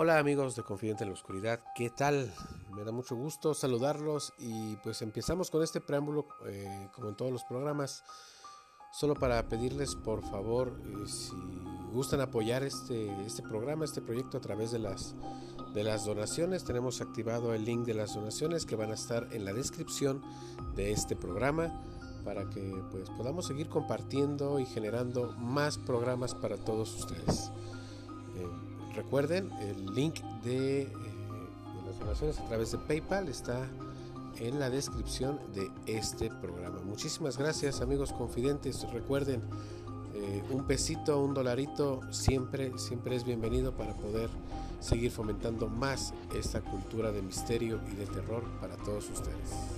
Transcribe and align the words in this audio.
Hola 0.00 0.20
amigos 0.20 0.54
de 0.54 0.62
Confidente 0.62 1.02
en 1.02 1.10
la 1.10 1.14
Oscuridad, 1.14 1.58
¿qué 1.74 1.90
tal? 1.90 2.32
Me 2.70 2.84
da 2.84 2.92
mucho 2.92 3.16
gusto 3.16 3.52
saludarlos 3.52 4.32
y 4.38 4.76
pues 4.76 5.02
empezamos 5.02 5.50
con 5.50 5.60
este 5.64 5.80
preámbulo 5.80 6.28
eh, 6.46 6.88
como 6.94 7.08
en 7.08 7.16
todos 7.16 7.32
los 7.32 7.42
programas, 7.42 8.04
solo 8.92 9.14
para 9.14 9.48
pedirles 9.48 9.96
por 9.96 10.22
favor 10.22 10.80
eh, 10.84 11.08
si 11.08 11.34
gustan 11.92 12.20
apoyar 12.20 12.62
este, 12.62 13.10
este 13.26 13.42
programa, 13.42 13.84
este 13.84 14.00
proyecto 14.00 14.38
a 14.38 14.40
través 14.40 14.70
de 14.70 14.78
las, 14.78 15.16
de 15.74 15.82
las 15.82 16.04
donaciones, 16.04 16.62
tenemos 16.62 17.00
activado 17.00 17.52
el 17.52 17.64
link 17.64 17.84
de 17.84 17.94
las 17.94 18.14
donaciones 18.14 18.66
que 18.66 18.76
van 18.76 18.92
a 18.92 18.94
estar 18.94 19.26
en 19.32 19.44
la 19.44 19.52
descripción 19.52 20.22
de 20.76 20.92
este 20.92 21.16
programa 21.16 21.72
para 22.24 22.48
que 22.50 22.72
pues 22.92 23.10
podamos 23.10 23.48
seguir 23.48 23.68
compartiendo 23.68 24.60
y 24.60 24.66
generando 24.66 25.32
más 25.38 25.76
programas 25.76 26.36
para 26.36 26.56
todos 26.56 26.94
ustedes. 26.94 27.50
Recuerden, 28.98 29.52
el 29.60 29.94
link 29.94 30.20
de, 30.42 30.82
eh, 30.82 30.88
de, 30.88 31.86
las 31.86 32.00
donaciones 32.00 32.40
a 32.40 32.48
través 32.48 32.72
de 32.72 32.78
PayPal 32.78 33.28
está 33.28 33.64
en 34.40 34.58
la 34.58 34.70
descripción 34.70 35.38
de 35.54 35.70
este 35.86 36.30
programa. 36.30 36.80
Muchísimas 36.84 37.38
gracias 37.38 37.80
amigos 37.80 38.12
confidentes. 38.12 38.84
Recuerden, 38.92 39.40
eh, 40.14 40.42
un 40.50 40.66
pesito, 40.66 41.22
un 41.22 41.32
dolarito 41.32 42.00
siempre, 42.10 42.76
siempre 42.76 43.14
es 43.14 43.22
bienvenido 43.24 43.70
para 43.70 43.94
poder 43.94 44.30
seguir 44.80 45.12
fomentando 45.12 45.68
más 45.68 46.12
esta 46.34 46.60
cultura 46.60 47.12
de 47.12 47.22
misterio 47.22 47.78
y 47.92 47.94
de 47.94 48.06
terror 48.06 48.42
para 48.60 48.74
todos 48.78 49.08
ustedes. 49.10 49.77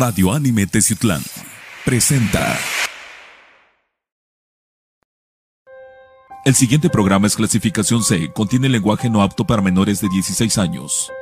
Radio 0.00 0.32
Anime 0.32 0.66
Teciutlán 0.66 1.20
presenta. 1.84 2.56
El 6.46 6.54
siguiente 6.54 6.88
programa 6.88 7.26
es 7.26 7.36
clasificación 7.36 8.02
C, 8.02 8.32
contiene 8.32 8.70
lenguaje 8.70 9.10
no 9.10 9.20
apto 9.20 9.46
para 9.46 9.60
menores 9.60 10.00
de 10.00 10.08
16 10.08 10.56
años. 10.56 11.12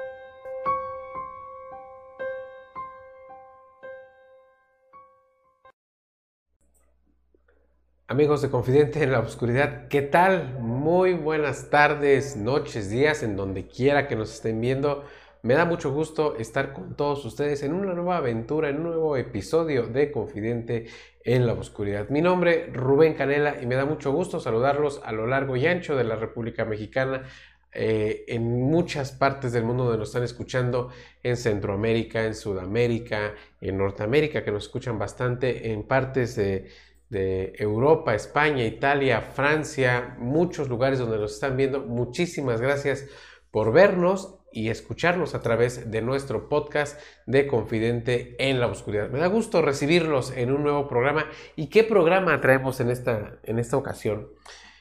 Amigos 8.06 8.42
de 8.42 8.48
Confidente 8.48 9.02
en 9.02 9.10
la 9.10 9.18
Oscuridad, 9.18 9.88
¿qué 9.88 10.02
tal? 10.02 10.56
Muy 10.60 11.14
buenas 11.14 11.68
tardes, 11.68 12.36
noches, 12.36 12.90
días, 12.90 13.24
en 13.24 13.34
donde 13.34 13.66
quiera 13.66 14.06
que 14.06 14.14
nos 14.14 14.32
estén 14.32 14.60
viendo. 14.60 15.04
Me 15.42 15.54
da 15.54 15.64
mucho 15.64 15.92
gusto 15.92 16.36
estar 16.36 16.72
con 16.72 16.96
todos 16.96 17.24
ustedes 17.24 17.62
en 17.62 17.72
una 17.72 17.94
nueva 17.94 18.16
aventura, 18.16 18.70
en 18.70 18.78
un 18.78 18.82
nuevo 18.84 19.16
episodio 19.16 19.86
de 19.86 20.10
Confidente 20.10 20.86
en 21.22 21.46
la 21.46 21.52
Oscuridad. 21.52 22.08
Mi 22.08 22.20
nombre 22.20 22.70
Rubén 22.72 23.14
Canela 23.14 23.62
y 23.62 23.66
me 23.66 23.76
da 23.76 23.84
mucho 23.84 24.10
gusto 24.10 24.40
saludarlos 24.40 25.00
a 25.04 25.12
lo 25.12 25.28
largo 25.28 25.54
y 25.54 25.64
ancho 25.66 25.94
de 25.94 26.02
la 26.02 26.16
República 26.16 26.64
Mexicana, 26.64 27.22
eh, 27.70 28.24
en 28.26 28.42
muchas 28.42 29.12
partes 29.12 29.52
del 29.52 29.62
mundo 29.62 29.84
donde 29.84 29.98
nos 29.98 30.08
están 30.08 30.24
escuchando, 30.24 30.90
en 31.22 31.36
Centroamérica, 31.36 32.24
en 32.24 32.34
Sudamérica, 32.34 33.34
en 33.60 33.78
Norteamérica, 33.78 34.42
que 34.42 34.50
nos 34.50 34.64
escuchan 34.64 34.98
bastante, 34.98 35.70
en 35.70 35.86
partes 35.86 36.34
de, 36.34 36.68
de 37.10 37.52
Europa, 37.58 38.12
España, 38.12 38.64
Italia, 38.64 39.20
Francia, 39.20 40.16
muchos 40.18 40.68
lugares 40.68 40.98
donde 40.98 41.18
nos 41.18 41.34
están 41.34 41.56
viendo. 41.56 41.80
Muchísimas 41.80 42.60
gracias 42.60 43.06
por 43.52 43.72
vernos 43.72 44.37
y 44.58 44.70
escucharnos 44.70 45.36
a 45.36 45.40
través 45.40 45.88
de 45.88 46.02
nuestro 46.02 46.48
podcast 46.48 47.00
de 47.26 47.46
Confidente 47.46 48.34
en 48.40 48.58
la 48.58 48.66
Oscuridad. 48.66 49.08
Me 49.08 49.20
da 49.20 49.28
gusto 49.28 49.62
recibirlos 49.62 50.32
en 50.36 50.50
un 50.50 50.64
nuevo 50.64 50.88
programa. 50.88 51.26
¿Y 51.54 51.68
qué 51.68 51.84
programa 51.84 52.40
traemos 52.40 52.80
en 52.80 52.90
esta, 52.90 53.38
en 53.44 53.60
esta 53.60 53.76
ocasión? 53.76 54.30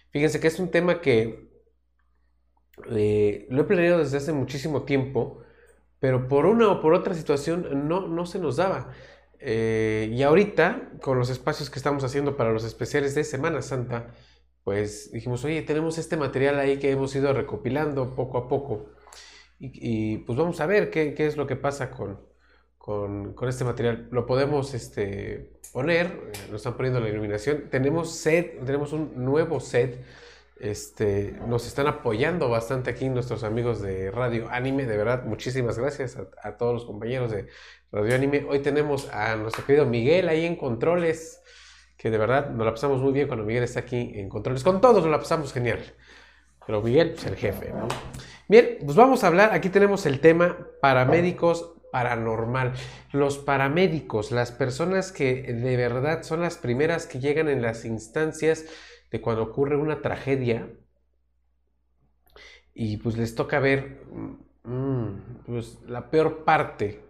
Fíjense 0.09 0.39
que 0.39 0.47
es 0.47 0.59
un 0.59 0.71
tema 0.71 0.99
que 0.99 1.51
eh, 2.89 3.45
lo 3.51 3.61
he 3.61 3.65
planeado 3.65 3.99
desde 3.99 4.17
hace 4.17 4.33
muchísimo 4.33 4.81
tiempo, 4.81 5.43
pero 5.99 6.27
por 6.27 6.47
una 6.47 6.71
o 6.71 6.81
por 6.81 6.95
otra 6.95 7.13
situación 7.13 7.87
no, 7.87 8.07
no 8.07 8.25
se 8.25 8.39
nos 8.39 8.55
daba. 8.55 8.89
Eh, 9.39 10.09
y 10.11 10.23
ahorita, 10.23 10.89
con 11.03 11.19
los 11.19 11.29
espacios 11.29 11.69
que 11.69 11.77
estamos 11.77 12.03
haciendo 12.03 12.35
para 12.35 12.51
los 12.51 12.63
especiales 12.63 13.13
de 13.13 13.23
Semana 13.23 13.61
Santa, 13.61 14.11
pues 14.63 15.11
dijimos, 15.11 15.45
oye, 15.45 15.61
tenemos 15.61 15.99
este 15.99 16.17
material 16.17 16.57
ahí 16.57 16.79
que 16.79 16.89
hemos 16.89 17.15
ido 17.15 17.31
recopilando 17.31 18.15
poco 18.15 18.39
a 18.39 18.47
poco 18.47 18.96
y, 19.59 20.17
pues 20.19 20.37
vamos 20.37 20.59
a 20.61 20.65
ver 20.65 20.89
qué, 20.89 21.13
qué, 21.13 21.25
es 21.25 21.35
lo 21.35 21.47
que 21.47 21.55
pasa 21.55 21.89
con, 21.89 22.19
con, 22.77 23.33
con 23.33 23.49
este 23.49 23.63
material. 23.63 24.07
Lo 24.11 24.25
podemos 24.25 24.73
este, 24.73 25.59
poner, 25.73 26.05
eh, 26.07 26.31
nos 26.51 26.57
están 26.61 26.75
poniendo 26.75 26.99
la 26.99 27.09
iluminación. 27.09 27.69
Tenemos 27.69 28.15
set, 28.15 28.63
tenemos 28.65 28.93
un 28.93 29.13
nuevo 29.23 29.59
set. 29.59 30.03
Este, 30.59 31.35
nos 31.47 31.67
están 31.67 31.85
apoyando 31.87 32.49
bastante 32.49 32.89
aquí 32.89 33.09
nuestros 33.09 33.43
amigos 33.43 33.81
de 33.81 34.11
Radio 34.11 34.47
Anime. 34.49 34.85
De 34.85 34.97
verdad, 34.97 35.23
muchísimas 35.25 35.77
gracias 35.77 36.17
a, 36.17 36.27
a 36.47 36.57
todos 36.57 36.73
los 36.73 36.85
compañeros 36.85 37.31
de 37.31 37.47
Radio 37.91 38.15
Anime. 38.15 38.45
Hoy 38.49 38.59
tenemos 38.59 39.09
a 39.09 39.35
nuestro 39.37 39.65
querido 39.65 39.85
Miguel 39.85 40.29
ahí 40.29 40.45
en 40.45 40.55
controles 40.55 41.41
que 41.97 42.11
de 42.11 42.17
verdad 42.17 42.51
nos 42.51 42.65
la 42.65 42.71
pasamos 42.71 43.01
muy 43.01 43.11
bien 43.11 43.27
cuando 43.27 43.43
Miguel 43.43 43.63
está 43.63 43.79
aquí 43.79 44.11
en 44.15 44.29
controles. 44.29 44.63
Con 44.63 44.81
todos 44.81 45.01
nos 45.01 45.11
la 45.11 45.19
pasamos 45.19 45.51
genial. 45.51 45.79
Pero 46.67 46.81
Miguel, 46.81 47.13
pues 47.13 47.25
el 47.25 47.35
jefe, 47.35 47.69
¿no? 47.69 47.87
Bien, 48.49 48.77
pues 48.83 48.95
vamos 48.95 49.23
a 49.23 49.27
hablar, 49.27 49.53
aquí 49.53 49.69
tenemos 49.69 50.05
el 50.05 50.19
tema 50.19 50.57
paramédicos 50.81 51.73
paranormal. 51.91 52.73
Los 53.11 53.37
paramédicos, 53.37 54.31
las 54.31 54.51
personas 54.51 55.11
que 55.11 55.41
de 55.41 55.77
verdad 55.77 56.23
son 56.23 56.41
las 56.41 56.57
primeras 56.57 57.07
que 57.07 57.19
llegan 57.19 57.49
en 57.49 57.61
las 57.61 57.85
instancias 57.85 58.65
de 59.09 59.21
cuando 59.21 59.43
ocurre 59.43 59.77
una 59.77 60.01
tragedia 60.01 60.69
y 62.73 62.97
pues 62.97 63.17
les 63.17 63.33
toca 63.33 63.59
ver 63.59 64.03
mmm, 64.63 65.43
pues, 65.45 65.79
la 65.87 66.11
peor 66.11 66.43
parte 66.43 67.01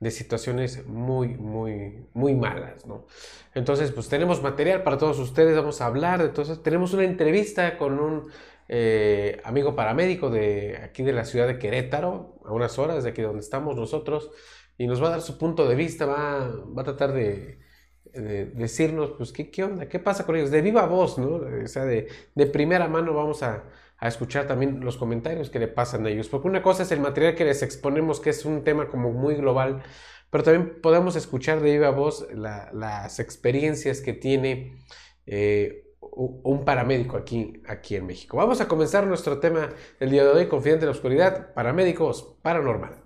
de 0.00 0.10
situaciones 0.10 0.84
muy, 0.86 1.28
muy, 1.28 2.06
muy 2.12 2.34
malas, 2.34 2.86
¿no? 2.86 3.06
Entonces, 3.54 3.92
pues 3.92 4.08
tenemos 4.08 4.42
material 4.42 4.82
para 4.82 4.98
todos 4.98 5.18
ustedes, 5.20 5.54
vamos 5.54 5.80
a 5.80 5.86
hablar 5.86 6.32
de. 6.32 6.58
Tenemos 6.62 6.92
una 6.92 7.04
entrevista 7.04 7.78
con 7.78 8.00
un 8.00 8.28
eh, 8.68 9.40
amigo 9.44 9.74
paramédico 9.74 10.30
de 10.30 10.78
aquí 10.82 11.02
de 11.02 11.12
la 11.12 11.24
ciudad 11.24 11.46
de 11.46 11.58
Querétaro, 11.58 12.38
a 12.44 12.52
unas 12.52 12.78
horas 12.78 13.04
de 13.04 13.10
aquí 13.10 13.22
donde 13.22 13.40
estamos 13.40 13.76
nosotros, 13.76 14.30
y 14.78 14.86
nos 14.86 15.02
va 15.02 15.08
a 15.08 15.10
dar 15.10 15.22
su 15.22 15.38
punto 15.38 15.68
de 15.68 15.74
vista, 15.74 16.06
va, 16.06 16.48
va 16.48 16.82
a 16.82 16.84
tratar 16.84 17.12
de, 17.12 17.58
de, 18.04 18.46
decirnos, 18.46 19.12
pues, 19.16 19.32
¿qué, 19.32 19.50
¿qué, 19.50 19.64
onda? 19.64 19.88
¿Qué 19.88 19.98
pasa 19.98 20.24
con 20.24 20.36
ellos? 20.36 20.50
De 20.50 20.62
viva 20.62 20.86
voz, 20.86 21.18
¿no? 21.18 21.40
O 21.64 21.66
sea, 21.66 21.84
de, 21.84 22.08
de 22.34 22.46
primera 22.46 22.88
mano 22.88 23.14
vamos 23.14 23.42
a, 23.42 23.64
a, 23.98 24.08
escuchar 24.08 24.46
también 24.46 24.80
los 24.80 24.96
comentarios 24.96 25.50
que 25.50 25.58
le 25.58 25.68
pasan 25.68 26.06
a 26.06 26.10
ellos, 26.10 26.28
porque 26.28 26.48
una 26.48 26.62
cosa 26.62 26.82
es 26.82 26.92
el 26.92 27.00
material 27.00 27.34
que 27.34 27.44
les 27.44 27.62
exponemos, 27.62 28.20
que 28.20 28.30
es 28.30 28.44
un 28.44 28.64
tema 28.64 28.88
como 28.88 29.12
muy 29.12 29.34
global, 29.34 29.82
pero 30.30 30.44
también 30.44 30.80
podemos 30.80 31.14
escuchar 31.14 31.60
de 31.60 31.72
viva 31.72 31.90
voz 31.90 32.26
la, 32.32 32.70
las 32.72 33.20
experiencias 33.20 34.00
que 34.00 34.14
tiene. 34.14 34.78
Eh, 35.26 35.81
un 36.14 36.64
paramédico 36.64 37.16
aquí, 37.16 37.62
aquí 37.66 37.96
en 37.96 38.06
México. 38.06 38.36
Vamos 38.36 38.60
a 38.60 38.68
comenzar 38.68 39.06
nuestro 39.06 39.38
tema 39.38 39.70
del 39.98 40.10
día 40.10 40.24
de 40.24 40.30
hoy, 40.30 40.48
Confidente 40.48 40.84
en 40.84 40.90
la 40.90 40.96
Oscuridad, 40.96 41.54
paramédicos 41.54 42.36
paranormal. 42.42 43.02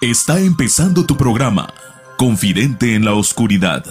Está 0.00 0.40
empezando 0.40 1.06
tu 1.06 1.16
programa, 1.16 1.72
Confidente 2.18 2.96
en 2.96 3.04
la 3.04 3.14
Oscuridad. 3.14 3.84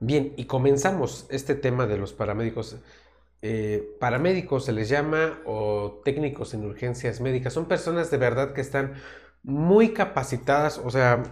Bien, 0.00 0.32
y 0.36 0.46
comenzamos 0.46 1.26
este 1.28 1.54
tema 1.54 1.86
de 1.86 1.98
los 1.98 2.14
paramédicos. 2.14 2.78
Eh, 3.42 3.96
paramédicos 3.98 4.66
se 4.66 4.72
les 4.72 4.90
llama 4.90 5.40
o 5.46 6.02
técnicos 6.04 6.52
en 6.54 6.64
urgencias 6.64 7.20
médicas. 7.20 7.52
Son 7.52 7.66
personas 7.66 8.10
de 8.10 8.18
verdad 8.18 8.52
que 8.52 8.60
están 8.60 8.94
muy 9.42 9.94
capacitadas, 9.94 10.78
o 10.78 10.90
sea, 10.90 11.22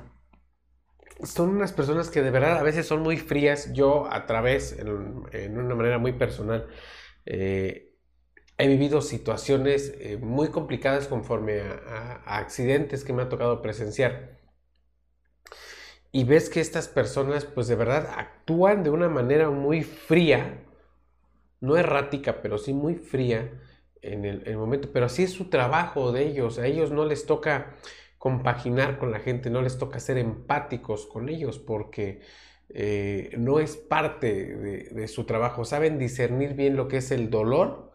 son 1.23 1.51
unas 1.51 1.73
personas 1.73 2.11
que 2.11 2.23
de 2.23 2.31
verdad 2.31 2.59
a 2.59 2.63
veces 2.63 2.87
son 2.87 3.03
muy 3.03 3.17
frías. 3.19 3.73
Yo 3.75 4.11
a 4.11 4.27
través, 4.27 4.79
en, 4.79 5.59
una 5.59 5.75
manera 5.75 5.99
muy 5.99 6.13
personal, 6.13 6.69
eh, 7.27 7.97
he 8.57 8.69
vivido 8.69 9.03
situaciones 9.03 9.95
eh, 10.01 10.17
muy 10.17 10.49
complicadas 10.49 11.09
conforme 11.09 11.61
a, 11.61 12.23
a 12.25 12.39
accidentes 12.39 13.05
que 13.05 13.13
me 13.13 13.23
ha 13.23 13.29
tocado 13.29 13.63
presenciar. 13.63 14.39
Y 16.11 16.25
ves 16.25 16.49
que 16.49 16.61
estas 16.61 16.89
personas 16.89 17.45
pues 17.45 17.69
de 17.69 17.77
verdad 17.77 18.09
actúan 18.17 18.83
de 18.83 18.91
una 18.91 19.09
manera 19.09 19.51
muy 19.51 19.83
fría, 19.83 20.65
no 21.61 21.77
errática, 21.77 22.43
pero 22.43 22.59
sí 22.59 22.73
muy 22.73 22.95
fría, 22.97 23.51
en 24.03 24.25
el, 24.25 24.57
momento, 24.57 24.91
pero 24.93 25.07
así 25.07 25.25
es 25.25 25.33
su 25.33 25.51
trabajo 25.51 26.13
de 26.13 26.27
ellos, 26.27 26.59
a 26.59 26.67
ellos 26.67 26.91
no 26.91 27.05
les 27.05 27.27
toca 27.27 27.75
compaginar 28.17 28.99
con 28.99 29.11
la 29.11 29.21
gente, 29.21 29.51
no 29.51 29.63
les 29.63 29.79
toca 29.79 30.01
ser 30.01 30.19
empáticos 30.19 31.07
con 31.07 31.29
ellos 31.29 31.59
porque 31.59 32.21
eh, 32.69 33.31
no 33.39 33.61
es 33.61 33.77
parte 33.77 34.57
de, 34.91 35.09
su 35.09 35.25
trabajo, 35.25 35.65
saben 35.65 35.99
discernir 35.99 36.55
bien 36.55 36.77
lo 36.77 36.89
que 36.89 36.99
es 36.99 37.11
el 37.11 37.31
dolor, 37.31 37.93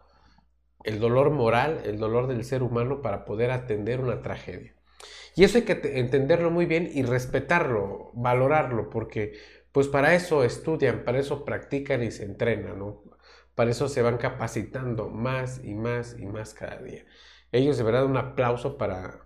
el 0.83 0.99
dolor 0.99 1.29
moral, 1.31 1.81
el 1.85 1.97
dolor 1.97 2.27
del 2.27 2.43
ser 2.43 2.63
humano 2.63 3.01
para 3.01 3.25
poder 3.25 3.51
atender 3.51 3.99
una 3.99 4.21
tragedia. 4.21 4.75
Y 5.35 5.43
eso 5.43 5.57
hay 5.57 5.63
que 5.63 5.99
entenderlo 5.99 6.51
muy 6.51 6.65
bien 6.65 6.89
y 6.93 7.03
respetarlo, 7.03 8.11
valorarlo, 8.13 8.89
porque 8.89 9.33
pues 9.71 9.87
para 9.87 10.13
eso 10.13 10.43
estudian, 10.43 11.03
para 11.03 11.19
eso 11.19 11.43
practican 11.43 12.03
y 12.03 12.11
se 12.11 12.25
entrenan, 12.25 12.77
¿no? 12.77 13.03
Para 13.55 13.71
eso 13.71 13.87
se 13.87 14.01
van 14.01 14.17
capacitando 14.17 15.09
más 15.09 15.61
y 15.63 15.75
más 15.75 16.17
y 16.17 16.25
más 16.25 16.53
cada 16.53 16.77
día. 16.77 17.05
Ellos 17.51 17.77
de 17.77 17.83
verdad 17.83 18.05
un 18.05 18.17
aplauso 18.17 18.77
para, 18.77 19.25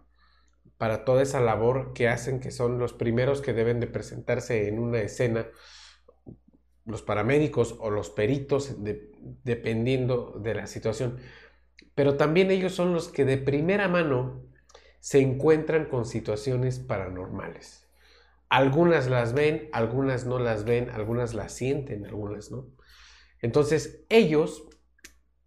para 0.77 1.05
toda 1.05 1.21
esa 1.21 1.39
labor 1.39 1.93
que 1.93 2.09
hacen, 2.09 2.39
que 2.39 2.51
son 2.51 2.77
los 2.79 2.93
primeros 2.93 3.41
que 3.41 3.53
deben 3.53 3.79
de 3.79 3.87
presentarse 3.87 4.67
en 4.67 4.79
una 4.79 4.99
escena, 4.99 5.47
los 6.85 7.01
paramédicos 7.01 7.75
o 7.79 7.89
los 7.89 8.09
peritos, 8.09 8.77
dependiendo 9.43 10.39
de 10.41 10.55
la 10.55 10.67
situación. 10.67 11.19
Pero 11.95 12.15
también 12.15 12.51
ellos 12.51 12.73
son 12.73 12.93
los 12.93 13.09
que 13.09 13.25
de 13.25 13.37
primera 13.37 13.87
mano 13.87 14.43
se 14.99 15.19
encuentran 15.19 15.85
con 15.85 16.05
situaciones 16.05 16.79
paranormales. 16.79 17.87
Algunas 18.49 19.09
las 19.09 19.33
ven, 19.33 19.69
algunas 19.73 20.25
no 20.25 20.39
las 20.39 20.63
ven, 20.63 20.89
algunas 20.89 21.33
las 21.33 21.53
sienten, 21.53 22.05
algunas 22.05 22.51
no. 22.51 22.67
Entonces 23.41 24.01
ellos, 24.09 24.63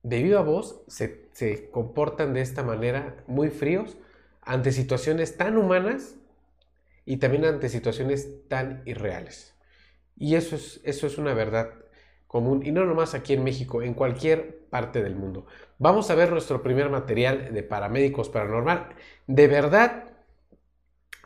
de 0.02 0.22
viva 0.22 0.42
voz, 0.42 0.82
se, 0.88 1.28
se 1.32 1.70
comportan 1.70 2.34
de 2.34 2.40
esta 2.40 2.62
manera 2.62 3.24
muy 3.26 3.50
fríos 3.50 3.96
ante 4.42 4.72
situaciones 4.72 5.36
tan 5.36 5.56
humanas 5.56 6.16
y 7.04 7.16
también 7.18 7.44
ante 7.44 7.68
situaciones 7.68 8.48
tan 8.48 8.82
irreales. 8.86 9.54
Y 10.16 10.34
eso 10.34 10.56
es, 10.56 10.80
eso 10.84 11.06
es 11.06 11.18
una 11.18 11.34
verdad 11.34 11.70
común, 12.26 12.64
y 12.64 12.70
no 12.70 12.84
nomás 12.84 13.14
aquí 13.14 13.32
en 13.32 13.42
México, 13.42 13.82
en 13.82 13.94
cualquier 13.94 14.60
parte 14.70 15.02
del 15.02 15.16
mundo. 15.16 15.46
Vamos 15.78 16.10
a 16.10 16.14
ver 16.14 16.30
nuestro 16.30 16.62
primer 16.62 16.88
material 16.88 17.52
de 17.52 17.62
paramédicos 17.64 18.28
paranormal. 18.28 18.90
De 19.26 19.48
verdad, 19.48 20.04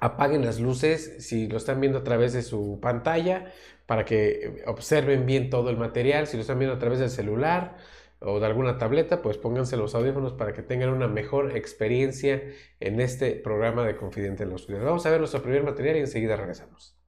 apaguen 0.00 0.46
las 0.46 0.60
luces 0.60 1.16
si 1.26 1.46
lo 1.46 1.58
están 1.58 1.80
viendo 1.80 1.98
a 1.98 2.04
través 2.04 2.32
de 2.32 2.42
su 2.42 2.78
pantalla 2.80 3.52
para 3.86 4.04
que 4.04 4.62
observen 4.66 5.26
bien 5.26 5.50
todo 5.50 5.70
el 5.70 5.76
material, 5.76 6.26
si 6.26 6.36
lo 6.36 6.42
están 6.42 6.58
viendo 6.58 6.76
a 6.76 6.78
través 6.78 6.98
del 6.98 7.10
celular 7.10 7.76
o 8.20 8.40
de 8.40 8.46
alguna 8.46 8.78
tableta, 8.78 9.22
pues 9.22 9.36
pónganse 9.36 9.76
los 9.76 9.94
audífonos 9.94 10.32
para 10.32 10.52
que 10.52 10.62
tengan 10.62 10.90
una 10.90 11.08
mejor 11.08 11.56
experiencia 11.56 12.42
en 12.80 13.00
este 13.00 13.32
programa 13.32 13.84
de 13.86 13.96
Confidente 13.96 14.44
en 14.44 14.50
la 14.50 14.54
Oscuridad. 14.56 14.84
Vamos 14.84 15.04
a 15.06 15.10
ver 15.10 15.20
nuestro 15.20 15.42
primer 15.42 15.62
material 15.62 15.96
y 15.96 16.00
enseguida 16.00 16.36
regresamos. 16.36 17.03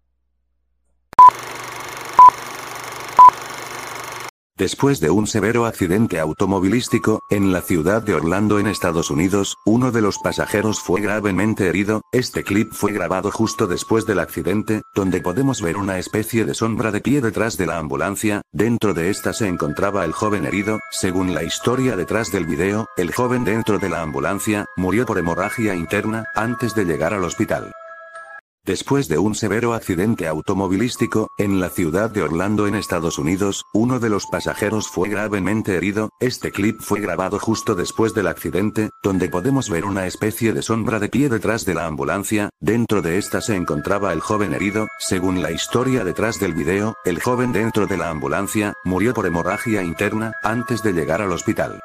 Después 4.58 5.00
de 5.00 5.10
un 5.10 5.26
severo 5.26 5.66
accidente 5.66 6.18
automovilístico, 6.18 7.20
en 7.28 7.52
la 7.52 7.60
ciudad 7.60 8.00
de 8.02 8.14
Orlando 8.14 8.58
en 8.58 8.66
Estados 8.66 9.10
Unidos, 9.10 9.58
uno 9.66 9.92
de 9.92 10.00
los 10.00 10.16
pasajeros 10.16 10.80
fue 10.80 11.02
gravemente 11.02 11.68
herido, 11.68 12.00
este 12.10 12.42
clip 12.42 12.72
fue 12.72 12.92
grabado 12.92 13.30
justo 13.30 13.66
después 13.66 14.06
del 14.06 14.18
accidente, 14.18 14.80
donde 14.94 15.20
podemos 15.20 15.60
ver 15.60 15.76
una 15.76 15.98
especie 15.98 16.46
de 16.46 16.54
sombra 16.54 16.90
de 16.90 17.02
pie 17.02 17.20
detrás 17.20 17.58
de 17.58 17.66
la 17.66 17.76
ambulancia, 17.76 18.40
dentro 18.50 18.94
de 18.94 19.10
esta 19.10 19.34
se 19.34 19.46
encontraba 19.46 20.06
el 20.06 20.12
joven 20.12 20.46
herido, 20.46 20.80
según 20.90 21.34
la 21.34 21.42
historia 21.42 21.94
detrás 21.94 22.32
del 22.32 22.46
video, 22.46 22.86
el 22.96 23.12
joven 23.12 23.44
dentro 23.44 23.78
de 23.78 23.90
la 23.90 24.00
ambulancia, 24.00 24.64
murió 24.74 25.04
por 25.04 25.18
hemorragia 25.18 25.74
interna, 25.74 26.24
antes 26.34 26.74
de 26.74 26.86
llegar 26.86 27.12
al 27.12 27.24
hospital. 27.24 27.74
Después 28.66 29.06
de 29.06 29.16
un 29.16 29.36
severo 29.36 29.74
accidente 29.74 30.26
automovilístico, 30.26 31.28
en 31.38 31.60
la 31.60 31.70
ciudad 31.70 32.10
de 32.10 32.22
Orlando 32.22 32.66
en 32.66 32.74
Estados 32.74 33.16
Unidos, 33.16 33.62
uno 33.72 34.00
de 34.00 34.08
los 34.08 34.26
pasajeros 34.26 34.88
fue 34.88 35.08
gravemente 35.08 35.76
herido, 35.76 36.10
este 36.18 36.50
clip 36.50 36.80
fue 36.80 37.00
grabado 37.00 37.38
justo 37.38 37.76
después 37.76 38.12
del 38.12 38.26
accidente, 38.26 38.90
donde 39.04 39.28
podemos 39.28 39.70
ver 39.70 39.84
una 39.84 40.08
especie 40.08 40.52
de 40.52 40.62
sombra 40.62 40.98
de 40.98 41.08
pie 41.08 41.28
detrás 41.28 41.64
de 41.64 41.74
la 41.74 41.86
ambulancia, 41.86 42.50
dentro 42.58 43.02
de 43.02 43.18
esta 43.18 43.40
se 43.40 43.54
encontraba 43.54 44.12
el 44.12 44.18
joven 44.18 44.52
herido, 44.52 44.88
según 44.98 45.42
la 45.42 45.52
historia 45.52 46.02
detrás 46.02 46.40
del 46.40 46.54
video, 46.54 46.96
el 47.04 47.22
joven 47.22 47.52
dentro 47.52 47.86
de 47.86 47.98
la 47.98 48.10
ambulancia, 48.10 48.74
murió 48.84 49.14
por 49.14 49.26
hemorragia 49.26 49.84
interna, 49.84 50.32
antes 50.42 50.82
de 50.82 50.92
llegar 50.92 51.22
al 51.22 51.30
hospital. 51.30 51.78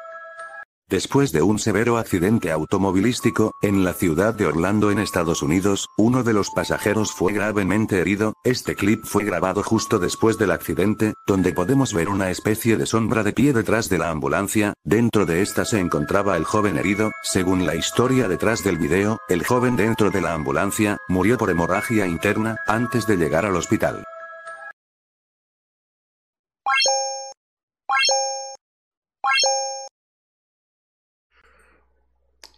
Después 0.92 1.32
de 1.32 1.40
un 1.40 1.58
severo 1.58 1.96
accidente 1.96 2.52
automovilístico, 2.52 3.54
en 3.62 3.82
la 3.82 3.94
ciudad 3.94 4.34
de 4.34 4.44
Orlando 4.44 4.90
en 4.90 4.98
Estados 4.98 5.40
Unidos, 5.40 5.88
uno 5.96 6.22
de 6.22 6.34
los 6.34 6.50
pasajeros 6.50 7.12
fue 7.12 7.32
gravemente 7.32 7.98
herido, 7.98 8.34
este 8.44 8.74
clip 8.74 9.02
fue 9.06 9.24
grabado 9.24 9.62
justo 9.62 9.98
después 9.98 10.36
del 10.36 10.50
accidente, 10.50 11.14
donde 11.26 11.54
podemos 11.54 11.94
ver 11.94 12.10
una 12.10 12.30
especie 12.30 12.76
de 12.76 12.84
sombra 12.84 13.22
de 13.22 13.32
pie 13.32 13.54
detrás 13.54 13.88
de 13.88 13.96
la 13.96 14.10
ambulancia, 14.10 14.74
dentro 14.84 15.24
de 15.24 15.40
esta 15.40 15.64
se 15.64 15.80
encontraba 15.80 16.36
el 16.36 16.44
joven 16.44 16.76
herido, 16.76 17.10
según 17.22 17.64
la 17.64 17.74
historia 17.74 18.28
detrás 18.28 18.62
del 18.62 18.76
video, 18.76 19.16
el 19.30 19.46
joven 19.46 19.76
dentro 19.76 20.10
de 20.10 20.20
la 20.20 20.34
ambulancia, 20.34 20.98
murió 21.08 21.38
por 21.38 21.48
hemorragia 21.48 22.06
interna, 22.06 22.56
antes 22.66 23.06
de 23.06 23.16
llegar 23.16 23.46
al 23.46 23.56
hospital. 23.56 24.04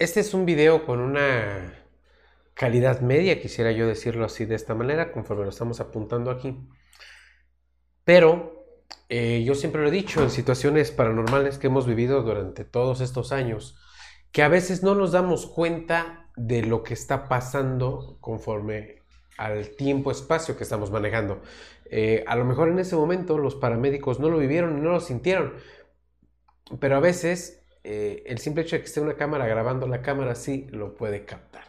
Este 0.01 0.19
es 0.19 0.35
un 0.35 0.45
video 0.45 0.87
con 0.87 0.99
una 0.99 1.73
calidad 2.55 3.01
media, 3.01 3.41
quisiera 3.41 3.71
yo 3.71 3.87
decirlo 3.87 4.25
así 4.25 4.45
de 4.45 4.57
esta 4.57 4.75
manera, 4.75 5.13
conforme 5.13 5.45
lo 5.45 5.51
estamos 5.51 5.79
apuntando 5.79 6.33
aquí. 6.33 6.59
Pero 8.03 8.67
eh, 9.09 9.45
yo 9.45 9.55
siempre 9.55 9.83
lo 9.83 9.89
he 9.89 9.93
dicho 9.93 10.21
en 10.21 10.31
situaciones 10.31 10.91
paranormales 10.91 11.59
que 11.59 11.69
hemos 11.69 11.87
vivido 11.87 12.23
durante 12.23 12.65
todos 12.65 13.01
estos 13.01 13.31
años, 13.31 13.79
que 14.33 14.43
a 14.43 14.49
veces 14.49 14.83
no 14.83 14.97
nos 14.97 15.13
damos 15.13 15.47
cuenta 15.47 16.29
de 16.35 16.63
lo 16.63 16.83
que 16.83 16.95
está 16.95 17.29
pasando 17.29 18.19
conforme 18.21 19.03
al 19.39 19.77
tiempo-espacio 19.77 20.57
que 20.57 20.65
estamos 20.65 20.91
manejando. 20.91 21.41
Eh, 21.85 22.25
a 22.27 22.35
lo 22.35 22.45
mejor 22.45 22.69
en 22.69 22.81
ese 22.81 22.97
momento 22.97 23.39
los 23.39 23.55
paramédicos 23.55 24.19
no 24.19 24.29
lo 24.29 24.39
vivieron 24.39 24.77
y 24.77 24.81
no 24.81 24.91
lo 24.91 25.01
sintieron, 25.01 25.55
pero 26.81 26.97
a 26.97 27.01
veces 27.01 27.64
eh, 27.85 28.23
el 28.27 28.39
simple 28.39 28.63
hecho 28.63 28.77
de 28.77 28.81
que 28.81 28.87
esté 28.87 29.01
una 29.01 29.15
cámara 29.15 29.47
grabando 29.47 29.87
la 29.87 30.01
cámara 30.01 30.35
sí 30.35 30.67
lo 30.71 30.95
puede 30.95 31.25
captar. 31.27 31.65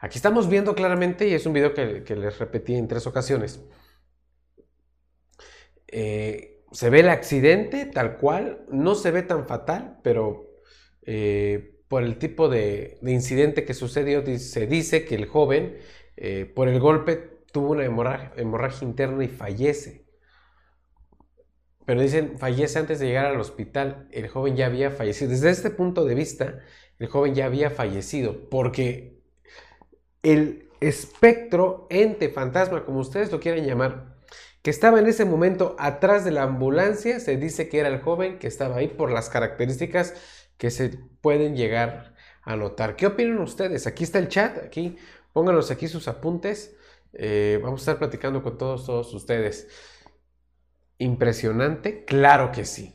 Aquí 0.00 0.18
estamos 0.18 0.48
viendo 0.48 0.74
claramente, 0.74 1.28
y 1.28 1.34
es 1.34 1.46
un 1.46 1.52
video 1.52 1.72
que, 1.72 2.16
les 2.16 2.38
repetí 2.40 2.74
en 2.74 2.88
tres 2.88 3.06
ocasiones, 3.06 3.62
eh, 5.86 6.64
se 6.72 6.90
ve 6.90 7.00
el 7.00 7.08
accidente 7.08 7.86
tal 7.86 8.16
cual, 8.16 8.64
no 8.68 8.96
se 8.96 9.12
ve 9.12 9.22
tan 9.22 9.46
fatal, 9.46 10.00
pero 10.02 10.50
eh, 11.02 11.78
por 11.86 12.02
el 12.02 12.18
tipo 12.18 12.48
de, 12.48 12.98
incidente 13.02 13.64
que 13.64 13.74
sucedió, 13.74 14.24
se 14.38 14.66
dice 14.66 15.04
que 15.04 15.14
el 15.14 15.26
joven, 15.26 15.78
por 16.54 16.68
el 16.68 16.80
golpe, 16.80 17.44
tuvo 17.52 17.70
una 17.72 17.84
hemorragia 17.84 18.88
interna 18.88 19.22
y 19.24 19.28
fallece. 19.28 20.01
Pero 21.84 22.00
dicen, 22.00 22.38
fallece 22.38 22.78
antes 22.78 23.00
de 23.00 23.06
llegar 23.06 23.26
al 23.26 23.40
hospital. 23.40 24.08
El 24.12 24.28
joven 24.28 24.56
ya 24.56 24.66
había 24.66 24.90
fallecido. 24.90 25.30
Desde 25.30 25.50
este 25.50 25.70
punto 25.70 26.04
de 26.04 26.14
vista, 26.14 26.60
el 26.98 27.08
joven 27.08 27.34
ya 27.34 27.46
había 27.46 27.70
fallecido 27.70 28.48
porque 28.48 29.20
el 30.22 30.68
espectro, 30.80 31.86
ente, 31.90 32.28
fantasma, 32.28 32.84
como 32.84 33.00
ustedes 33.00 33.32
lo 33.32 33.40
quieran 33.40 33.64
llamar, 33.64 34.16
que 34.62 34.70
estaba 34.70 35.00
en 35.00 35.08
ese 35.08 35.24
momento 35.24 35.74
atrás 35.78 36.24
de 36.24 36.30
la 36.30 36.44
ambulancia, 36.44 37.18
se 37.18 37.36
dice 37.36 37.68
que 37.68 37.80
era 37.80 37.88
el 37.88 38.00
joven 38.00 38.38
que 38.38 38.46
estaba 38.46 38.76
ahí 38.76 38.88
por 38.88 39.10
las 39.10 39.28
características 39.28 40.14
que 40.56 40.70
se 40.70 40.90
pueden 41.20 41.56
llegar 41.56 42.14
a 42.42 42.56
notar. 42.56 42.94
¿Qué 42.94 43.06
opinan 43.06 43.40
ustedes? 43.40 43.88
Aquí 43.88 44.04
está 44.04 44.20
el 44.20 44.28
chat, 44.28 44.58
aquí 44.58 44.96
pónganos 45.32 45.72
aquí 45.72 45.88
sus 45.88 46.06
apuntes. 46.06 46.76
Eh, 47.14 47.58
vamos 47.62 47.80
a 47.80 47.82
estar 47.82 47.98
platicando 47.98 48.42
con 48.42 48.56
todos, 48.56 48.86
todos 48.86 49.12
ustedes 49.14 49.68
impresionante? 50.98 52.04
Claro 52.04 52.52
que 52.52 52.64
sí. 52.64 52.94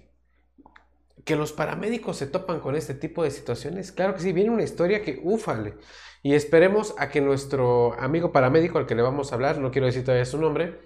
Que 1.25 1.35
los 1.35 1.51
paramédicos 1.51 2.17
se 2.17 2.27
topan 2.27 2.59
con 2.59 2.75
este 2.75 2.93
tipo 2.93 3.23
de 3.23 3.31
situaciones, 3.31 3.91
claro 3.91 4.13
que 4.13 4.21
sí, 4.21 4.33
viene 4.33 4.49
una 4.49 4.63
historia 4.63 5.01
que 5.01 5.19
ufale. 5.23 5.75
Y 6.23 6.33
esperemos 6.33 6.95
a 6.97 7.09
que 7.09 7.21
nuestro 7.21 7.93
amigo 7.99 8.31
paramédico 8.31 8.77
al 8.77 8.85
que 8.85 8.95
le 8.95 9.01
vamos 9.01 9.31
a 9.31 9.35
hablar, 9.35 9.59
no 9.59 9.71
quiero 9.71 9.87
decir 9.87 10.03
todavía 10.03 10.25
su 10.25 10.39
nombre, 10.39 10.79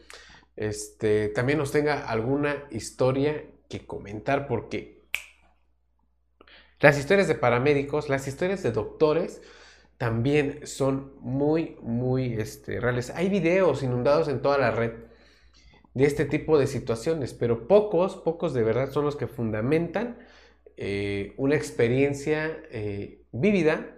este, 0.55 1.29
también 1.29 1.57
nos 1.57 1.71
tenga 1.71 2.07
alguna 2.07 2.65
historia 2.69 3.43
que 3.69 3.85
comentar 3.85 4.47
porque 4.47 5.01
las 6.79 6.97
historias 6.97 7.27
de 7.27 7.35
paramédicos, 7.35 8.09
las 8.09 8.27
historias 8.27 8.63
de 8.63 8.71
doctores 8.71 9.41
también 9.97 10.65
son 10.65 11.13
muy, 11.19 11.77
muy 11.81 12.33
este, 12.33 12.79
reales. 12.79 13.11
Hay 13.11 13.29
videos 13.29 13.83
inundados 13.83 14.27
en 14.27 14.41
toda 14.41 14.57
la 14.57 14.71
red 14.71 14.93
de 15.93 16.05
este 16.05 16.25
tipo 16.25 16.57
de 16.57 16.67
situaciones, 16.67 17.33
pero 17.33 17.67
pocos, 17.67 18.15
pocos 18.17 18.53
de 18.53 18.63
verdad 18.63 18.91
son 18.91 19.05
los 19.05 19.15
que 19.15 19.27
fundamentan 19.27 20.17
eh, 20.77 21.33
una 21.37 21.55
experiencia 21.55 22.57
eh, 22.71 23.21
vívida 23.31 23.97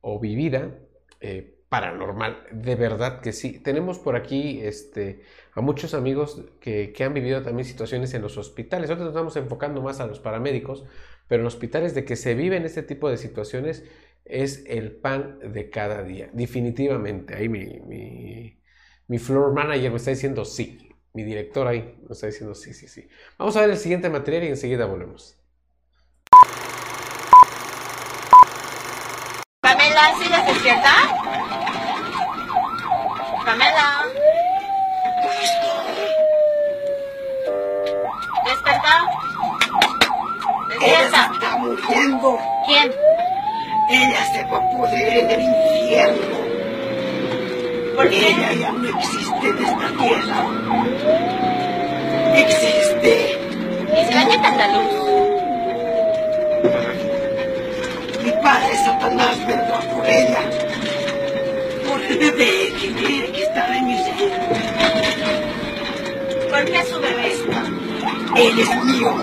o 0.00 0.20
vivida 0.20 0.78
eh, 1.20 1.58
paranormal. 1.68 2.44
De 2.52 2.76
verdad 2.76 3.20
que 3.20 3.32
sí. 3.32 3.58
Tenemos 3.58 3.98
por 3.98 4.14
aquí 4.14 4.60
este, 4.62 5.22
a 5.54 5.62
muchos 5.62 5.94
amigos 5.94 6.44
que, 6.60 6.92
que 6.92 7.04
han 7.04 7.14
vivido 7.14 7.42
también 7.42 7.64
situaciones 7.66 8.12
en 8.14 8.22
los 8.22 8.36
hospitales. 8.36 8.90
Nosotros 8.90 9.06
nos 9.06 9.14
estamos 9.14 9.36
enfocando 9.36 9.80
más 9.80 10.00
a 10.00 10.06
los 10.06 10.20
paramédicos, 10.20 10.84
pero 11.28 11.40
en 11.40 11.46
hospitales 11.46 11.94
de 11.94 12.04
que 12.04 12.16
se 12.16 12.34
viven 12.34 12.64
este 12.64 12.82
tipo 12.82 13.08
de 13.08 13.16
situaciones 13.16 13.84
es 14.24 14.64
el 14.66 14.92
pan 14.92 15.38
de 15.52 15.70
cada 15.70 16.02
día. 16.02 16.30
Definitivamente. 16.34 17.34
Ahí 17.34 17.48
mi, 17.48 17.80
mi, 17.80 18.60
mi 19.08 19.18
floor 19.18 19.54
manager 19.54 19.90
me 19.90 19.96
está 19.96 20.10
diciendo 20.10 20.44
sí. 20.44 20.91
Mi 21.14 21.24
director 21.24 21.66
ahí 21.66 21.94
me 22.08 22.12
está 22.14 22.26
diciendo 22.26 22.54
sí, 22.54 22.72
sí, 22.72 22.88
sí. 22.88 23.06
Vamos 23.38 23.54
a 23.56 23.60
ver 23.60 23.70
el 23.70 23.76
siguiente 23.78 24.08
material 24.08 24.44
y 24.44 24.48
enseguida 24.48 24.86
volvemos. 24.86 25.36
Pamela, 29.60 30.14
¿sigues 30.18 30.46
despierta? 30.46 30.94
Pamela. 33.44 34.04
¿Desperta? 38.44 39.10
Ella 40.80 41.00
¿Despierta? 41.02 41.30
está 41.34 41.56
muriendo. 41.58 42.38
¿Quién? 42.66 42.92
Ella 43.90 44.24
se 44.32 44.44
va 44.44 44.56
a 44.58 44.70
pudrir 44.70 45.08
en 45.08 45.30
el 45.30 45.40
infierno. 45.42 46.41
¿Por 47.94 48.08
qué? 48.08 48.28
Ella 48.28 48.52
ya 48.54 48.72
no 48.72 48.88
existe 48.88 49.48
en 49.48 49.58
esta 49.64 49.88
tierra. 49.98 50.46
Existe. 52.36 53.38
¿Y 53.92 54.06
si 54.06 54.14
la 54.14 54.28
quitan 54.28 54.58
la 54.58 54.68
luz? 54.68 54.92
Mi 58.24 58.30
padre 58.42 58.76
Satanás 58.84 59.46
vendrá 59.46 59.80
por 59.80 60.06
ella. 60.06 60.42
Por 61.88 62.02
el 62.02 62.18
bebé 62.18 62.72
que 62.80 62.92
quiere 62.92 63.32
que 63.32 63.42
está 63.42 63.76
en 63.76 63.86
mi 63.86 63.98
ser. 63.98 64.32
¿Por 66.50 66.64
qué 66.64 66.84
su 66.84 67.00
bebé? 67.00 67.32
Él 68.36 68.58
es 68.58 68.84
mío. 68.84 69.14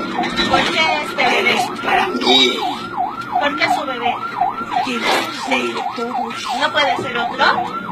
¿Por 0.49 0.61
qué 0.61 0.81
este 1.01 1.23
bebé? 1.23 1.55
es 1.55 1.79
para 1.81 2.07
mí. 2.07 2.59
¿Por 3.39 3.55
qué 3.55 3.65
su 3.73 3.85
bebé? 3.85 4.15
Ser 5.47 5.61
de 5.61 5.83
todos. 5.95 6.35
¿No 6.59 6.71
puede 6.71 6.97
ser 6.97 7.17
otro? 7.17 7.88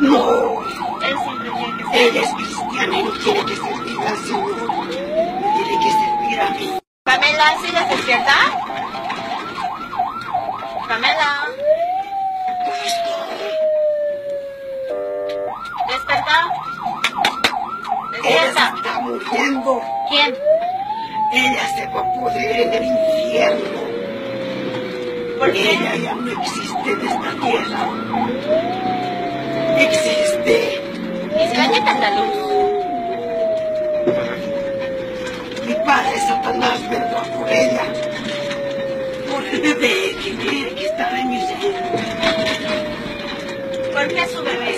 No. 0.00 0.62
Él 1.02 1.16
siempre 1.24 1.50
tiene 1.50 1.76
que 1.76 1.84
ser. 1.84 2.00
Ella 2.00 2.20
es 2.22 2.34
cristiana 2.34 2.98
y 2.98 3.02
no 3.04 3.10
quiere 3.12 3.44
que 3.44 3.56
servir 3.56 3.98
al 4.06 4.16
Señor. 4.18 4.88
Tiene 4.90 5.78
que 5.84 5.90
servir 5.90 6.40
a 6.40 6.50
mí. 6.50 6.78
Pamela, 7.04 7.56
¿sigues 7.60 7.88
despierta? 7.90 8.36
Pamela. 10.88 11.46
¿Desperta? 15.88 16.36
Ella 18.24 18.44
¿Despierta? 18.44 18.74
está 18.76 19.00
muriendo. 19.00 19.82
¿Quién? 20.08 20.34
Ella 21.32 21.68
se 21.76 21.86
va 21.88 22.00
a 22.00 22.12
pudrir 22.12 22.50
en 22.50 22.74
el 22.74 22.84
infierno. 22.84 23.80
¿Por 25.38 25.52
qué? 25.52 25.70
Ella 25.72 25.96
ya 25.96 26.14
no 26.14 26.30
existe 26.32 26.90
en 26.90 27.00
esta 27.08 27.30
tierra. 27.40 28.89
Existe. 29.82 30.82
¿Y 31.36 31.48
si 31.48 31.56
la 31.56 31.70
quitan 31.72 32.00
la 32.00 32.10
luz? 32.16 32.36
Mi 35.66 35.74
padre 35.86 36.18
Satanás 36.28 36.80
vendrá 36.90 37.22
por 37.22 37.48
ella. 37.50 37.84
Por 39.30 39.44
el 39.44 39.60
bebé 39.60 40.16
que 40.22 40.36
quiere 40.36 40.74
que 40.74 40.86
está 40.86 41.18
en 41.20 41.28
mi 41.30 41.40
ser. 41.40 41.74
¿Por 43.94 44.08
qué 44.08 44.26
su 44.28 44.42
bebé? 44.42 44.76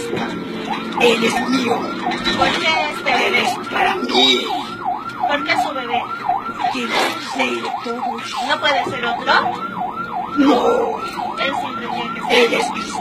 Él 1.01 1.25
es 1.25 1.49
mío. 1.49 1.77
¿Por 2.39 2.49
qué 2.61 2.69
este 2.91 3.11
Él 3.27 3.33
bebé? 3.33 3.43
es 3.43 3.69
para 3.69 3.95
mí. 3.97 4.47
¿Por 5.29 5.45
qué 5.45 5.53
su 5.67 5.75
bebé? 5.75 6.03
Ser 7.35 7.51
de 7.51 7.71
todos. 7.85 8.23
¿No 8.49 8.61
puede 8.61 8.85
ser 8.85 9.05
otro? 9.07 9.33
No. 10.39 10.99
Él 11.43 11.53
siempre 11.61 11.87
tiene 11.89 12.15
que 12.15 12.21
ser. 12.21 12.39
Ella 12.39 12.59
es 12.59 12.71
cristiana 12.71 12.92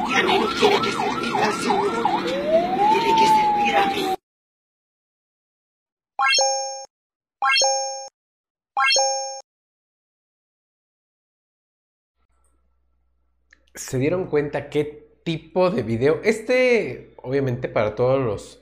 ¿Se 13.73 13.97
dieron 13.97 14.27
cuenta 14.27 14.69
qué 14.69 15.19
tipo 15.23 15.69
de 15.69 15.83
video? 15.83 16.19
Este, 16.23 17.13
obviamente, 17.23 17.69
para 17.69 17.95
todos 17.95 18.19
los, 18.19 18.61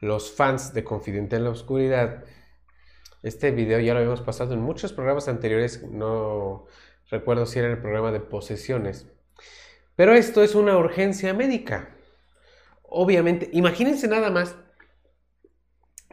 los 0.00 0.32
fans 0.32 0.74
de 0.74 0.84
Confidente 0.84 1.36
en 1.36 1.44
la 1.44 1.50
Oscuridad, 1.50 2.24
este 3.22 3.50
video 3.50 3.80
ya 3.80 3.92
lo 3.92 4.00
habíamos 4.00 4.22
pasado 4.22 4.54
en 4.54 4.60
muchos 4.60 4.92
programas 4.92 5.28
anteriores. 5.28 5.82
No 5.84 6.66
recuerdo 7.10 7.46
si 7.46 7.60
era 7.60 7.68
el 7.68 7.78
programa 7.80 8.12
de 8.12 8.20
posesiones. 8.20 9.06
Pero 9.98 10.14
esto 10.14 10.44
es 10.44 10.54
una 10.54 10.78
urgencia 10.78 11.34
médica. 11.34 11.88
Obviamente, 12.84 13.50
imagínense 13.52 14.06
nada 14.06 14.30
más 14.30 14.54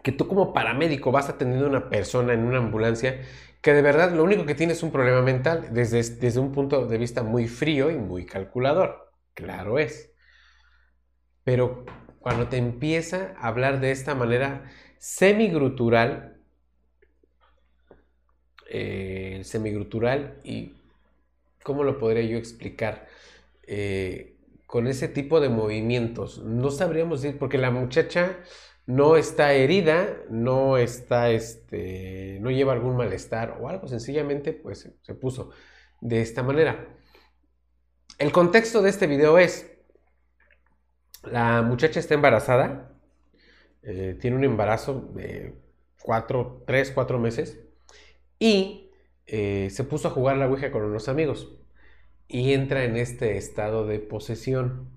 que 0.01 0.11
tú 0.11 0.27
como 0.27 0.53
paramédico 0.53 1.11
vas 1.11 1.29
atendiendo 1.29 1.67
a 1.67 1.69
una 1.69 1.89
persona 1.91 2.33
en 2.33 2.45
una 2.45 2.57
ambulancia 2.57 3.21
que 3.61 3.73
de 3.73 3.83
verdad 3.83 4.11
lo 4.11 4.23
único 4.23 4.43
que 4.43 4.55
tiene 4.55 4.73
es 4.73 4.81
un 4.81 4.91
problema 4.91 5.21
mental 5.21 5.67
desde, 5.71 6.01
desde 6.01 6.39
un 6.39 6.51
punto 6.51 6.87
de 6.87 6.97
vista 6.97 7.21
muy 7.21 7.47
frío 7.47 7.91
y 7.91 7.95
muy 7.95 8.25
calculador. 8.25 9.13
Claro 9.35 9.77
es. 9.77 10.11
Pero 11.43 11.85
cuando 12.21 12.47
te 12.47 12.57
empieza 12.57 13.35
a 13.37 13.49
hablar 13.49 13.81
de 13.81 13.91
esta 13.91 14.15
manera 14.15 14.63
semigrutural, 14.97 16.41
eh, 18.67 19.41
semigrutural 19.43 20.39
y 20.43 20.73
¿cómo 21.61 21.83
lo 21.83 21.99
podría 21.99 22.23
yo 22.23 22.39
explicar? 22.39 23.05
Eh, 23.67 24.35
con 24.67 24.87
ese 24.87 25.07
tipo 25.07 25.39
de 25.39 25.49
movimientos. 25.49 26.39
No 26.43 26.71
sabríamos 26.71 27.21
decir, 27.21 27.39
porque 27.39 27.57
la 27.57 27.71
muchacha 27.71 28.39
no 28.85 29.15
está 29.15 29.53
herida, 29.53 30.17
no 30.29 30.77
está, 30.77 31.29
este, 31.31 32.39
no 32.41 32.51
lleva 32.51 32.73
algún 32.73 32.95
malestar 32.97 33.57
o 33.61 33.69
algo, 33.69 33.87
sencillamente 33.87 34.53
pues 34.53 34.91
se 35.01 35.13
puso 35.15 35.51
de 36.01 36.21
esta 36.21 36.43
manera. 36.43 36.87
El 38.17 38.31
contexto 38.31 38.81
de 38.81 38.89
este 38.89 39.07
video 39.07 39.37
es, 39.37 39.71
la 41.23 41.61
muchacha 41.61 41.99
está 41.99 42.13
embarazada, 42.13 42.91
eh, 43.81 44.17
tiene 44.19 44.37
un 44.37 44.43
embarazo 44.43 45.09
de 45.15 45.55
4, 46.03 46.63
3, 46.67 46.91
4 46.91 47.19
meses 47.19 47.59
y 48.39 48.91
eh, 49.25 49.69
se 49.71 49.83
puso 49.83 50.07
a 50.07 50.11
jugar 50.11 50.37
la 50.37 50.47
Ouija 50.47 50.71
con 50.71 50.83
unos 50.83 51.09
amigos 51.09 51.64
y 52.27 52.53
entra 52.53 52.83
en 52.83 52.97
este 52.97 53.37
estado 53.37 53.85
de 53.85 53.99
posesión. 53.99 54.89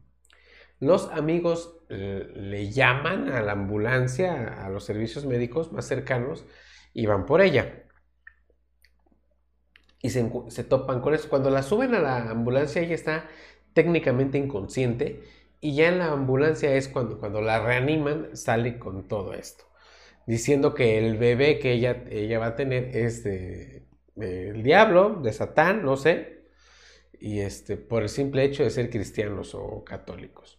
Los 0.81 1.11
amigos 1.11 1.81
eh, 1.89 2.31
le 2.35 2.71
llaman 2.71 3.31
a 3.31 3.43
la 3.43 3.53
ambulancia, 3.53 4.65
a 4.65 4.69
los 4.71 4.85
servicios 4.85 5.27
médicos 5.27 5.73
más 5.73 5.87
cercanos 5.87 6.47
y 6.95 7.07
van 7.07 7.27
por 7.27 7.41
ella. 7.41 7.85
Y 10.01 10.11
se, 10.11 10.31
se, 10.49 10.65
topan 10.65 11.01
con 11.01 11.15
eso. 11.15 11.29
Cuando 11.29 11.51
la 11.51 11.63
suben 11.63 11.95
a 11.95 12.01
la 12.01 12.31
ambulancia, 12.31 12.83
ella 12.83 12.95
está 12.95 13.29
técnicamente 13.75 14.39
inconsciente. 14.39 15.23
Y 15.61 15.75
ya 15.75 15.89
en 15.89 15.99
la 15.99 16.13
ambulancia 16.13 16.75
es 16.75 16.89
cuando, 16.89 17.19
cuando 17.19 17.41
la 17.41 17.61
reaniman, 17.61 18.37
sale 18.37 18.79
con 18.79 19.09
todo 19.09 19.35
esto. 19.35 19.65
Diciendo 20.27 20.75
que 20.75 20.99
el 20.99 21.17
bebé 21.17 21.59
que 21.59 21.73
ella, 21.73 22.05
ella 22.11 22.39
va 22.39 22.49
a 22.49 22.57
tener 22.57 22.97
es 22.97 23.25
de, 23.25 23.89
del 24.15 24.63
diablo, 24.63 25.21
de 25.23 25.33
Satán, 25.33 25.83
no 25.85 25.97
sé. 25.97 26.38
Y 27.21 27.41
este, 27.41 27.77
por 27.77 28.03
el 28.03 28.09
simple 28.09 28.45
hecho 28.45 28.63
de 28.63 28.71
ser 28.71 28.91
cristianos 28.91 29.55
o 29.55 29.85
católicos. 29.85 30.59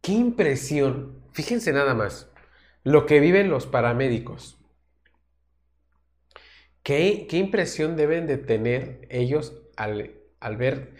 Qué 0.00 0.12
impresión. 0.12 1.22
Fíjense 1.32 1.72
nada 1.72 1.94
más. 1.94 2.30
Lo 2.84 3.06
que 3.06 3.20
viven 3.20 3.50
los 3.50 3.66
paramédicos. 3.66 4.58
¿Qué, 6.82 7.26
qué 7.28 7.36
impresión 7.36 7.96
deben 7.96 8.26
de 8.26 8.38
tener 8.38 9.06
ellos 9.10 9.54
al, 9.76 10.14
al 10.40 10.56
ver, 10.56 10.94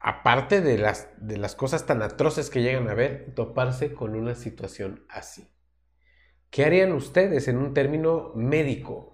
aparte 0.00 0.60
de 0.60 0.76
las, 0.76 1.08
de 1.18 1.36
las 1.36 1.54
cosas 1.54 1.86
tan 1.86 2.02
atroces 2.02 2.50
que 2.50 2.62
llegan 2.62 2.88
a 2.88 2.94
ver, 2.94 3.32
toparse 3.36 3.94
con 3.94 4.16
una 4.16 4.34
situación 4.34 5.04
así? 5.08 5.48
¿Qué 6.50 6.64
harían 6.64 6.92
ustedes 6.92 7.46
en 7.46 7.58
un 7.58 7.74
término 7.74 8.32
médico? 8.34 9.09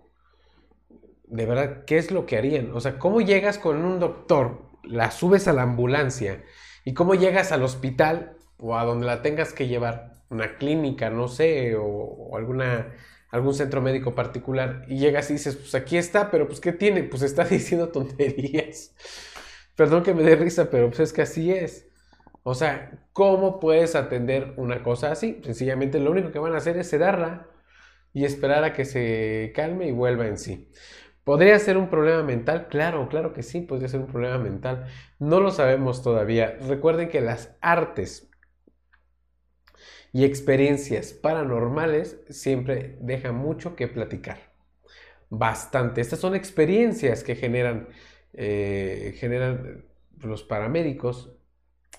De 1.27 1.47
verdad, 1.47 1.85
¿qué 1.87 1.99
es 1.99 2.11
lo 2.11 2.27
que 2.27 2.37
harían? 2.37 2.73
O 2.73 2.81
sea, 2.81 2.99
¿cómo 2.99 3.21
llegas 3.21 3.59
con 3.59 3.85
un 3.85 3.99
doctor, 3.99 4.63
la 4.85 5.11
subes 5.11 5.49
a 5.49 5.53
la 5.53 5.63
ambulancia 5.63 6.45
y 6.85 6.95
cómo 6.95 7.15
llegas 7.15 7.51
al 7.53 7.65
hospital 7.65 8.37
o 8.59 8.77
a 8.77 8.85
donde 8.85 9.07
la 9.07 9.23
tengas 9.23 9.53
que 9.53 9.67
llevar? 9.67 10.13
Una 10.29 10.57
clínica, 10.57 11.11
no 11.11 11.29
sé, 11.29 11.77
o, 11.77 12.37
alguna 12.37 12.93
algún 13.31 13.55
centro 13.55 13.83
médico 13.83 14.15
particular 14.15 14.85
y 14.89 14.99
llegas 14.99 15.31
y 15.31 15.35
dices, 15.35 15.57
pues 15.57 15.75
aquí 15.75 15.99
está, 15.99 16.31
pero 16.31 16.47
pues 16.47 16.61
¿qué 16.61 16.73
tiene? 16.73 17.03
Pues 17.03 17.23
está 17.23 17.45
diciendo 17.49 17.89
tonterías. 17.89 18.95
Perdón 19.77 20.03
que 20.05 20.15
me 20.15 20.23
dé 20.23 20.37
risa, 20.37 20.71
pero 20.71 20.89
pues 20.89 21.01
es 21.01 21.13
que 21.13 21.23
así 21.23 21.53
es. 21.53 21.87
O 22.45 22.55
sea, 22.55 22.93
¿cómo 23.13 23.59
puedes 23.59 23.97
atender 23.97 24.55
una 24.57 24.83
cosa 24.83 25.11
así? 25.11 25.41
Sencillamente 25.45 25.99
lo 25.99 26.13
único 26.13 26.31
que 26.31 26.39
van 26.39 26.55
a 26.55 26.59
hacer 26.59 26.77
es 26.79 26.89
sedarla 26.89 27.49
y 28.13 28.25
esperar 28.25 28.65
a 28.65 28.73
que 28.73 28.85
se 28.85 29.53
calme 29.55 29.89
y 29.89 29.93
vuelva 29.93 30.27
en 30.27 30.39
sí. 30.39 30.71
¿Podría 31.27 31.59
ser 31.59 31.77
un 31.77 31.91
problema 31.91 32.23
mental? 32.23 32.69
Claro, 32.69 33.09
claro 33.09 33.33
que 33.33 33.43
sí, 33.43 33.61
podría 33.61 33.89
ser 33.89 33.99
un 33.99 34.07
problema 34.07 34.39
mental. 34.39 34.87
No 35.19 35.41
lo 35.41 35.51
sabemos 35.51 36.01
todavía. 36.05 36.57
Recuerden 36.69 37.09
que 37.09 37.21
las 37.21 37.57
artes 37.61 38.31
y 40.13 40.23
experiencias 40.23 41.13
paranormales 41.15 42.21
siempre 42.31 42.97
dejan 43.01 43.35
mucho 43.35 43.75
que 43.75 43.89
platicar. 43.89 44.39
Bastante. 45.29 46.01
Estas 46.01 46.21
son 46.21 46.37
experiencias 46.37 47.25
que 47.25 47.35
generan, 47.35 47.89
eh, 48.33 49.17
generan 49.19 49.85
los 50.21 50.45
paramédicos 50.45 51.33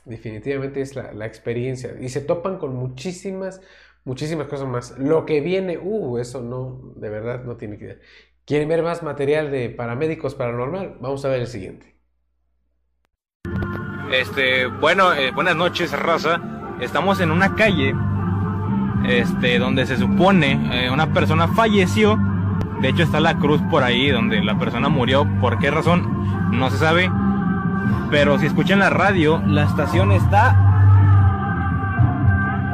definitivamente 0.06 0.80
es 0.80 0.96
la, 0.96 1.26
experiencia. 1.26 1.98
Y 2.00 2.08
se 2.08 2.22
topan 2.22 2.60
con 2.60 2.74
muchísimas, 2.74 3.60
muchísimas 4.06 4.48
cosas 4.48 4.70
más. 4.70 4.98
Lo 4.98 5.26
que 5.26 5.42
viene, 5.42 5.78
uh, 5.78 6.18
eso 6.18 6.42
no, 6.42 6.94
de 6.96 7.10
verdad 7.10 7.44
no 7.44 7.58
tiene 7.58 7.78
que 7.78 8.00
¿Quieren 8.48 8.70
ver 8.70 8.82
más 8.82 9.04
material 9.04 9.52
de 9.52 9.70
paramédicos 9.70 10.34
paranormal? 10.34 10.96
Vamos 11.02 11.26
a 11.26 11.28
ver 11.28 11.42
el 11.42 11.48
siguiente. 11.48 11.98
Este, 14.10 14.68
bueno, 14.68 15.14
eh, 15.14 15.32
buenas 15.32 15.58
noches, 15.58 15.92
raza. 15.92 16.40
Estamos 16.80 17.20
en 17.20 17.32
una 17.32 17.56
calle, 17.56 17.94
este, 19.06 19.60
donde 19.60 19.86
se 19.86 19.98
supone 19.98 20.62
eh, 20.72 20.90
una 20.90 21.12
persona 21.12 21.50
falleció. 21.50 22.18
De 22.80 22.88
hecho, 22.88 23.04
está 23.04 23.20
la 23.20 23.38
cruz 23.38 23.62
por 23.70 23.84
ahí 23.84 24.12
donde 24.12 24.42
la 24.42 24.58
persona 24.58 24.88
murió. 24.88 25.28
¿Por 25.42 25.60
qué 25.60 25.70
razón? 25.70 26.50
No 26.58 26.70
se 26.70 26.78
sabe. 26.78 27.12
Pero 28.10 28.40
si 28.40 28.46
escuchan 28.46 28.80
la 28.80 28.90
radio, 28.90 29.44
la 29.46 29.66
estación 29.66 30.14
está 30.14 30.56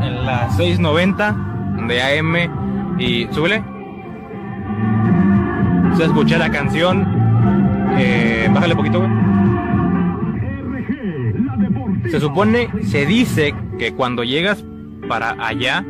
en 0.03 0.23
la 0.23 0.51
690 0.51 1.35
de 1.87 2.19
AM 2.19 2.99
y 2.99 3.27
súbele. 3.33 3.73
Se 5.95 6.05
escucha 6.05 6.37
la 6.37 6.49
canción. 6.49 7.05
Eh, 7.97 8.49
bájale 8.51 8.73
un 8.73 8.77
poquito. 8.77 9.07
Se 12.09 12.19
supone, 12.19 12.69
se 12.83 13.05
dice 13.05 13.55
que 13.77 13.93
cuando 13.93 14.23
llegas 14.23 14.63
para 15.07 15.35
allá, 15.45 15.85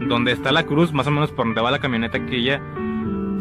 donde 0.00 0.32
está 0.32 0.52
la 0.52 0.64
cruz, 0.64 0.92
más 0.92 1.06
o 1.06 1.10
menos 1.10 1.30
por 1.30 1.46
donde 1.46 1.60
va 1.60 1.70
la 1.70 1.78
camioneta 1.78 2.24
que 2.26 2.42
ya 2.42 2.60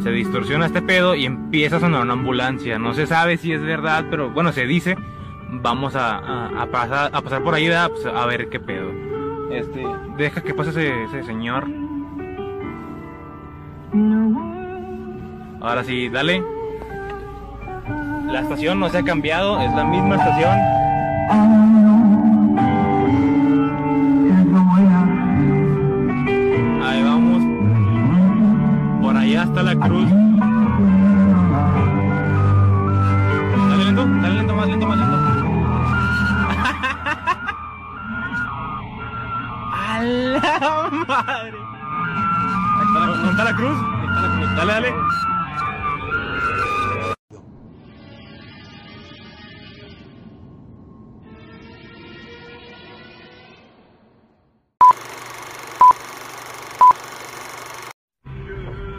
se 0.03 0.11
distorsiona 0.11 0.65
este 0.65 0.81
pedo 0.81 1.15
y 1.15 1.25
empieza 1.25 1.77
a 1.77 1.79
sonar 1.79 2.01
una 2.01 2.13
ambulancia. 2.13 2.79
No 2.79 2.93
se 2.93 3.07
sabe 3.07 3.37
si 3.37 3.51
es 3.51 3.61
verdad, 3.61 4.05
pero 4.09 4.29
bueno, 4.29 4.51
se 4.51 4.65
dice. 4.65 4.97
Vamos 5.61 5.95
a, 5.95 6.67
pasar, 6.71 7.11
a 7.13 7.21
pasar 7.21 7.43
por 7.43 7.53
ahí 7.53 7.69
pues, 7.89 8.05
a 8.05 8.25
ver 8.25 8.49
qué 8.49 8.59
pedo. 8.59 8.91
Este, 9.51 9.85
deja 10.17 10.41
que 10.41 10.53
pase 10.53 10.71
ese, 10.71 11.03
ese 11.03 11.23
señor. 11.23 11.65
Ahora 15.65 15.83
sí, 15.83 16.07
dale. 16.09 16.43
La 18.27 18.41
estación 18.41 18.79
no 18.79 18.87
se 18.87 18.99
ha 18.99 19.03
cambiado, 19.03 19.59
es 19.59 19.73
la 19.73 19.83
misma 19.83 20.17
estación. 20.17 20.59
Ahí 26.85 27.01
vamos. 27.03 27.41
Por 29.01 29.17
allá 29.17 29.41
está 29.41 29.63
la 29.63 29.75
cruz. 29.75 30.07
Dale 33.69 33.85
lento, 33.85 34.05
dale 34.21 34.35
lento, 34.35 34.55
más 34.55 34.67
lento, 34.67 34.85
más 34.85 34.97
lento. 34.99 35.15
¡A 39.73 40.03
la 40.03 40.91
madre! 41.07 41.57
Ahí 42.77 42.85
está 42.85 42.99
la, 42.99 43.05
¿Dónde 43.07 43.31
está 43.31 43.43
la 43.45 43.55
cruz? 43.55 43.77
Ahí 43.79 44.05
está 44.05 44.21
la 44.21 44.35
cruz. 44.35 44.55
Dale, 44.55 44.71
dale. 44.71 45.24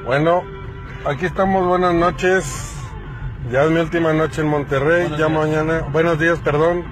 Bueno, 0.07 0.45
aquí 1.05 1.27
estamos, 1.27 1.67
buenas 1.67 1.93
noches. 1.93 2.77
Ya 3.51 3.65
es 3.65 3.73
mi 3.73 3.81
última 3.81 4.13
noche 4.13 4.41
en 4.41 4.47
Monterrey, 4.47 5.13
ya 5.19 5.29
mañana, 5.29 5.81
buenos 5.91 6.17
días, 6.21 6.39
perdón. 6.39 6.85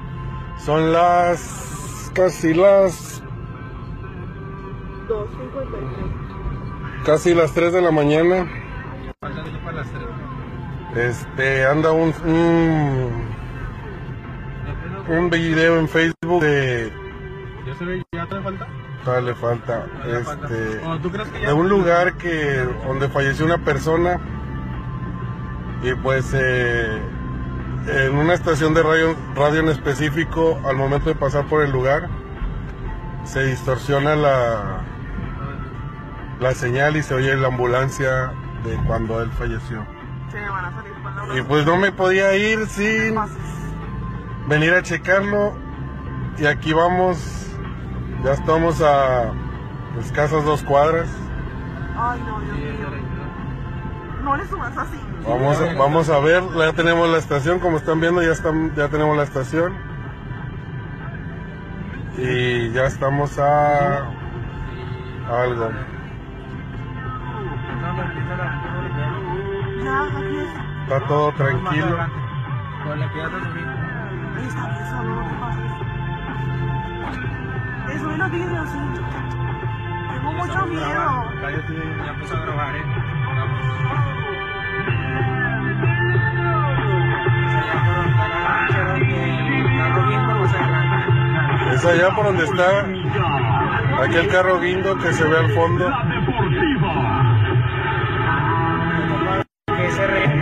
Son 0.59 0.93
las 0.93 2.11
casi 2.13 2.55
las 2.55 3.23
2.53. 5.09 7.05
Casi 7.07 7.35
las 7.35 7.55
3 7.55 7.73
de 7.75 7.83
la 7.83 7.93
mañana. 7.93 8.51
Este, 10.97 11.67
anda 11.67 11.93
un, 11.93 12.13
un, 12.25 13.29
un 15.09 15.31
video 15.31 15.79
en 15.79 15.89
Facebook 15.89 16.43
de... 16.43 16.93
¿Ya 17.65 17.75
se 17.77 17.85
ve? 17.85 18.03
¿Ya 18.11 18.27
te 18.27 18.41
falta? 18.41 18.67
Le 19.21 19.35
falta. 19.35 19.87
Este, 20.07 20.81
de 21.47 21.53
un 21.53 21.69
lugar 21.69 22.15
que 22.15 22.67
donde 22.87 23.09
falleció 23.09 23.45
una 23.45 23.59
persona 23.59 24.19
y 25.83 25.95
pues 25.95 26.33
eh, 26.35 27.03
en 27.87 28.17
una 28.17 28.35
estación 28.35 28.73
de 28.73 28.83
radio, 28.83 29.17
radio 29.35 29.61
en 29.61 29.69
específico, 29.69 30.59
al 30.65 30.77
momento 30.77 31.11
de 31.11 31.15
pasar 31.15 31.45
por 31.45 31.63
el 31.63 31.71
lugar, 31.71 32.09
se 33.25 33.45
distorsiona 33.45 34.17
la, 34.17 34.81
la 36.41 36.55
señal 36.55 36.97
y 36.97 37.03
se 37.03 37.15
oye 37.15 37.37
la 37.37 37.49
ambulancia 37.49 38.33
de 38.65 38.77
cuando 38.87 39.23
él 39.23 39.31
falleció. 39.33 39.87
Y 41.37 41.43
pues 41.43 41.67
no 41.67 41.77
me 41.77 41.93
podía 41.93 42.35
ir 42.37 42.67
sin 42.67 43.15
venir 44.49 44.73
a 44.75 44.83
checarlo. 44.83 45.55
Y 46.39 46.47
aquí 46.47 46.73
vamos 46.73 47.44
ya 48.25 48.33
estamos 48.33 48.81
a 48.81 49.33
escasas 50.01 50.45
dos 50.45 50.63
cuadras. 50.63 51.09
Ay, 51.97 52.21
no, 52.27 52.41
Dios 52.41 52.57
mío. 52.57 52.89
No 54.23 54.37
le 54.37 54.47
subas 54.47 54.77
así. 54.77 54.99
Vamos, 55.29 55.61
a, 55.61 55.75
vamos 55.75 56.09
a 56.09 56.19
ver, 56.19 56.43
ya 56.57 56.73
tenemos 56.73 57.09
la 57.11 57.19
estación, 57.19 57.61
como 57.61 57.77
están 57.77 58.01
viendo, 58.01 58.23
ya, 58.23 58.33
están, 58.33 58.75
ya 58.75 58.89
tenemos 58.89 59.17
la 59.17 59.25
estación. 59.25 59.75
Y 62.17 62.71
ya 62.73 62.87
estamos 62.87 63.39
a, 63.39 64.07
algo. 65.29 65.71
Está 70.85 71.07
todo 71.07 71.33
tranquilo. 71.33 71.99
Eso 72.85 72.95
es 72.95 72.99
lo 75.01 75.74
que 78.15 78.37
digo 78.39 78.57
así. 78.57 78.79
Tengo 80.13 80.33
mucho 80.33 80.67
miedo. 80.67 81.33
Ya 82.05 82.11
empezó 82.11 82.37
a 82.37 82.41
grabar, 82.41 82.77
eh. 82.77 82.85
Es 91.73 91.85
allá 91.85 92.15
por 92.15 92.25
donde 92.27 92.45
está 92.45 92.87
aquel 94.05 94.29
carro 94.29 94.61
guindo 94.61 94.97
que 94.99 95.13
se 95.13 95.25
ve 95.25 95.39
al 95.39 95.51
fondo. 95.51 95.89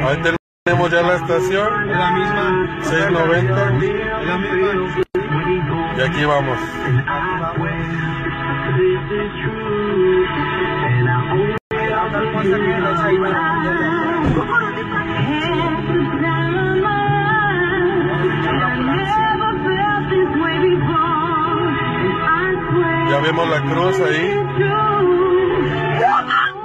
Ahí 0.04 0.18
tenemos 0.64 0.90
ya 0.90 1.02
la 1.02 1.14
estación. 1.14 1.90
Es 1.90 1.96
la 1.96 2.10
misma. 2.10 2.82
690. 2.82 3.62
Es 4.20 4.26
la 4.26 4.38
misma. 4.38 5.31
Y 5.96 6.00
aquí 6.00 6.24
vamos. 6.24 6.58
Ya 23.08 23.20
vemos 23.20 23.48
la 23.48 23.60
cruz 23.60 24.00
ahí. 24.00 24.34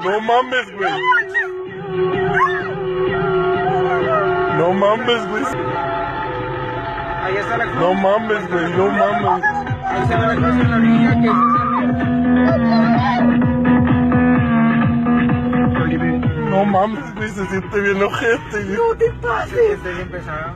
No 0.03 0.21
mames, 0.21 0.71
güey. 0.77 0.91
No 4.57 4.73
mames, 4.73 5.29
güey. 5.29 5.76
Ahí 7.27 7.35
está 7.35 7.57
la 7.57 7.65
cruz. 7.65 7.75
No 7.81 7.93
mames, 7.93 8.49
güey, 8.49 8.71
no 8.77 8.87
mames. 8.87 9.43
Ahí 9.85 10.01
está 10.03 10.17
la 10.19 10.35
cruz 10.35 10.55
en 10.55 10.71
la 10.71 10.77
orilla, 10.77 11.21
que 11.21 11.27
es 11.27 11.33
No 16.49 16.65
mames, 16.65 17.15
güey, 17.15 17.29
se 17.29 17.45
siente 17.47 17.79
bien 17.81 18.01
ojete. 18.03 18.63
güey. 18.63 18.77
No 18.77 18.95
te 18.97 19.11
pases. 19.21 19.83
bien 19.83 20.09
pesado. 20.09 20.53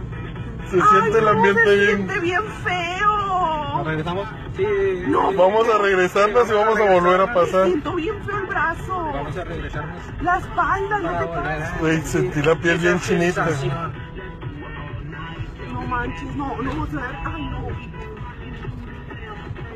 Se 0.69 0.81
siente 0.81 1.19
el 1.19 1.27
Ay, 1.27 1.33
no, 1.35 1.39
ambiente 1.39 1.63
se 1.65 1.75
bien. 1.75 1.95
siente 1.97 2.19
bien 2.19 2.41
feo. 2.63 3.83
regresamos? 3.83 4.27
Sí. 4.55 4.65
No, 5.07 5.33
vamos 5.33 5.67
a 5.69 5.77
regresarnos 5.79 6.49
y 6.49 6.53
vamos 6.53 6.79
a 6.79 6.83
volver 6.93 7.21
a 7.21 7.33
pasar. 7.33 7.65
Siento 7.65 7.93
bien 7.95 8.23
feo 8.23 8.37
el 8.37 8.45
brazo. 8.45 9.11
a 9.13 9.43
regresarnos. 9.43 10.01
La 10.21 10.37
espalda, 10.37 10.99
no 10.99 11.11
te 11.19 11.25
pases. 11.27 11.79
Güey, 11.79 12.01
sentí 12.01 12.41
la 12.41 12.55
piel 12.55 12.77
bien 12.77 12.99
chinita. 13.01 13.47
No 16.01 16.07
manches, 16.07 16.35
no, 16.35 16.57
no 16.57 16.63
vamos 16.71 16.89
a 16.89 16.93
ver. 16.95 17.05
Ay, 17.25 17.43
no. 17.43 17.67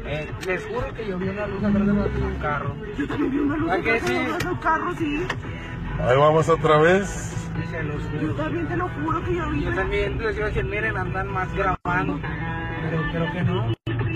Eh, 0.08 0.32
les 0.48 0.66
juro 0.66 0.92
que 0.96 1.08
yo 1.08 1.20
vi 1.20 1.30
una 1.30 1.46
luz 1.46 1.64
atrás 1.64 1.86
de 1.86 1.92
un 2.24 2.36
carro. 2.42 2.76
Yo 2.98 3.08
también 3.08 3.32
vi 3.32 3.38
una 3.38 3.58
luz 3.58 3.70
¿A 3.72 3.80
que 3.82 3.92
atrás 3.92 4.10
de 4.10 4.16
sí? 4.42 4.48
un 4.48 4.56
carro, 4.56 4.96
sí. 4.96 5.28
Ahí 6.00 6.18
vamos 6.18 6.50
otra 6.50 6.78
vez. 6.80 7.08
Se 7.70 7.84
los 7.84 8.04
Yo 8.12 8.20
juro. 8.22 8.34
también 8.34 8.68
te 8.68 8.76
lo 8.76 8.90
juro 8.90 9.24
que 9.24 9.36
yo 9.36 9.50
vi. 9.52 9.64
Yo 9.66 9.74
también 9.76 10.18
les 10.18 10.36
iba 10.36 10.46
a 10.46 10.48
decir, 10.50 10.66
miren, 10.66 10.98
andan 10.98 11.28
más 11.28 11.54
grabando. 11.54 12.20
Pero 12.82 13.04
creo 13.12 13.32
que 13.32 13.44
no. 13.44 13.68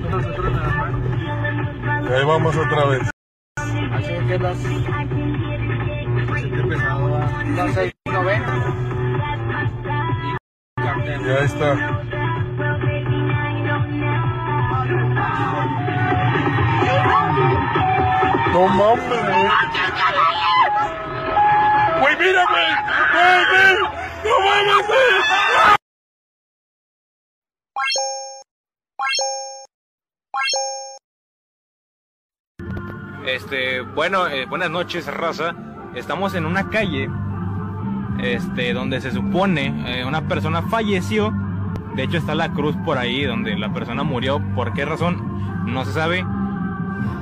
Nosotros 0.09 0.51
nada 0.51 0.91
más. 0.91 2.11
Ahí 2.11 2.25
vamos 2.25 2.57
otra 2.57 2.85
vez. 2.85 3.07
Así 3.55 4.15
que 4.27 4.39
las. 4.39 4.57
Siente 4.57 6.63
pesado 6.63 7.15
a 7.17 7.43
las 7.43 7.77
6.90. 7.77 8.88
Y 11.09 11.13
capten. 11.13 11.25
Y 11.25 11.29
ahí 11.31 11.45
está. 11.45 11.75
No 18.53 18.67
mames. 18.67 19.51
Este, 33.25 33.81
bueno, 33.81 34.27
eh, 34.27 34.45
buenas 34.45 34.71
noches, 34.71 35.05
raza. 35.05 35.55
Estamos 35.93 36.33
en 36.33 36.45
una 36.45 36.69
calle, 36.69 37.09
este, 38.23 38.73
donde 38.73 39.01
se 39.01 39.11
supone 39.11 39.73
eh, 39.85 40.05
una 40.05 40.27
persona 40.27 40.61
falleció. 40.63 41.33
De 41.95 42.03
hecho, 42.03 42.17
está 42.17 42.35
la 42.35 42.51
cruz 42.53 42.75
por 42.85 42.97
ahí 42.97 43.23
donde 43.23 43.57
la 43.57 43.73
persona 43.73 44.03
murió. 44.03 44.41
¿Por 44.55 44.73
qué 44.73 44.85
razón? 44.85 45.63
No 45.65 45.85
se 45.85 45.93
sabe. 45.93 46.25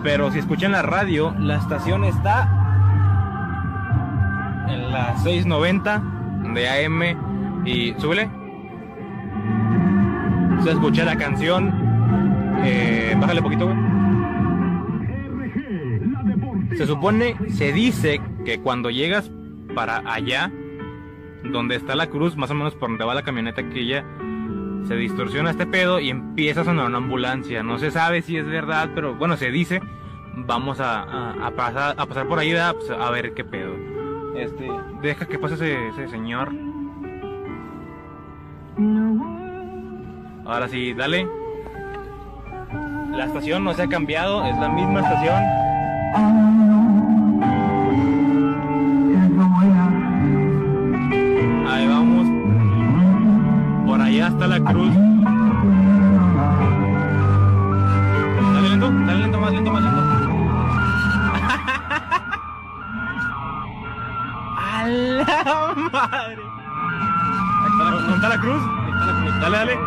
Pero 0.03 0.31
si 0.31 0.39
escuchan 0.39 0.71
la 0.71 0.81
radio, 0.81 1.33
la 1.39 1.57
estación 1.57 2.03
está 2.03 2.49
en 4.69 4.91
la 4.91 5.17
690 5.17 6.03
de 6.53 6.85
AM 6.85 7.65
y 7.65 7.93
súbele. 7.97 8.29
Se 10.63 10.71
escucha 10.71 11.05
la 11.05 11.15
canción. 11.17 11.73
Eh, 12.63 13.15
bájale 13.19 13.41
poquito. 13.41 13.73
Se 16.75 16.85
supone, 16.85 17.35
se 17.49 17.71
dice 17.73 18.21
que 18.45 18.59
cuando 18.59 18.89
llegas 18.89 19.31
para 19.73 20.03
allá, 20.05 20.51
donde 21.43 21.75
está 21.75 21.95
la 21.95 22.07
cruz, 22.07 22.35
más 22.37 22.51
o 22.51 22.55
menos 22.55 22.75
por 22.75 22.89
donde 22.89 23.05
va 23.05 23.13
la 23.15 23.23
camioneta 23.23 23.61
aquella, 23.61 24.03
se 24.87 24.95
distorsiona 24.95 25.49
este 25.51 25.65
pedo 25.65 25.99
y 25.99 26.09
empieza 26.09 26.61
a 26.61 26.63
sonar 26.65 26.85
una 26.87 26.97
ambulancia. 26.97 27.61
No 27.63 27.77
se 27.77 27.91
sabe 27.91 28.21
si 28.21 28.37
es 28.37 28.45
verdad, 28.47 28.89
pero 28.95 29.15
bueno, 29.15 29.35
se 29.37 29.51
dice. 29.51 29.81
Vamos 30.39 30.79
a, 30.79 31.01
a- 31.47 31.51
pasar, 31.51 31.95
a 31.97 32.05
pasar 32.05 32.27
por 32.27 32.37
ahí. 32.39 32.53
Pues, 32.73 32.91
a 32.91 33.09
ver 33.09 33.33
qué 33.33 33.43
pedo. 33.43 33.73
Este, 34.35 34.69
deja 35.01 35.25
que 35.25 35.39
pase 35.39 35.55
ese, 35.55 35.87
ese 35.89 36.07
señor. 36.09 36.51
Ahora 40.45 40.67
sí, 40.69 40.93
dale. 40.93 41.27
La 43.11 43.25
estación 43.25 43.63
no 43.63 43.73
se 43.73 43.81
ha 43.83 43.87
cambiado, 43.87 44.45
es 44.45 44.55
la 44.57 44.69
misma 44.69 44.99
estación. 45.01 46.66
Madre! 66.09 66.41
¿dónde 67.77 68.15
está 68.15 68.29
la 68.29 68.39
cruz. 68.39 68.61
Dale, 69.41 69.57
dale. 69.57 69.77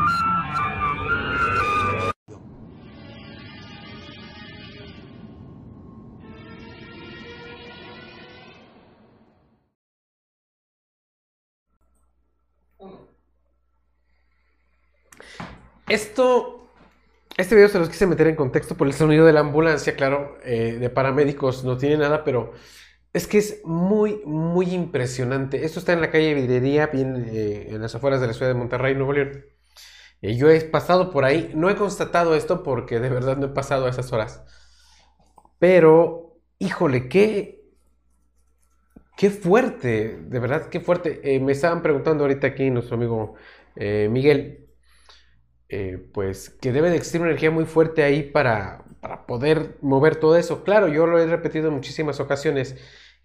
Esto, 15.88 16.70
este 17.36 17.56
video 17.56 17.68
se 17.68 17.80
los 17.80 17.88
quise 17.88 18.06
meter 18.06 18.28
en 18.28 18.36
contexto 18.36 18.76
por 18.76 18.86
el 18.86 18.92
sonido 18.92 19.26
de 19.26 19.32
la 19.32 19.40
ambulancia, 19.40 19.96
claro, 19.96 20.38
eh, 20.44 20.76
de 20.78 20.88
paramédicos 20.88 21.64
no 21.64 21.76
tiene 21.76 21.96
nada, 21.96 22.22
pero 22.22 22.52
es 23.12 23.26
que 23.26 23.38
es 23.38 23.60
muy, 23.64 24.22
muy 24.24 24.72
impresionante. 24.72 25.64
Esto 25.64 25.80
está 25.80 25.92
en 25.92 26.00
la 26.00 26.10
calle 26.10 26.34
Vidrería, 26.34 26.86
bien 26.88 27.26
eh, 27.28 27.68
en 27.70 27.82
las 27.82 27.94
afueras 27.94 28.20
de 28.20 28.28
la 28.28 28.32
ciudad 28.32 28.52
de 28.52 28.58
Monterrey, 28.58 28.94
Nuevo 28.94 29.12
León. 29.12 29.44
Eh, 30.22 30.36
yo 30.36 30.50
he 30.50 30.60
pasado 30.60 31.10
por 31.10 31.24
ahí, 31.24 31.50
no 31.54 31.70
he 31.70 31.76
constatado 31.76 32.34
esto 32.36 32.62
porque 32.62 33.00
de 33.00 33.08
verdad 33.10 33.36
no 33.36 33.46
he 33.46 33.50
pasado 33.50 33.86
a 33.86 33.90
esas 33.90 34.12
horas. 34.12 34.44
Pero, 35.58 36.40
híjole, 36.58 37.08
qué, 37.08 37.62
qué 39.16 39.30
fuerte, 39.30 40.18
de 40.22 40.38
verdad, 40.38 40.68
qué 40.68 40.80
fuerte. 40.80 41.20
Eh, 41.24 41.40
me 41.40 41.52
estaban 41.52 41.82
preguntando 41.82 42.24
ahorita 42.24 42.48
aquí 42.48 42.70
nuestro 42.70 42.96
amigo 42.96 43.34
Miguel, 43.76 44.68
pues 46.12 46.50
que 46.50 46.72
debe 46.72 46.90
de 46.90 46.96
existir 46.96 47.20
una 47.20 47.30
energía 47.30 47.50
muy 47.50 47.64
fuerte 47.64 48.02
ahí 48.02 48.24
para, 48.24 48.84
para 49.00 49.26
poder 49.26 49.76
mover 49.80 50.16
todo 50.16 50.36
eso. 50.36 50.64
Claro, 50.64 50.88
yo 50.88 51.06
lo 51.06 51.18
he 51.18 51.26
repetido 51.26 51.68
en 51.68 51.74
muchísimas 51.74 52.20
ocasiones, 52.20 52.76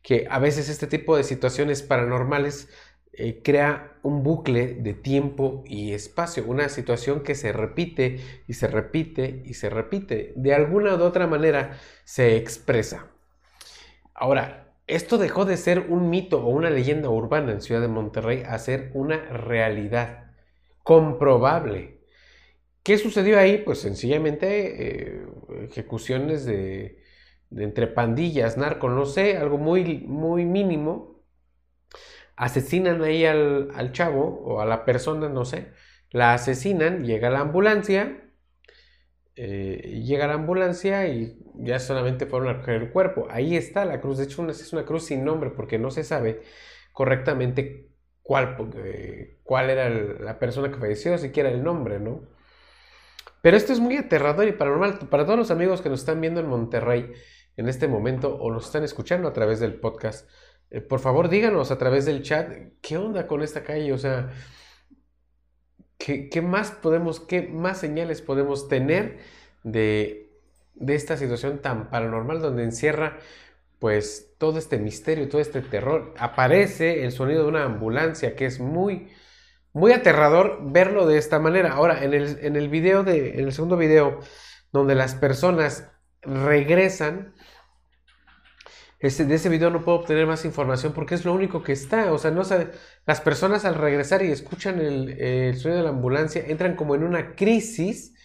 que 0.06 0.28
a 0.30 0.38
veces 0.38 0.70
este 0.70 0.86
tipo 0.86 1.18
de 1.18 1.24
situaciones 1.24 1.82
paranormales 1.82 2.70
eh, 3.14 3.42
crea 3.44 3.98
un 4.04 4.22
bucle 4.22 4.76
de 4.76 4.94
tiempo 4.94 5.64
y 5.66 5.94
espacio, 5.94 6.44
una 6.46 6.70
situación 6.70 7.24
que 7.24 7.34
se 7.34 7.52
repite 7.52 8.20
y 8.48 8.54
se 8.54 8.68
repite 8.68 9.42
y 9.46 9.56
se 9.56 9.68
repite. 9.72 10.32
De 10.36 10.54
alguna 10.54 10.94
u 10.96 11.02
otra 11.02 11.26
manera 11.26 11.80
se 12.04 12.38
expresa. 12.38 13.08
Ahora, 14.14 14.76
esto 14.86 15.18
dejó 15.18 15.44
de 15.44 15.58
ser 15.58 15.80
un 15.90 16.12
mito 16.12 16.46
o 16.46 16.50
una 16.50 16.70
leyenda 16.70 17.10
urbana 17.10 17.54
en 17.54 17.62
Ciudad 17.62 17.82
de 17.82 17.88
Monterrey 17.88 18.44
a 18.46 18.60
ser 18.60 18.92
una 18.94 19.18
realidad 19.30 20.34
comprobable. 20.84 21.98
¿Qué 22.84 23.00
sucedió 23.00 23.40
ahí? 23.40 23.58
Pues 23.58 23.80
sencillamente 23.80 25.16
eh, 25.18 25.26
ejecuciones 25.64 26.46
de, 26.46 26.54
de 26.56 27.05
entre 27.56 27.88
pandillas, 27.88 28.58
narco, 28.58 28.90
no 28.90 29.06
sé, 29.06 29.38
algo 29.38 29.58
muy, 29.58 30.00
muy 30.08 30.46
mínimo. 30.46 31.24
Asesinan 32.38 33.02
ahí 33.04 33.26
al, 33.26 33.70
al 33.76 33.92
chavo 33.94 34.42
o 34.44 34.62
a 34.62 34.66
la 34.66 34.86
persona, 34.86 35.30
no 35.30 35.46
sé. 35.46 35.72
La 36.12 36.34
asesinan, 36.34 37.04
llega 37.06 37.30
la 37.30 37.40
ambulancia. 37.42 38.22
eh, 39.36 40.02
llega 40.06 40.28
la 40.28 40.36
ambulancia 40.36 41.08
y 41.08 41.38
ya 41.56 41.80
solamente 41.80 42.26
fueron 42.26 42.50
a 42.50 42.54
recoger 42.54 42.76
el 42.76 42.92
cuerpo. 42.92 43.28
Ahí 43.30 43.56
está 43.58 43.86
la 43.86 44.00
cruz. 44.02 44.18
De 44.18 44.26
hecho, 44.26 44.48
es 44.50 44.74
una 44.74 44.86
cruz 44.86 45.06
sin 45.06 45.26
nombre 45.26 45.50
porque 45.52 45.78
no 45.80 45.92
se 45.92 46.04
sabe 46.04 46.42
correctamente 46.94 47.90
cuál, 48.22 48.58
eh, 48.78 49.40
cuál 49.44 49.70
era 49.70 49.90
la 49.90 50.40
persona 50.40 50.72
que 50.72 50.80
falleció, 50.80 51.18
siquiera 51.18 51.50
el 51.50 51.64
nombre, 51.64 52.00
¿no? 52.00 52.30
Pero 53.42 53.58
esto 53.58 53.74
es 53.74 53.80
muy 53.80 53.98
aterrador 53.98 54.48
y 54.48 54.54
paranormal. 54.54 55.00
Para 55.10 55.26
todos 55.26 55.38
los 55.38 55.52
amigos 55.52 55.82
que 55.82 55.90
nos 55.90 56.00
están 56.02 56.22
viendo 56.22 56.40
en 56.40 56.48
Monterrey 56.48 57.12
en 57.58 57.70
este 57.70 57.88
momento 57.88 58.36
o 58.36 58.52
nos 58.52 58.66
están 58.66 58.84
escuchando 58.84 59.28
a 59.28 59.34
través 59.34 59.60
del 59.60 59.76
podcast, 59.76 60.30
eh, 60.70 60.82
por 60.82 61.00
favor 61.00 61.30
díganos 61.30 61.72
a 61.72 61.78
través 61.78 62.06
del 62.06 62.24
chat 62.24 62.52
qué 62.82 62.98
onda 62.98 63.28
con 63.28 63.42
esta 63.42 63.64
calle. 63.64 63.94
O 63.94 63.98
sea, 63.98 64.32
¿qué, 65.98 66.42
más 66.42 66.72
podemos, 66.72 67.20
qué 67.20 67.42
más 67.44 67.80
señales 67.80 68.22
podemos 68.22 68.68
tener 68.68 69.20
de, 69.64 70.32
de 70.74 70.96
esta 70.96 71.18
situación 71.18 71.62
tan 71.62 71.90
paranormal 71.90 72.42
donde 72.42 72.64
encierra 72.64 73.20
pues 73.80 74.36
todo 74.38 74.58
este 74.58 74.78
misterio, 74.78 75.30
todo 75.30 75.42
este 75.42 75.62
terror? 75.62 76.14
Aparece 76.18 77.04
el 77.04 77.12
sonido 77.12 77.44
de 77.44 77.50
una 77.50 77.64
ambulancia 77.64 78.36
que 78.36 78.46
es 78.46 78.60
muy 78.60 79.10
muy 79.76 79.92
aterrador 79.92 80.60
verlo 80.62 81.06
de 81.06 81.18
esta 81.18 81.38
manera. 81.38 81.74
Ahora, 81.74 82.02
en 82.06 82.14
el, 82.14 82.40
en 82.42 82.56
el 82.56 82.70
video 82.70 83.04
de, 83.04 83.34
en 83.34 83.42
el 83.42 83.52
segundo 83.52 83.76
video, 83.76 84.22
donde 84.72 84.96
las 84.96 85.16
personas 85.16 85.92
regresan, 86.22 87.36
Ese, 89.06 89.26
de 89.26 89.36
ese 89.36 89.50
video 89.50 89.70
no 89.70 89.84
puedo 89.84 90.00
obtener 90.00 90.26
más 90.26 90.46
información 90.46 90.94
porque 90.94 91.16
es 91.16 91.26
lo 91.26 91.34
único 91.34 91.64
que 91.64 91.74
está. 91.74 92.12
O 92.12 92.18
sea, 92.18 92.32
no 92.32 92.44
sabe, 92.44 92.72
las 93.06 93.22
personas 93.22 93.66
al 93.66 93.76
regresar 93.76 94.24
y 94.24 94.32
escuchan 94.32 94.80
el, 94.80 95.10
el 95.22 95.58
sonido 95.58 95.78
de 95.78 95.84
la 95.84 95.90
ambulancia 95.90 96.44
entran 96.48 96.76
como 96.76 96.96
en 96.96 97.04
una 97.04 97.36
crisis. 97.36 98.16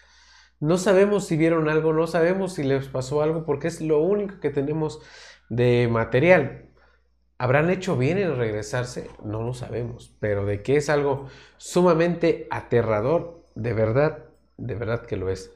No 0.58 0.78
sabemos 0.78 1.26
si 1.26 1.36
vieron 1.36 1.68
algo, 1.68 1.92
no 1.92 2.06
sabemos 2.06 2.54
si 2.54 2.62
les 2.62 2.88
pasó 2.88 3.22
algo 3.22 3.44
porque 3.44 3.68
es 3.68 3.80
lo 3.80 4.00
único 4.00 4.40
que 4.40 4.50
tenemos 4.50 5.00
de 5.50 5.88
material. 5.90 6.70
¿Habrán 7.38 7.70
hecho 7.70 7.96
bien 7.96 8.18
en 8.18 8.36
regresarse? 8.36 9.10
No 9.24 9.42
lo 9.42 9.54
sabemos, 9.54 10.14
pero 10.20 10.44
de 10.44 10.62
que 10.62 10.76
es 10.76 10.90
algo 10.90 11.28
sumamente 11.56 12.46
aterrador, 12.50 13.46
de 13.54 13.72
verdad, 13.72 14.26
de 14.58 14.74
verdad 14.74 15.06
que 15.06 15.16
lo 15.16 15.30
es. 15.30 15.50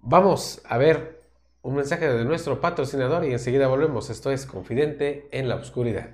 Vamos 0.00 0.62
a 0.64 0.78
ver 0.78 1.17
un 1.62 1.74
mensaje 1.74 2.08
de 2.08 2.24
nuestro 2.24 2.60
patrocinador 2.60 3.24
y 3.24 3.32
enseguida 3.32 3.68
volvemos. 3.68 4.10
Esto 4.10 4.30
es 4.30 4.46
Confidente 4.46 5.28
en 5.32 5.48
la 5.48 5.56
Oscuridad. 5.56 6.10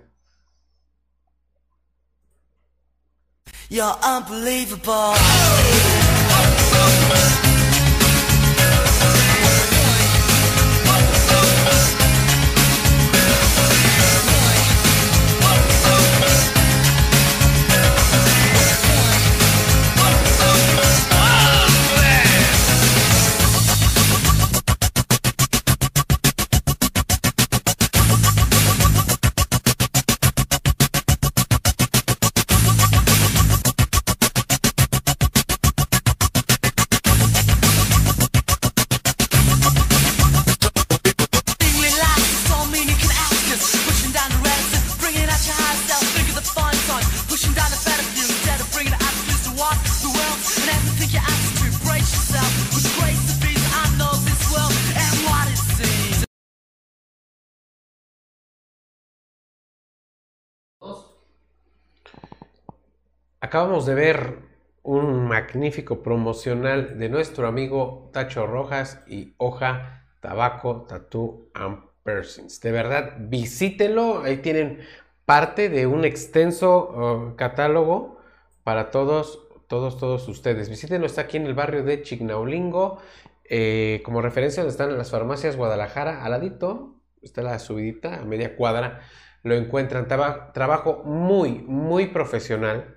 Acabamos 63.54 63.86
de 63.86 63.94
ver 63.94 64.38
un 64.82 65.28
magnífico 65.28 66.02
promocional 66.02 66.98
de 66.98 67.08
nuestro 67.08 67.46
amigo 67.46 68.10
Tacho 68.12 68.48
Rojas 68.48 69.04
y 69.06 69.34
Hoja 69.36 70.08
Tabaco 70.18 70.86
Tattoo 70.88 71.50
and 71.54 71.78
Piercings. 72.02 72.60
De 72.60 72.72
verdad, 72.72 73.14
visítenlo. 73.16 74.24
Ahí 74.24 74.38
tienen 74.38 74.80
parte 75.24 75.68
de 75.68 75.86
un 75.86 76.04
extenso 76.04 76.90
uh, 77.30 77.36
catálogo 77.36 78.18
para 78.64 78.90
todos, 78.90 79.46
todos, 79.68 79.98
todos 79.98 80.26
ustedes. 80.26 80.68
Visítenlo, 80.68 81.06
está 81.06 81.20
aquí 81.20 81.36
en 81.36 81.46
el 81.46 81.54
barrio 81.54 81.84
de 81.84 82.02
Chignaulingo. 82.02 82.98
Eh, 83.44 84.02
como 84.04 84.20
referencia 84.20 84.64
donde 84.64 84.72
están 84.72 84.98
las 84.98 85.12
farmacias 85.12 85.54
Guadalajara, 85.54 86.24
al 86.24 86.32
ladito, 86.32 86.96
está 87.22 87.42
la 87.42 87.60
subidita, 87.60 88.16
a 88.16 88.24
media 88.24 88.56
cuadra, 88.56 89.02
lo 89.44 89.54
encuentran. 89.54 90.08
Traba- 90.08 90.52
trabajo 90.52 91.04
muy, 91.04 91.62
muy 91.68 92.08
profesional. 92.08 92.93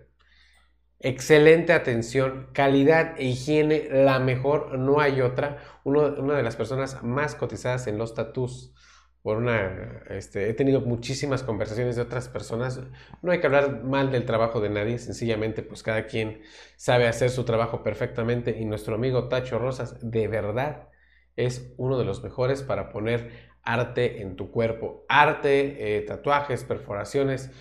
Excelente 0.99 1.73
atención, 1.73 2.47
calidad 2.53 3.13
e 3.19 3.25
higiene, 3.25 3.88
la 3.91 4.17
mejor, 4.19 4.79
no 4.79 4.99
hay 4.99 5.21
otra. 5.21 5.57
Uno- 5.83 6.15
una 6.17 6.36
de 6.36 6.41
las 6.43 6.55
personas 6.55 7.03
más 7.03 7.36
cotizadas 7.36 7.86
en 7.88 7.97
los 7.99 8.15
tatús. 8.15 8.73
Por 9.21 9.38
una, 9.38 10.03
este, 10.10 10.49
he 10.49 10.53
tenido 10.53 10.81
muchísimas 10.81 11.43
conversaciones 11.43 11.95
de 11.97 12.01
otras 12.01 12.29
personas. 12.29 12.81
No 13.21 13.31
hay 13.31 13.39
que 13.39 13.45
hablar 13.47 13.83
mal 13.83 14.12
del 14.12 14.25
trabajo 14.25 14.60
de 14.62 14.69
nadie, 14.69 14.97
sencillamente 14.99 15.62
pues 15.63 15.83
cada 15.83 16.05
quien 16.07 16.41
sabe 16.77 17.07
hacer 17.07 17.29
su 17.29 17.43
trabajo 17.45 17.83
perfectamente 17.83 18.57
y 18.57 18.65
nuestro 18.65 18.95
amigo 18.95 19.27
Tacho 19.27 19.60
Rosas 19.60 19.97
de 20.01 20.27
verdad 20.27 20.89
es 21.36 21.73
uno 21.77 21.97
de 21.99 22.05
los 22.05 22.23
mejores 22.23 22.63
para 22.63 22.89
poner 22.89 23.31
arte 23.63 24.21
en 24.21 24.36
tu 24.36 24.49
cuerpo. 24.51 25.05
Arte, 25.10 25.97
eh, 25.97 26.01
tatuajes, 26.01 26.63
perforaciones, 26.63 27.51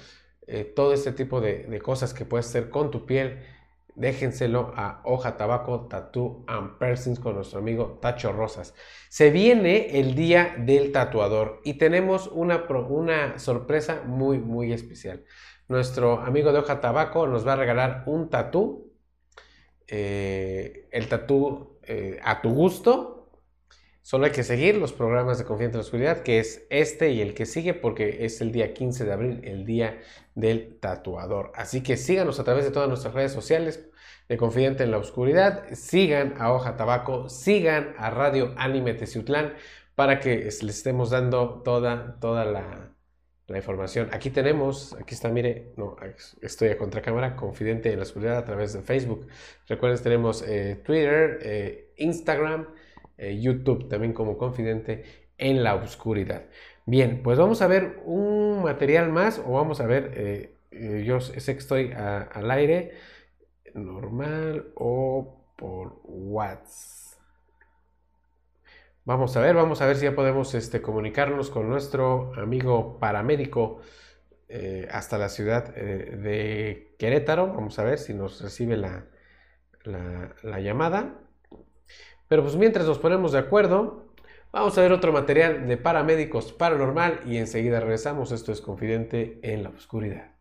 eh, 0.46 0.64
todo 0.64 0.92
este 0.92 1.12
tipo 1.12 1.40
de, 1.40 1.64
de 1.64 1.80
cosas 1.80 2.14
que 2.14 2.24
puedes 2.24 2.46
hacer 2.46 2.70
con 2.70 2.90
tu 2.90 3.06
piel. 3.06 3.40
Déjenselo 3.94 4.72
a 4.76 5.00
Hoja 5.04 5.38
Tabaco 5.38 5.86
Tattoo 5.88 6.44
and 6.48 6.78
Piercings 6.78 7.18
con 7.18 7.34
nuestro 7.36 7.60
amigo 7.60 7.98
Tacho 8.02 8.30
Rosas. 8.32 8.74
Se 9.08 9.30
viene 9.30 9.98
el 9.98 10.14
día 10.14 10.54
del 10.58 10.92
tatuador 10.92 11.60
y 11.64 11.74
tenemos 11.74 12.28
una, 12.28 12.66
una 12.90 13.38
sorpresa 13.38 14.02
muy, 14.04 14.38
muy 14.38 14.72
especial. 14.72 15.24
Nuestro 15.68 16.20
amigo 16.20 16.52
de 16.52 16.58
Hoja 16.58 16.80
Tabaco 16.80 17.26
nos 17.26 17.46
va 17.46 17.54
a 17.54 17.56
regalar 17.56 18.02
un 18.06 18.28
tatú. 18.28 18.92
eh, 19.86 20.88
el 20.92 21.08
tatú 21.08 21.78
eh, 21.82 22.18
a 22.22 22.40
tu 22.42 22.50
gusto. 22.50 23.15
Solo 24.06 24.26
hay 24.26 24.30
que 24.30 24.44
seguir 24.44 24.76
los 24.76 24.92
programas 24.92 25.36
de 25.36 25.44
Confianza 25.44 25.74
en 25.74 25.78
la 25.78 25.84
Oscuridad, 25.84 26.22
que 26.22 26.38
es 26.38 26.64
este 26.70 27.10
y 27.10 27.20
el 27.20 27.34
que 27.34 27.44
sigue, 27.44 27.74
porque 27.74 28.24
es 28.24 28.40
el 28.40 28.52
día 28.52 28.72
15 28.72 29.04
de 29.04 29.12
abril, 29.12 29.40
el 29.42 29.66
día 29.66 29.98
del 30.36 30.78
tatuador. 30.78 31.50
Así 31.56 31.82
que 31.82 31.96
síganos 31.96 32.38
a 32.38 32.44
través 32.44 32.64
de 32.64 32.70
todas 32.70 32.88
nuestras 32.88 33.14
redes 33.14 33.32
sociales 33.32 33.84
de 34.28 34.36
Confidente 34.36 34.84
en 34.84 34.92
la 34.92 34.98
Oscuridad, 34.98 35.64
sigan 35.72 36.34
a 36.38 36.52
Hoja 36.52 36.76
Tabaco, 36.76 37.28
sigan 37.28 37.96
a 37.98 38.10
Radio 38.10 38.54
Anime 38.58 38.94
Teciutlán 38.94 39.54
para 39.96 40.20
que 40.20 40.36
les 40.36 40.62
estemos 40.62 41.10
dando 41.10 41.62
toda, 41.64 42.20
toda 42.20 42.44
la, 42.44 42.92
información. 43.56 44.08
Aquí 44.12 44.30
tenemos, 44.30 44.92
aquí 45.00 45.14
está, 45.16 45.30
mire, 45.30 45.72
no, 45.76 45.96
estoy 46.42 46.68
a 46.68 46.78
contracámara, 46.78 47.34
Confidente 47.34 47.90
en 47.90 47.96
la 47.98 48.04
Oscuridad 48.04 48.38
a 48.38 48.44
través 48.44 48.72
de 48.72 48.82
Facebook. 48.82 49.26
Recuerden, 49.66 50.00
tenemos 50.00 50.42
eh, 50.42 50.80
Twitter, 50.84 51.40
eh, 51.42 51.92
Instagram, 51.96 52.68
eh, 53.18 53.40
YouTube 53.40 53.88
también 53.88 54.12
como 54.12 54.36
Confidente 54.36 55.04
en 55.38 55.62
la 55.64 55.74
Oscuridad. 55.74 56.46
Bien, 56.84 57.22
pues 57.22 57.38
vamos 57.38 57.62
a 57.62 57.66
ver 57.66 58.00
un 58.04 58.62
material 58.62 59.10
más 59.10 59.38
o 59.38 59.52
vamos 59.52 59.80
a 59.80 59.86
ver, 59.86 60.12
eh, 60.14 60.54
eh, 60.70 61.04
yo 61.04 61.20
sé 61.20 61.52
que 61.52 61.58
estoy 61.58 61.92
al 61.92 62.50
aire, 62.50 62.92
normal 63.74 64.66
o 64.74 65.44
por 65.56 66.00
WhatsApp. 66.04 67.04
Vamos 69.04 69.36
a 69.36 69.40
ver, 69.40 69.54
vamos 69.54 69.80
a 69.82 69.86
ver 69.86 69.96
si 69.96 70.04
ya 70.04 70.14
podemos 70.14 70.54
este, 70.54 70.82
comunicarnos 70.82 71.48
con 71.50 71.68
nuestro 71.68 72.32
amigo 72.34 72.98
paramédico 72.98 73.80
hasta 74.90 75.18
la 75.18 75.28
ciudad 75.28 75.74
de 75.74 76.94
Querétaro. 76.98 77.46
Vamos 77.48 77.78
a 77.78 77.84
ver 77.84 77.98
si 77.98 78.14
nos 78.14 78.40
recibe 78.40 78.76
la 78.76 79.06
llamada. 80.60 81.25
Pero 82.28 82.42
pues 82.42 82.56
mientras 82.56 82.86
nos 82.86 82.98
ponemos 82.98 83.32
de 83.32 83.38
acuerdo, 83.38 84.06
vamos 84.52 84.76
a 84.76 84.80
ver 84.80 84.92
otro 84.92 85.12
material 85.12 85.68
de 85.68 85.76
paramédicos 85.76 86.52
paranormal 86.52 87.20
y 87.26 87.36
enseguida 87.36 87.80
regresamos. 87.80 88.32
Esto 88.32 88.52
es 88.52 88.60
Confidente 88.60 89.38
en 89.42 89.62
la 89.62 89.70
Oscuridad. 89.70 90.32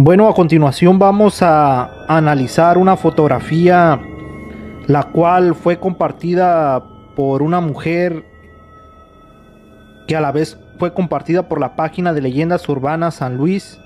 Bueno, 0.00 0.28
a 0.28 0.34
continuación 0.34 0.98
vamos 0.98 1.42
a 1.42 2.06
analizar 2.06 2.78
una 2.78 2.96
fotografía 2.96 4.00
la 4.86 5.02
cual 5.02 5.54
fue 5.54 5.78
compartida 5.78 6.82
por 7.14 7.42
una 7.42 7.60
mujer 7.60 8.24
que 10.06 10.16
a 10.16 10.20
la 10.20 10.32
vez 10.32 10.58
fue 10.78 10.94
compartida 10.94 11.48
por 11.48 11.60
la 11.60 11.76
página 11.76 12.12
de 12.12 12.22
Leyendas 12.22 12.68
Urbanas 12.68 13.16
San 13.16 13.36
Luis. 13.36 13.78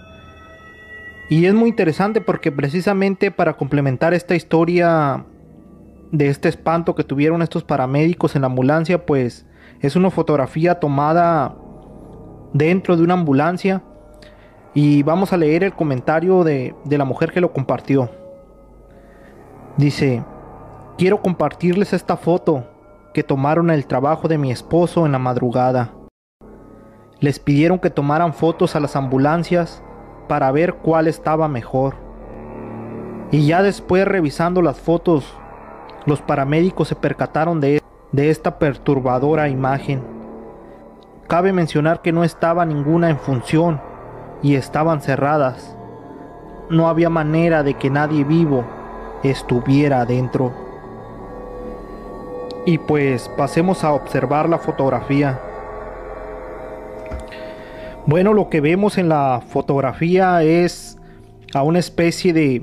Y 1.33 1.47
es 1.47 1.55
muy 1.55 1.71
interesante 1.71 2.21
porque 2.21 2.53
precisamente 2.53 3.31
para 3.31 3.57
complementar 3.57 4.13
esta 4.13 4.35
historia 4.35 5.25
de 6.11 6.29
este 6.29 6.51
espanto 6.51 6.95
que 6.95 7.05
tuvieron 7.05 7.41
estos 7.41 7.65
paramédicos 7.65 8.37
en 8.37 8.43
la 8.43 8.49
ambulancia, 8.49 9.07
pues 9.07 9.47
es 9.81 9.97
una 9.97 10.11
fotografía 10.11 10.79
tomada 10.79 11.57
dentro 12.53 12.99
de 12.99 13.03
una 13.03 13.15
ambulancia. 13.15 13.83
Y 14.75 15.03
vamos 15.05 15.33
a 15.33 15.39
leer 15.39 15.65
el 15.65 15.73
comentario 15.73 16.45
de, 16.45 16.75
la 16.85 17.07
mujer 17.07 17.33
que 17.33 17.41
lo 17.41 17.55
compartió. 17.55 18.11
Dice, 19.79 20.23
quiero 20.99 21.23
compartirles 21.23 21.95
esta 21.95 22.19
foto 22.19 22.67
que 23.15 23.23
tomaron 23.23 23.71
el 23.71 23.87
trabajo 23.87 24.29
de 24.29 24.37
mi 24.37 24.53
esposo 24.53 25.07
en 25.07 25.13
la 25.13 25.19
madrugada. 25.19 25.95
Les 27.21 27.39
pidieron 27.39 27.79
que 27.79 27.89
tomaran 27.89 28.35
fotos 28.35 28.77
a 28.77 28.81
las 28.81 28.97
ambulancias 28.97 29.83
para 30.33 30.51
ver 30.51 30.77
cuál 30.77 31.09
estaba 31.09 31.47
mejor. 31.47 31.97
Y 33.31 33.49
ya 33.49 33.63
después 33.63 34.09
revisando 34.09 34.63
las 34.63 34.81
fotos, 34.81 35.31
los 36.07 36.23
paramédicos 36.23 36.89
se 36.89 36.97
percataron 36.97 37.61
de 37.61 37.83
de 38.13 38.31
esta 38.31 38.59
perturbadora 38.59 39.51
imagen. 39.51 40.03
Cabe 41.29 41.53
mencionar 41.53 42.01
que 42.01 42.13
no 42.13 42.25
estaba 42.25 42.65
ninguna 42.65 43.11
en 43.11 43.19
función 43.19 43.79
y 44.41 44.55
estaban 44.55 45.03
cerradas. 45.03 45.77
No 46.71 46.89
había 46.89 47.11
manera 47.11 47.63
de 47.63 47.75
que 47.75 47.91
nadie 47.91 48.25
vivo 48.25 48.65
estuviera 49.23 50.01
adentro. 50.01 50.51
Y 52.65 52.79
pues 52.79 53.29
pasemos 53.37 53.85
a 53.85 53.93
observar 53.93 54.49
la 54.49 54.57
fotografía. 54.57 55.39
Bueno, 58.07 58.35
lo 58.35 58.49
que 58.49 58.61
vemos 58.61 58.99
en 58.99 59.09
la 59.09 59.43
fotografía 59.47 60.43
es 60.43 60.99
a 61.55 61.63
una 61.63 61.79
especie 61.79 62.33
de 62.33 62.63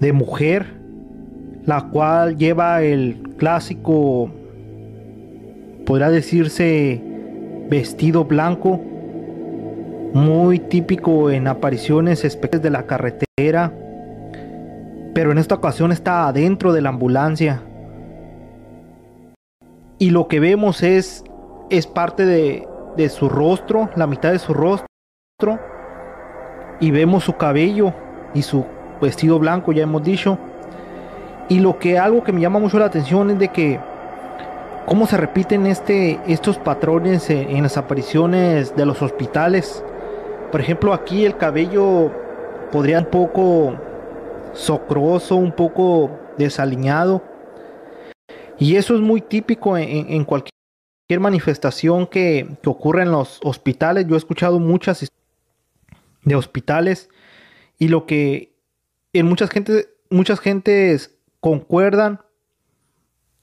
de 0.00 0.12
mujer 0.12 0.78
la 1.64 1.88
cual 1.88 2.36
lleva 2.36 2.82
el 2.82 3.34
clásico 3.36 4.30
podrá 5.84 6.08
decirse 6.08 7.02
vestido 7.68 8.24
blanco 8.24 8.80
muy 10.14 10.60
típico 10.60 11.30
en 11.30 11.48
apariciones 11.48 12.24
espectros 12.24 12.62
de 12.62 12.70
la 12.70 12.86
carretera 12.86 13.72
pero 15.14 15.32
en 15.32 15.38
esta 15.38 15.56
ocasión 15.56 15.90
está 15.90 16.28
adentro 16.28 16.72
de 16.72 16.80
la 16.80 16.90
ambulancia. 16.90 17.62
Y 19.98 20.10
lo 20.10 20.28
que 20.28 20.38
vemos 20.38 20.84
es 20.84 21.24
es 21.70 21.88
parte 21.88 22.24
de, 22.24 22.68
de 22.96 23.08
su 23.08 23.28
rostro, 23.28 23.90
la 23.96 24.06
mitad 24.06 24.32
de 24.32 24.38
su 24.38 24.54
rostro, 24.54 24.88
y 26.80 26.90
vemos 26.90 27.24
su 27.24 27.36
cabello 27.36 27.92
y 28.34 28.42
su 28.42 28.64
vestido 29.00 29.38
blanco, 29.38 29.72
ya 29.72 29.84
hemos 29.84 30.02
dicho. 30.02 30.38
Y 31.48 31.60
lo 31.60 31.78
que 31.78 31.98
algo 31.98 32.22
que 32.22 32.32
me 32.32 32.40
llama 32.40 32.58
mucho 32.58 32.78
la 32.78 32.86
atención 32.86 33.30
es 33.30 33.38
de 33.38 33.48
que 33.48 33.80
cómo 34.86 35.06
se 35.06 35.16
repiten 35.16 35.66
este, 35.66 36.20
estos 36.26 36.58
patrones 36.58 37.30
en, 37.30 37.62
las 37.62 37.76
apariciones 37.76 38.74
de 38.76 38.86
los 38.86 39.00
hospitales. 39.02 39.82
Por 40.50 40.60
ejemplo, 40.60 40.92
aquí 40.92 41.24
el 41.24 41.36
cabello 41.36 42.10
podría 42.72 42.98
un 42.98 43.06
poco 43.06 43.74
socroso, 44.52 45.36
un 45.36 45.52
poco 45.52 46.10
desaliñado. 46.36 47.22
Y 48.58 48.76
eso 48.76 48.94
es 48.94 49.00
muy 49.00 49.20
típico 49.20 49.78
en 49.78 50.24
cualquier 50.24 50.57
manifestación 51.16 52.06
que, 52.06 52.58
ocurre 52.66 53.02
en 53.02 53.12
los 53.12 53.40
hospitales. 53.42 54.06
Yo 54.06 54.14
he 54.14 54.18
escuchado 54.18 54.58
muchas 54.58 55.10
de 56.22 56.34
hospitales 56.34 57.08
y 57.78 57.88
lo 57.88 58.04
que 58.04 58.54
en 59.14 59.26
muchas 59.26 59.48
gente, 59.50 59.88
muchas 60.10 60.40
gentes 60.40 61.16
concuerdan 61.40 62.20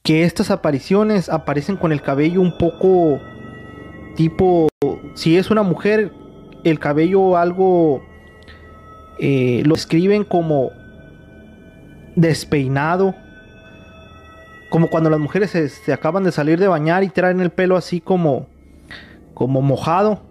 que 0.04 0.24
estas 0.24 0.52
apariciones 0.52 1.30
aparecen 1.30 1.78
con 1.78 1.92
el 1.92 2.04
cabello 2.04 2.40
un 2.40 2.56
poco 2.60 3.20
tipo, 4.16 4.68
si 5.16 5.36
es 5.36 5.50
una 5.50 5.64
mujer, 5.64 6.14
el 6.64 6.80
cabello 6.80 7.38
algo 7.38 8.04
eh, 9.20 9.64
lo 9.66 9.74
escriben 9.74 10.24
como 10.24 10.70
despeinado 12.16 13.16
como 14.70 14.90
cuando 14.90 15.10
las 15.10 15.20
mujeres 15.20 15.52
se, 15.52 15.94
acaban 15.94 16.24
de 16.24 16.32
salir 16.32 16.60
de 16.60 16.68
bañar 16.68 17.04
y 17.04 17.10
traen 17.10 17.40
el 17.40 17.52
pelo 17.52 17.78
así 17.78 18.02
como, 18.02 18.48
como 19.34 19.62
mojado. 19.62 20.22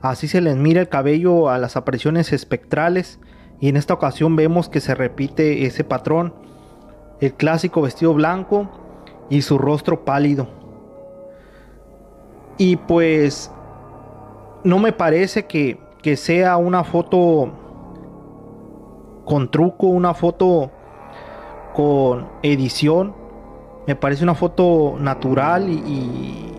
Así 0.00 0.28
se 0.28 0.40
les 0.40 0.56
mira 0.56 0.80
el 0.80 0.88
cabello 0.88 1.48
a 1.48 1.58
las 1.58 1.76
apariciones 1.76 2.32
espectrales. 2.32 3.18
Y 3.60 3.68
en 3.68 3.76
esta 3.76 3.94
ocasión 3.94 4.36
vemos 4.36 4.68
que 4.68 4.80
se 4.80 4.94
repite 4.94 5.66
ese 5.66 5.84
patrón. 5.84 6.34
El 7.20 7.34
clásico 7.34 7.82
vestido 7.82 8.14
blanco 8.14 8.70
y 9.30 9.42
su 9.42 9.58
rostro 9.58 10.04
pálido. 10.04 10.48
Y 12.58 12.76
pues 12.76 13.50
no 14.62 14.78
me 14.78 14.92
parece 14.92 15.46
que, 15.46 15.80
que 16.02 16.16
sea 16.16 16.56
una 16.56 16.84
foto 16.84 17.52
con 19.24 19.50
truco, 19.50 19.86
una 19.86 20.14
foto 20.14 20.70
con 21.72 22.28
edición 22.42 23.23
me 23.86 23.94
parece 23.94 24.24
una 24.24 24.34
foto 24.34 24.96
natural 24.98 25.68
y, 25.68 26.52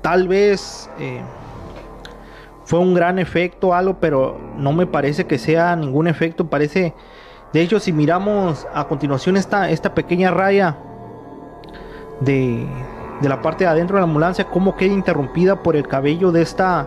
tal 0.00 0.26
vez 0.26 0.90
eh, 0.98 1.20
fue 2.64 2.80
un 2.80 2.94
gran 2.94 3.18
efecto 3.18 3.74
algo, 3.74 3.98
pero 4.00 4.38
no 4.56 4.72
me 4.72 4.86
parece 4.86 5.26
que 5.26 5.38
sea 5.38 5.76
ningún 5.76 6.08
efecto, 6.08 6.48
parece... 6.48 6.94
De 7.52 7.60
hecho, 7.60 7.78
si 7.78 7.92
miramos 7.92 8.66
a 8.72 8.88
continuación 8.88 9.36
esta, 9.36 9.68
esta 9.68 9.94
pequeña 9.94 10.30
raya 10.30 10.78
de, 12.20 12.66
de 13.20 13.28
la 13.28 13.42
parte 13.42 13.64
de 13.64 13.70
adentro 13.70 13.96
de 13.96 14.00
la 14.00 14.06
ambulancia, 14.06 14.46
cómo 14.46 14.74
queda 14.74 14.94
interrumpida 14.94 15.62
por 15.62 15.76
el 15.76 15.86
cabello 15.86 16.32
de 16.32 16.40
esta 16.40 16.86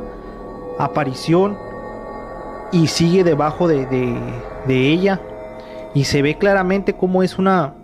aparición 0.79 1.55
y 2.71 2.87
sigue 2.87 3.23
debajo 3.23 3.67
de, 3.67 3.85
de, 3.85 4.17
de 4.65 4.87
ella. 4.89 5.21
Y 5.93 6.05
se 6.05 6.23
ve 6.23 6.35
claramente 6.35 6.93
cómo 6.93 7.21
es 7.21 7.37
una 7.37 7.74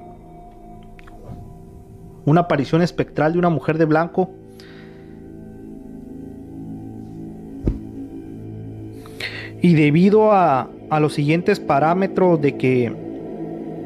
una 2.26 2.42
aparición 2.42 2.82
espectral 2.82 3.34
de 3.34 3.40
una 3.40 3.50
mujer 3.50 3.78
de 3.78 3.86
blanco. 3.86 4.30
Y 9.62 9.74
debido 9.74 10.32
a, 10.32 10.70
a 10.90 11.00
los 11.00 11.14
siguientes 11.14 11.60
parámetros 11.60 12.42
de 12.42 12.58
que 12.58 12.92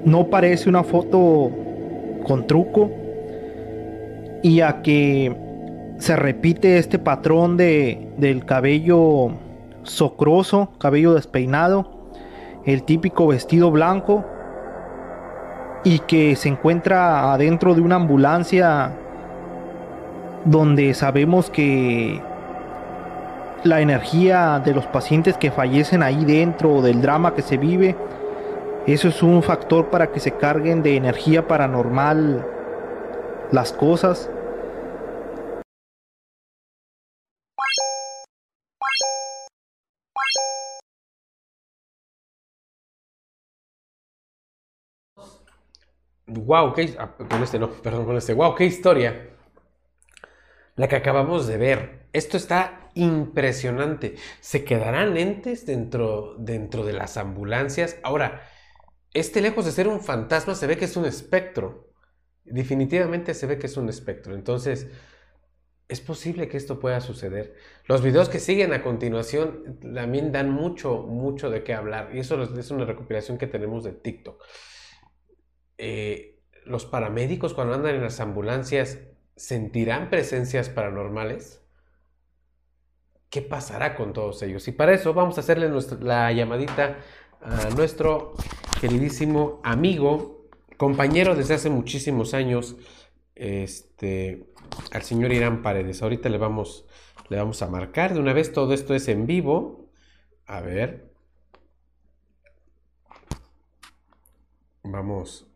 no 0.06 0.28
parece 0.28 0.70
una 0.70 0.84
foto 0.84 1.52
con 2.24 2.48
truco 2.48 2.92
y 4.42 4.62
a 4.62 4.82
que 4.82 5.36
se 5.98 6.16
repite 6.16 6.78
este 6.78 7.00
patrón 7.00 7.58
de, 7.58 8.10
del 8.18 8.46
cabello 8.46 9.32
socroso, 9.84 10.72
cabello 10.78 11.14
despeinado, 11.14 12.10
el 12.66 12.84
típico 12.84 13.28
vestido 13.28 13.72
blanco 13.72 14.26
y 15.86 16.00
que 16.00 16.36
se 16.36 16.50
encuentra 16.50 17.32
adentro 17.32 17.76
de 17.76 17.82
una 17.82 17.96
ambulancia 17.96 18.92
donde 20.44 20.94
sabemos 20.96 21.52
que 21.52 22.22
la 23.64 23.82
energía 23.82 24.60
de 24.66 24.74
los 24.74 24.88
pacientes 24.88 25.38
que 25.38 25.52
fallecen 25.52 26.02
ahí 26.02 26.26
dentro 26.26 26.82
del 26.82 27.02
drama 27.02 27.36
que 27.36 27.44
se 27.44 27.58
vive, 27.58 27.96
eso 28.88 29.08
es 29.08 29.22
un 29.22 29.44
factor 29.44 29.86
para 29.92 30.08
que 30.08 30.20
se 30.20 30.32
carguen 30.32 30.82
de 30.82 30.98
energía 30.98 31.48
paranormal 31.48 32.44
las 33.52 33.72
cosas. 33.72 34.30
Wow, 46.28 46.74
qué, 46.74 46.96
ah, 46.98 47.16
con 47.18 47.44
este 47.44 47.60
no, 47.60 47.70
perdón, 47.70 48.06
con 48.06 48.18
este. 48.18 48.34
Wow, 48.34 48.56
qué 48.56 48.66
historia. 48.66 49.30
La 50.76 50.88
que 50.88 50.96
acabamos 50.96 51.48
de 51.48 51.58
ver. 51.58 52.08
Esto 52.14 52.38
está 52.38 52.90
impresionante. 52.96 54.16
¿Se 54.40 54.64
quedarán 54.64 55.18
entes 55.18 55.66
dentro, 55.66 56.36
dentro 56.40 56.84
de 56.84 56.94
las 56.94 57.18
ambulancias? 57.18 57.98
Ahora, 58.04 58.42
este 59.14 59.42
lejos 59.42 59.66
de 59.66 59.72
ser 59.72 59.88
un 59.88 60.02
fantasma 60.02 60.56
se 60.56 60.68
ve 60.68 60.78
que 60.78 60.86
es 60.86 60.98
un 60.98 61.06
espectro. 61.06 61.92
Definitivamente 62.44 63.34
se 63.34 63.48
ve 63.48 63.60
que 63.60 63.68
es 63.68 63.78
un 63.78 63.90
espectro. 63.90 64.34
Entonces, 64.34 64.88
es 65.88 66.02
posible 66.02 66.48
que 66.48 66.58
esto 66.58 66.80
pueda 66.80 67.02
suceder. 67.02 67.56
Los 67.86 68.02
videos 68.02 68.30
que 68.30 68.40
siguen 68.40 68.74
a 68.74 68.82
continuación 68.82 69.80
también 69.94 70.32
dan 70.32 70.50
mucho, 70.50 71.04
mucho 71.04 71.50
de 71.50 71.64
qué 71.64 71.74
hablar. 71.74 72.10
Y 72.14 72.20
eso 72.20 72.42
es 72.42 72.72
una 72.72 72.86
recopilación 72.86 73.38
que 73.38 73.48
tenemos 73.48 73.84
de 73.84 73.92
TikTok. 73.92 74.44
Eh, 75.78 76.36
los 76.66 76.86
paramédicos 76.86 77.54
cuando 77.54 77.76
andan 77.76 77.96
en 77.96 78.02
las 78.02 78.20
ambulancias 78.20 79.00
sentirán 79.36 80.10
presencias 80.10 80.70
paranormales? 80.70 81.62
¿Qué 83.30 83.42
pasará 83.42 83.96
con 83.96 84.14
todos 84.14 84.42
ellos? 84.44 84.68
Y 84.68 84.72
para 84.72 84.94
eso 84.94 85.14
vamos 85.14 85.38
a 85.38 85.42
hacerle 85.42 85.70
nuestra, 85.70 85.98
la 86.00 86.32
llamadita 86.32 86.98
a 87.42 87.70
nuestro 87.76 88.34
queridísimo 88.80 89.60
amigo, 89.64 90.48
compañero 90.78 91.36
desde 91.36 91.56
hace 91.56 91.70
muchísimos 91.70 92.34
años, 92.34 92.78
este, 93.36 94.48
al 94.92 95.04
señor 95.04 95.34
Irán 95.34 95.62
Paredes. 95.62 96.02
Ahorita 96.02 96.30
le 96.30 96.38
vamos, 96.38 96.86
le 97.30 97.38
vamos 97.38 97.62
a 97.62 97.68
marcar 97.68 98.14
de 98.14 98.20
una 98.20 98.34
vez, 98.34 98.54
todo 98.54 98.74
esto 98.74 98.96
es 98.96 99.08
en 99.08 99.28
vivo. 99.28 99.90
A 100.48 100.62
ver. 100.62 101.12
Vamos 104.84 105.55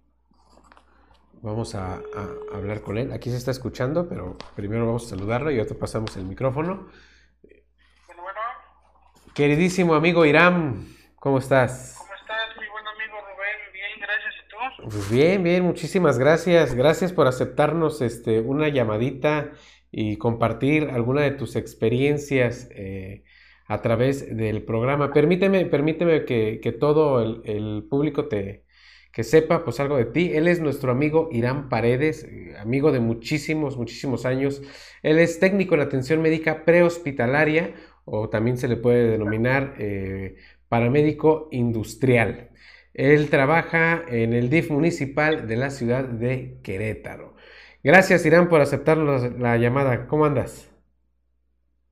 Vamos 1.41 1.73
a, 1.73 1.95
a, 1.95 2.29
hablar 2.53 2.81
con 2.81 2.97
él. 2.97 3.13
Aquí 3.13 3.29
se 3.29 3.37
está 3.37 3.51
escuchando, 3.51 4.09
pero 4.09 4.37
primero 4.55 4.85
vamos 4.85 5.05
a 5.05 5.09
saludarlo 5.09 5.51
y 5.51 5.57
ya 5.57 5.65
te 5.65 5.73
pasamos 5.73 6.17
el 6.17 6.25
micrófono. 6.25 6.89
Bueno, 8.07 8.23
bueno. 8.23 8.39
Queridísimo 9.33 9.95
amigo 9.95 10.25
Irán, 10.25 10.87
¿cómo 11.15 11.37
estás? 11.37 11.95
¿Cómo 11.97 12.13
estás, 12.13 12.57
mi 12.59 12.67
buen 12.67 12.85
amigo 12.87 13.17
Rubén? 13.21 13.73
Bien, 13.73 13.89
gracias. 14.01 14.33
¿Y 14.35 14.49
tú? 14.49 14.89
Pues 14.89 15.09
bien, 15.09 15.43
bien, 15.43 15.63
muchísimas 15.63 16.19
gracias. 16.19 16.75
Gracias 16.75 17.13
por 17.13 17.27
aceptarnos 17.27 18.01
este, 18.01 18.41
una 18.41 18.67
llamadita 18.67 19.51
y 19.91 20.17
compartir 20.17 20.89
alguna 20.89 21.21
de 21.21 21.31
tus 21.31 21.55
experiencias 21.55 22.67
eh, 22.71 23.23
a 23.65 23.81
través 23.81 24.35
del 24.35 24.63
programa. 24.63 25.13
Permíteme, 25.13 25.65
permíteme 25.67 26.25
que, 26.25 26.59
que 26.61 26.73
todo 26.73 27.21
el, 27.21 27.41
el 27.45 27.87
público 27.89 28.27
te, 28.27 28.65
que 29.19 29.25
sepa 29.25 29.65
pues 29.65 29.81
algo 29.81 29.97
de 29.97 30.05
ti. 30.05 30.31
Él 30.33 30.47
es 30.47 30.61
nuestro 30.61 30.93
amigo 30.93 31.27
Irán 31.29 31.67
Paredes, 31.67 32.23
eh, 32.23 32.55
amigo 32.57 32.93
de 32.93 33.01
muchísimos, 33.01 33.75
muchísimos 33.75 34.25
años. 34.25 34.61
Él 35.03 35.19
es 35.19 35.41
técnico 35.41 35.75
en 35.75 35.81
atención 35.81 36.21
médica 36.21 36.63
prehospitalaria 36.63 37.73
o 38.05 38.29
también 38.29 38.57
se 38.57 38.69
le 38.69 38.77
puede 38.77 39.09
denominar 39.09 39.73
eh, 39.77 40.37
paramédico 40.69 41.49
industrial. 41.51 42.51
Él 42.93 43.29
trabaja 43.29 44.05
en 44.07 44.31
el 44.31 44.49
DIF 44.49 44.69
municipal 44.71 45.49
de 45.49 45.57
la 45.57 45.69
ciudad 45.69 46.05
de 46.05 46.61
Querétaro. 46.63 47.35
Gracias 47.83 48.25
Irán 48.25 48.47
por 48.47 48.61
aceptar 48.61 48.95
la, 48.95 49.17
la 49.37 49.57
llamada. 49.57 50.07
¿Cómo 50.07 50.23
andas? 50.23 50.73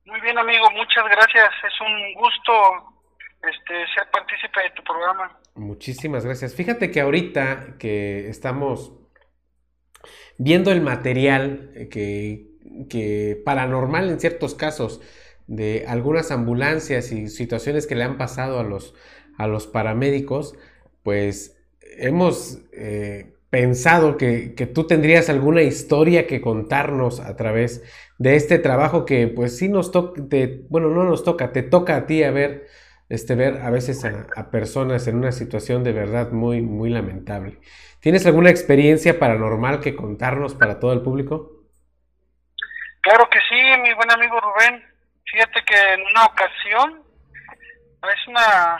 Muy 0.06 0.18
bien, 0.22 0.38
amigo, 0.38 0.70
muchas 0.70 1.04
gracias. 1.04 1.50
Es 1.62 1.78
un 1.82 2.14
gusto 2.14 2.97
este, 3.42 3.74
ser 3.94 4.10
partícipe 4.10 4.60
de 4.62 4.70
tu 4.76 4.82
programa. 4.82 5.38
Muchísimas 5.54 6.24
gracias. 6.24 6.54
Fíjate 6.54 6.90
que 6.90 7.00
ahorita 7.00 7.76
que 7.78 8.28
estamos 8.28 8.92
viendo 10.38 10.70
el 10.70 10.80
material 10.80 11.70
eh, 11.74 11.88
que, 11.88 12.86
que 12.88 13.40
paranormal 13.44 14.08
en 14.08 14.20
ciertos 14.20 14.54
casos 14.54 15.00
de 15.46 15.86
algunas 15.88 16.30
ambulancias 16.30 17.10
y 17.10 17.28
situaciones 17.28 17.86
que 17.86 17.94
le 17.94 18.04
han 18.04 18.18
pasado 18.18 18.60
a 18.60 18.62
los, 18.62 18.94
a 19.36 19.46
los 19.46 19.66
paramédicos, 19.66 20.54
pues 21.02 21.58
hemos 21.96 22.60
eh, 22.72 23.34
pensado 23.50 24.18
que, 24.18 24.54
que, 24.54 24.66
tú 24.66 24.86
tendrías 24.86 25.30
alguna 25.30 25.62
historia 25.62 26.26
que 26.26 26.42
contarnos 26.42 27.20
a 27.20 27.34
través 27.36 27.82
de 28.18 28.36
este 28.36 28.58
trabajo 28.58 29.06
que 29.06 29.26
pues 29.26 29.56
sí 29.56 29.68
nos 29.68 29.90
toca, 29.90 30.22
bueno, 30.68 30.90
no 30.90 31.04
nos 31.04 31.24
toca, 31.24 31.52
te 31.52 31.62
toca 31.62 31.96
a 31.96 32.06
ti 32.06 32.22
a 32.22 32.30
ver 32.30 32.66
este, 33.08 33.34
ver 33.34 33.62
a 33.62 33.70
veces 33.70 34.04
a, 34.04 34.26
a, 34.36 34.50
personas 34.50 35.06
en 35.06 35.16
una 35.16 35.32
situación 35.32 35.84
de 35.84 35.92
verdad 35.92 36.30
muy, 36.30 36.60
muy 36.60 36.90
lamentable. 36.90 37.58
¿Tienes 38.00 38.26
alguna 38.26 38.50
experiencia 38.50 39.18
paranormal 39.18 39.80
que 39.80 39.96
contarnos 39.96 40.54
para 40.54 40.78
todo 40.78 40.92
el 40.92 41.02
público? 41.02 41.52
Claro 43.00 43.28
que 43.30 43.38
sí, 43.48 43.80
mi 43.82 43.94
buen 43.94 44.10
amigo 44.10 44.38
Rubén. 44.40 44.84
Fíjate 45.24 45.64
que 45.64 45.94
en 45.94 46.00
una 46.02 46.26
ocasión, 46.26 47.02
es 48.02 48.28
una 48.28 48.78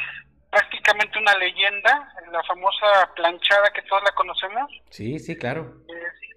prácticamente 0.51 1.19
una 1.19 1.35
leyenda, 1.35 2.13
la 2.33 2.43
famosa 2.45 3.13
planchada 3.15 3.71
que 3.75 3.83
todos 3.83 4.03
la 4.03 4.13
conocemos. 4.13 4.71
Sí, 4.91 5.19
sí, 5.19 5.37
claro. 5.37 5.75
Es, 5.89 6.29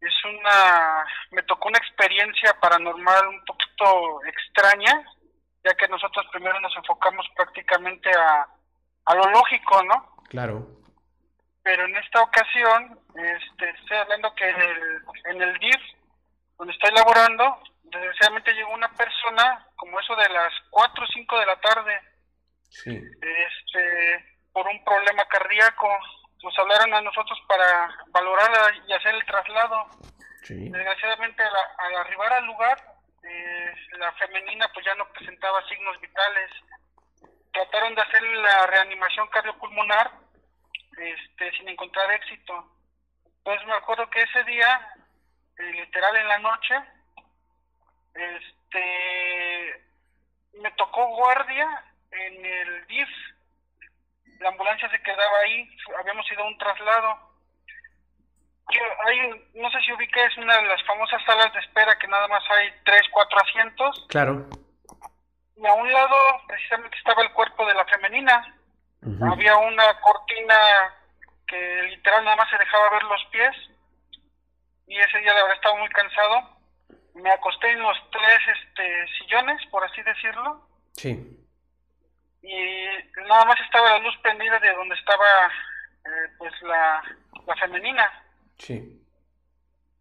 es 0.00 0.24
una, 0.24 1.06
me 1.30 1.42
tocó 1.44 1.68
una 1.68 1.78
experiencia 1.78 2.54
paranormal 2.60 3.28
un 3.28 3.44
poquito 3.44 4.20
extraña, 4.26 5.02
ya 5.64 5.74
que 5.74 5.88
nosotros 5.88 6.26
primero 6.30 6.60
nos 6.60 6.76
enfocamos 6.76 7.26
prácticamente 7.34 8.10
a, 8.10 8.46
a 9.06 9.14
lo 9.14 9.30
lógico, 9.30 9.82
¿no? 9.84 10.16
Claro. 10.28 10.66
Pero 11.62 11.86
en 11.86 11.96
esta 11.96 12.22
ocasión, 12.22 13.00
este, 13.14 13.70
estoy 13.70 13.96
hablando 13.96 14.34
que 14.34 14.48
en 14.48 14.60
el, 14.60 15.02
en 15.24 15.42
el 15.42 15.58
DIF, 15.58 15.80
donde 16.58 16.74
estoy 16.74 16.90
laborando, 16.94 17.58
desgraciadamente 17.84 18.52
llegó 18.52 18.74
una 18.74 18.90
persona, 18.92 19.66
como 19.76 19.98
eso 19.98 20.14
de 20.16 20.28
las 20.28 20.52
4 20.70 21.04
o 21.04 21.06
5 21.06 21.38
de 21.38 21.46
la 21.46 21.56
tarde, 21.60 22.00
sí. 22.68 22.90
este, 22.90 24.38
por 24.52 24.68
un 24.68 24.84
problema 24.84 25.24
cardíaco. 25.26 25.88
Nos 26.42 26.58
hablaron 26.58 26.92
a 26.92 27.00
nosotros 27.00 27.38
para 27.48 27.88
valorar 28.08 28.50
y 28.86 28.92
hacer 28.92 29.14
el 29.14 29.24
traslado. 29.24 29.86
Sí. 30.42 30.68
Desgraciadamente, 30.68 31.42
al, 31.42 31.52
al 31.78 31.96
arribar 32.02 32.32
al 32.34 32.44
lugar, 32.44 32.93
eh, 33.26 33.74
la 33.98 34.12
femenina 34.12 34.68
pues 34.72 34.84
ya 34.84 34.94
no 34.94 35.08
presentaba 35.12 35.66
signos 35.68 36.00
vitales. 36.00 36.50
Trataron 37.52 37.94
de 37.94 38.02
hacer 38.02 38.22
la 38.22 38.66
reanimación 38.66 39.28
cardiopulmonar 39.28 40.10
este, 40.98 41.52
sin 41.52 41.68
encontrar 41.68 42.10
éxito. 42.12 42.70
Entonces 43.38 43.66
me 43.66 43.74
acuerdo 43.74 44.08
que 44.10 44.22
ese 44.22 44.44
día, 44.44 44.88
eh, 45.58 45.72
literal 45.72 46.16
en 46.16 46.28
la 46.28 46.38
noche, 46.38 46.74
este, 48.14 49.84
me 50.60 50.70
tocó 50.72 51.06
guardia 51.16 51.84
en 52.10 52.44
el 52.44 52.86
DIF. 52.86 53.08
La 54.40 54.48
ambulancia 54.48 54.90
se 54.90 55.02
quedaba 55.02 55.38
ahí, 55.44 55.76
habíamos 55.98 56.30
ido 56.30 56.42
a 56.42 56.48
un 56.48 56.58
traslado 56.58 57.33
hay, 59.06 59.50
no 59.54 59.70
sé 59.70 59.80
si 59.82 59.92
ubica, 59.92 60.24
es 60.24 60.36
una 60.38 60.56
de 60.56 60.66
las 60.66 60.82
famosas 60.84 61.22
salas 61.24 61.52
de 61.52 61.60
espera 61.60 61.98
que 61.98 62.08
nada 62.08 62.26
más 62.28 62.42
hay 62.50 62.70
tres, 62.84 63.02
cuatro 63.12 63.38
asientos. 63.38 64.06
Claro. 64.08 64.46
Y 65.56 65.66
a 65.66 65.72
un 65.72 65.92
lado 65.92 66.16
precisamente 66.48 66.96
estaba 66.96 67.22
el 67.22 67.32
cuerpo 67.32 67.66
de 67.66 67.74
la 67.74 67.84
femenina. 67.86 68.54
Uh 69.02 69.10
-huh. 69.10 69.32
Había 69.32 69.56
una 69.56 70.00
cortina 70.00 70.56
que 71.46 71.82
literal 71.90 72.24
nada 72.24 72.36
más 72.36 72.50
se 72.50 72.58
dejaba 72.58 72.90
ver 72.90 73.02
los 73.04 73.24
pies. 73.26 73.54
Y 74.86 74.98
ese 74.98 75.18
día 75.18 75.34
la 75.34 75.42
verdad 75.42 75.56
estaba 75.56 75.78
muy 75.78 75.88
cansado. 75.90 76.58
Me 77.14 77.30
acosté 77.30 77.70
en 77.70 77.80
los 77.80 77.96
tres 78.10 78.40
este, 78.48 79.06
sillones, 79.18 79.64
por 79.70 79.84
así 79.84 80.02
decirlo. 80.02 80.66
Sí. 80.92 81.40
Y 82.42 82.86
nada 83.28 83.44
más 83.44 83.60
estaba 83.60 83.90
la 83.90 83.98
luz 84.00 84.16
prendida 84.22 84.58
de 84.58 84.72
donde 84.74 84.94
estaba 84.96 85.26
eh, 86.04 86.28
pues 86.38 86.52
la, 86.62 87.02
la 87.46 87.56
femenina. 87.56 88.23
Sí. 88.58 89.00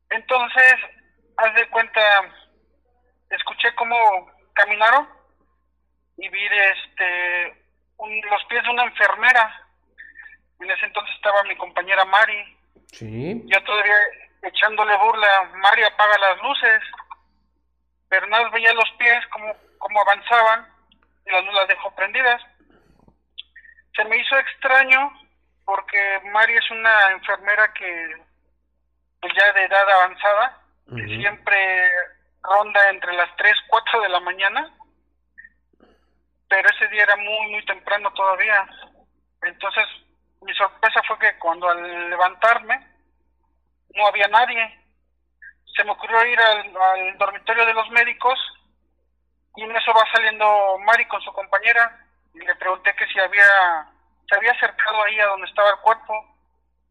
Entonces, 0.10 0.76
haz 1.38 1.56
de 1.56 1.70
cuenta, 1.70 2.01
escuché 3.30 3.74
cómo 3.76 4.32
caminaron 4.54 5.08
y 6.18 6.30
vi 6.30 6.45
este 6.45 7.64
un, 7.97 8.22
los 8.30 8.43
pies 8.45 8.64
de 8.64 8.70
una 8.70 8.84
enfermera. 8.84 9.60
En 10.60 10.70
ese 10.70 10.86
entonces 10.86 11.16
estaba 11.16 11.43
mi 11.43 11.56
compañera 11.58 12.06
Mari. 12.06 12.58
Sí. 12.91 13.41
Yo 13.45 13.64
todavía 13.64 13.97
echándole 14.43 14.95
burla, 14.97 15.51
Mari 15.56 15.84
apaga 15.84 16.18
las 16.20 16.41
luces. 16.41 16.82
Pero 18.10 18.28
nada 18.28 18.49
veía 18.49 18.74
los 18.74 18.89
pies 18.99 19.26
como, 19.32 19.51
como 19.80 20.01
avanzaban 20.01 20.68
y 21.26 21.32
las 21.32 21.43
luces 21.43 21.60
las 21.60 21.68
dejó 21.68 21.95
prendidas. 21.95 22.41
Se 23.95 24.06
me 24.06 24.18
hizo 24.18 24.38
extraño 24.38 25.12
porque 25.66 26.20
Mari 26.32 26.56
es 26.56 26.72
una 26.72 27.12
enfermera 27.12 27.74
que 27.74 28.32
pues 29.24 29.34
ya 29.36 29.53
de 29.53 29.63
edad 29.63 29.89
avanzada, 29.89 30.57
uh 30.88 30.91
-huh. 30.91 30.95
que 30.97 31.15
siempre 31.15 31.89
ronda 32.41 32.89
entre 32.89 33.13
las 33.13 33.34
3, 33.38 33.55
4 33.69 34.01
de 34.01 34.09
la 34.09 34.19
mañana, 34.19 34.69
pero 36.49 36.69
ese 36.69 36.89
día 36.89 37.03
era 37.03 37.15
muy, 37.15 37.51
muy 37.51 37.65
temprano 37.65 38.11
todavía. 38.11 38.67
Entonces, 39.43 39.86
mi 40.41 40.53
sorpresa 40.55 41.01
fue 41.07 41.17
que 41.19 41.39
cuando 41.39 41.69
al 41.69 42.09
levantarme, 42.09 42.86
no 43.95 44.07
había 44.07 44.28
nadie. 44.28 44.78
Se 45.74 45.86
me 45.86 45.91
ocurrió 45.91 46.26
ir 46.26 46.39
al, 46.41 46.76
al 46.76 47.17
dormitorio 47.17 47.65
de 47.65 47.74
los 47.74 47.89
médicos 47.91 48.38
y 49.55 49.63
en 49.63 49.74
eso 49.74 49.93
va 49.93 50.03
saliendo 50.11 50.78
Mari 50.80 51.05
con 51.05 51.21
su 51.21 51.32
compañera 51.32 51.97
y 52.34 52.39
le 52.39 52.55
pregunté 52.55 52.93
que 52.95 53.07
si 53.07 53.19
había, 53.21 53.88
se 54.28 54.36
había 54.36 54.51
acercado 54.51 55.01
ahí 55.03 55.17
a 55.21 55.28
donde 55.28 55.47
estaba 55.47 55.69
el 55.69 55.80
cuerpo 55.80 56.32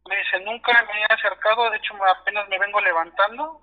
me 0.09 0.17
dice, 0.17 0.41
nunca 0.41 0.73
me 0.85 1.01
he 1.01 1.05
acercado, 1.15 1.71
de 1.71 1.77
hecho 1.77 1.95
apenas 2.05 2.49
me 2.49 2.59
vengo 2.59 2.81
levantando. 2.81 3.61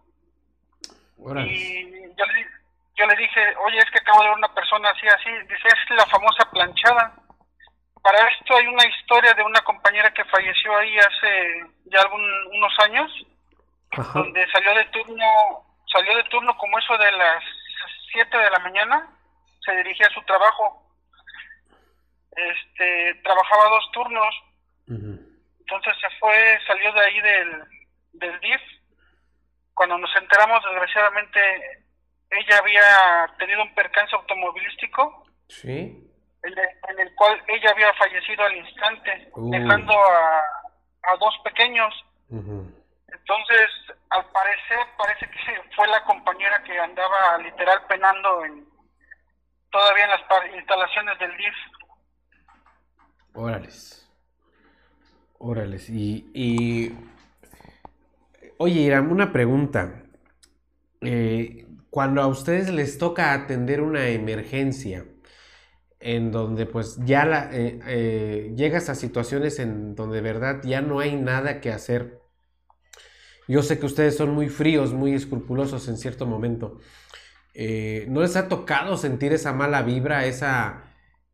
Y 1.46 2.16
yo 2.16 2.26
le, 2.26 2.48
yo 2.96 3.06
le 3.06 3.16
dije, 3.16 3.56
oye, 3.66 3.78
es 3.78 3.92
que 3.92 4.00
acabo 4.00 4.22
de 4.22 4.30
ver 4.30 4.38
una 4.38 4.54
persona 4.54 4.90
así, 4.90 5.08
así. 5.08 5.30
Dice, 5.48 5.68
es 5.68 5.96
la 5.98 6.06
famosa 6.06 6.50
planchada. 6.50 7.14
Para 8.02 8.26
esto 8.30 8.56
hay 8.56 8.68
una 8.68 8.86
historia 8.86 9.34
de 9.34 9.44
una 9.44 9.60
compañera 9.62 10.14
que 10.14 10.24
falleció 10.26 10.76
ahí 10.78 10.98
hace 10.98 11.66
ya 11.86 12.02
algún, 12.02 12.22
unos 12.56 12.74
años, 12.80 13.12
Ajá. 13.92 14.20
donde 14.20 14.50
salió 14.52 14.74
de 14.76 14.86
turno, 14.86 15.26
salió 15.92 16.16
de 16.16 16.24
turno 16.26 16.58
como 16.58 16.80
eso 16.80 16.98
de 16.98 17.12
las 17.12 17.44
7 18.14 18.38
de 18.38 18.50
la 18.50 18.60
mañana, 18.60 19.08
se 19.66 19.76
dirigía 19.76 20.08
a 20.08 20.14
su 20.14 20.22
trabajo. 20.22 20.86
Este, 22.32 23.16
trabajaba 23.24 23.70
dos 23.70 23.92
turnos. 23.92 24.36
Uh 24.88 24.94
-huh. 24.94 25.29
Entonces 25.72 25.94
se 26.02 26.10
fue, 26.20 26.60
salió 26.66 26.92
de 26.94 27.00
ahí 27.02 27.22
del, 27.22 27.64
del 28.14 28.40
DIF. 28.40 28.62
Cuando 29.76 29.98
nos 30.00 30.16
enteramos, 30.16 30.64
desgraciadamente, 30.64 31.40
ella 32.32 32.58
había 32.58 33.36
tenido 33.38 33.62
un 33.62 33.76
percance 33.76 34.16
automovilístico. 34.16 35.26
Sí. 35.48 36.06
En 36.42 36.52
el, 36.52 36.60
en 36.90 37.00
el 37.00 37.16
cual 37.16 37.42
ella 37.48 37.72
había 37.72 37.94
fallecido 37.94 38.44
al 38.44 38.58
instante, 38.58 39.30
uh. 39.34 39.52
dejando 39.52 39.94
a, 39.94 40.40
a, 41.04 41.18
dos 41.20 41.36
pequeños. 41.44 41.94
Uh 42.30 42.42
-huh. 42.42 42.76
Entonces, 43.08 43.70
al 44.10 44.26
parecer, 44.32 44.80
parece 44.98 45.30
que 45.30 45.62
fue 45.76 45.88
la 45.88 46.04
compañera 46.06 46.64
que 46.64 46.80
andaba 46.80 47.38
literal 47.40 47.86
penando 47.88 48.46
en 48.46 48.68
todavía 49.72 50.06
en 50.06 50.12
las 50.12 50.56
instalaciones 50.56 51.20
del 51.20 51.38
DIF. 51.38 51.56
Órales. 53.36 54.09
Órales, 55.40 55.90
y. 55.90 56.94
Oye, 58.58 58.82
Iram, 58.82 59.12
una 59.12 59.32
pregunta. 59.32 60.04
Eh, 61.02 61.66
cuando 61.90 62.22
a 62.22 62.28
ustedes 62.28 62.70
les 62.70 62.98
toca 62.98 63.34
atender 63.34 63.82
una 63.82 64.10
emergencia, 64.10 65.06
en 66.02 66.32
donde 66.32 66.66
pues 66.66 66.98
ya 67.06 67.26
la, 67.26 67.50
eh, 67.54 67.80
eh, 67.88 68.54
llegas 68.56 68.90
a 68.90 68.96
situaciones 68.96 69.60
en 69.60 69.96
donde 69.96 70.18
de 70.18 70.22
verdad 70.22 70.62
ya 70.64 70.82
no 70.82 71.00
hay 71.00 71.16
nada 71.16 71.62
que 71.62 71.72
hacer. 71.72 72.20
Yo 73.48 73.64
sé 73.64 73.80
que 73.80 73.86
ustedes 73.86 74.18
son 74.18 74.32
muy 74.32 74.50
fríos, 74.50 74.94
muy 74.94 75.14
escrupulosos 75.14 75.88
en 75.88 75.98
cierto 75.98 76.26
momento. 76.26 76.80
¿No 78.08 78.22
les 78.22 78.36
ha 78.36 78.48
tocado 78.48 78.96
sentir 78.98 79.34
esa 79.34 79.54
mala 79.54 79.82
vibra, 79.82 80.26
esa, 80.26 80.89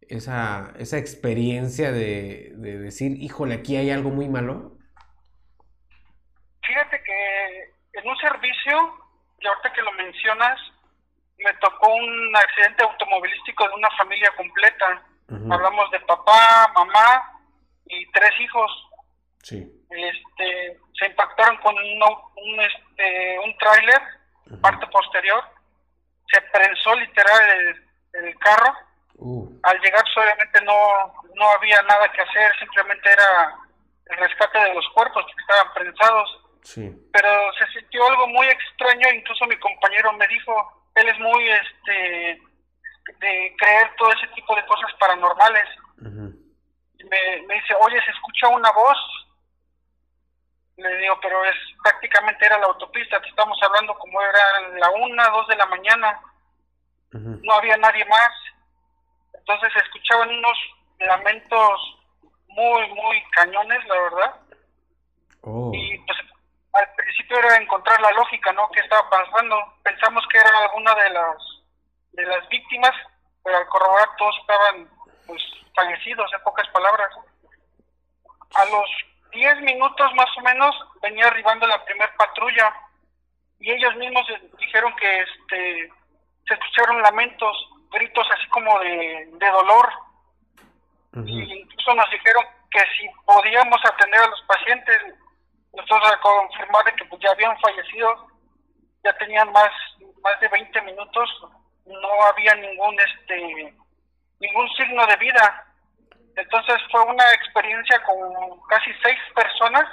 esa, 0.10 0.74
esa 0.78 0.98
experiencia 0.98 1.92
de, 1.92 2.52
de 2.56 2.78
decir, 2.78 3.12
híjole, 3.22 3.56
aquí 3.56 3.78
hay 3.78 3.92
algo 3.92 4.10
muy 4.10 4.28
malo? 4.30 4.78
Fíjate 6.66 7.02
que 7.04 7.74
en 7.94 8.08
un 8.08 8.18
servicio, 8.18 8.94
y 9.40 9.48
ahorita 9.48 9.74
que 9.74 9.82
lo 9.82 9.92
mencionas, 9.94 10.60
me 11.38 11.54
tocó 11.56 11.94
un 11.94 12.36
accidente 12.36 12.84
automovilístico 12.84 13.68
de 13.68 13.76
una 13.76 13.90
familia 13.98 14.32
completa. 14.36 15.04
Hablamos 15.28 15.92
de 15.92 16.00
papá, 16.02 16.72
mamá 16.76 17.40
y 17.86 18.10
tres 18.12 18.32
hijos. 18.40 18.90
Sí. 19.44 19.86
Este, 19.90 20.80
se 20.98 21.06
impactaron 21.08 21.58
con 21.58 21.76
un, 21.76 22.04
un, 22.04 22.62
este, 22.62 23.40
un 23.40 23.58
tráiler, 23.58 24.02
parte 24.62 24.88
posterior. 24.88 25.44
Se 26.32 26.42
prensó 26.54 26.96
literal 26.96 27.42
el, 27.60 28.26
el 28.26 28.40
carro. 28.40 28.74
Uh, 29.18 29.50
Al 29.64 29.80
llegar, 29.80 30.04
obviamente 30.16 30.62
no, 30.62 31.14
no 31.36 31.50
había 31.52 31.82
nada 31.84 32.12
que 32.12 32.22
hacer, 32.22 32.54
simplemente 32.60 33.10
era 33.10 33.56
el 34.08 34.18
rescate 34.18 34.60
de 34.60 34.74
los 34.74 34.88
cuerpos 34.90 35.26
que 35.26 35.42
estaban 35.42 35.74
prensados 35.74 36.42
sí. 36.64 37.10
pero 37.14 37.30
se 37.58 37.80
sintió 37.80 38.06
algo 38.08 38.28
muy 38.28 38.48
extraño, 38.48 39.08
incluso 39.14 39.46
mi 39.46 39.58
compañero 39.58 40.12
me 40.14 40.28
dijo, 40.28 40.84
él 40.96 41.08
es 41.08 41.20
muy 41.20 41.50
este 41.50 42.42
de 43.20 43.56
creer 43.58 43.92
todo 43.98 44.12
ese 44.14 44.28
tipo 44.30 44.56
de 44.56 44.66
cosas 44.66 44.92
paranormales. 45.00 45.68
Me 46.00 47.54
dice, 47.54 47.76
oye, 47.80 48.02
se 48.04 48.12
escucha 48.12 48.48
una 48.48 48.72
voz. 48.72 48.98
Le 50.78 50.98
digo, 50.98 51.20
pero 51.22 51.46
es 51.46 51.56
prácticamente 51.84 52.46
era 52.46 52.58
la 52.58 52.66
autopista, 52.66 53.22
te 53.22 53.30
estamos 53.30 53.58
hablando 53.62 53.96
como 53.98 54.20
era 54.22 54.70
la 54.80 54.90
una, 54.90 55.30
dos 55.30 55.48
de 55.48 55.56
la 55.56 55.68
mañana, 55.68 56.20
no 57.12 57.54
había 57.54 57.78
nadie 57.78 58.04
más. 58.06 58.32
Entonces 59.48 59.74
se 59.74 59.80
escuchaban 59.80 60.30
unos 60.30 60.58
lamentos 61.00 62.00
muy, 62.48 62.90
muy 62.90 63.24
cañones, 63.32 63.86
la 63.86 63.96
verdad. 63.96 64.36
Oh. 65.42 65.72
Y 65.72 66.00
pues 66.00 66.18
al 66.74 66.96
principio 66.96 67.38
era 67.38 67.58
encontrar 67.58 68.02
la 68.02 68.12
lógica, 68.14 68.52
¿no? 68.54 68.70
¿Qué 68.72 68.80
estaba 68.80 69.08
pasando? 69.10 69.56
Pensamos 69.84 70.26
que 70.32 70.40
era 70.40 70.50
alguna 70.64 70.96
de 70.96 71.10
las 71.12 71.36
de 72.14 72.26
las 72.26 72.48
víctimas, 72.50 72.92
pero 73.44 73.58
al 73.58 73.68
corroborar 73.68 74.08
todos 74.18 74.36
estaban 74.40 74.90
pues 75.28 75.42
fallecidos, 75.76 76.32
en 76.34 76.44
pocas 76.44 76.68
palabras. 76.70 77.10
A 78.56 78.66
los 78.66 78.90
10 79.32 79.62
minutos 79.62 80.14
más 80.16 80.38
o 80.38 80.42
menos 80.42 80.76
venía 81.02 81.28
arribando 81.28 81.68
la 81.68 81.84
primer 81.86 82.10
patrulla 82.16 82.74
y 83.60 83.72
ellos 83.72 83.96
mismos 83.98 84.26
dijeron 84.58 84.96
que 84.96 85.22
este 85.22 85.92
se 86.48 86.54
escucharon 86.54 87.02
lamentos, 87.02 87.70
gritos 87.96 88.28
así 88.32 88.48
como 88.50 88.80
de, 88.80 89.30
de 89.34 89.52
dolor 89.52 89.90
y 91.24 91.62
incluso 91.62 91.96
nos 91.96 92.10
dijeron 92.12 92.44
que 92.70 92.80
si 92.98 93.08
podíamos 93.26 93.80
atender 93.86 94.20
a 94.20 94.28
los 94.28 94.42
pacientes, 94.42 95.02
nosotros 95.74 96.12
a 96.12 96.20
confirmar 96.20 96.94
que 96.96 97.06
pues, 97.06 97.22
ya 97.22 97.32
habían 97.32 97.58
fallecido, 97.60 98.28
ya 99.04 99.14
tenían 99.18 99.52
más 99.52 99.72
más 100.22 100.40
de 100.40 100.48
20 100.48 100.82
minutos, 100.82 101.30
no 101.86 102.24
había 102.24 102.56
ningún 102.56 102.98
este 103.00 103.74
ningún 104.40 104.70
signo 104.76 105.06
de 105.08 105.16
vida. 105.18 105.66
Entonces 106.36 106.82
fue 106.92 107.02
una 107.04 107.32
experiencia 107.32 108.02
con 108.04 108.60
casi 108.68 108.92
seis 109.02 109.20
personas 109.34 109.86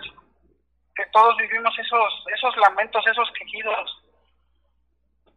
que 0.96 1.06
todos 1.12 1.36
vivimos 1.36 1.78
esos 1.78 2.24
esos 2.34 2.56
lamentos, 2.56 3.06
esos 3.06 3.30
quejidos. 3.38 4.01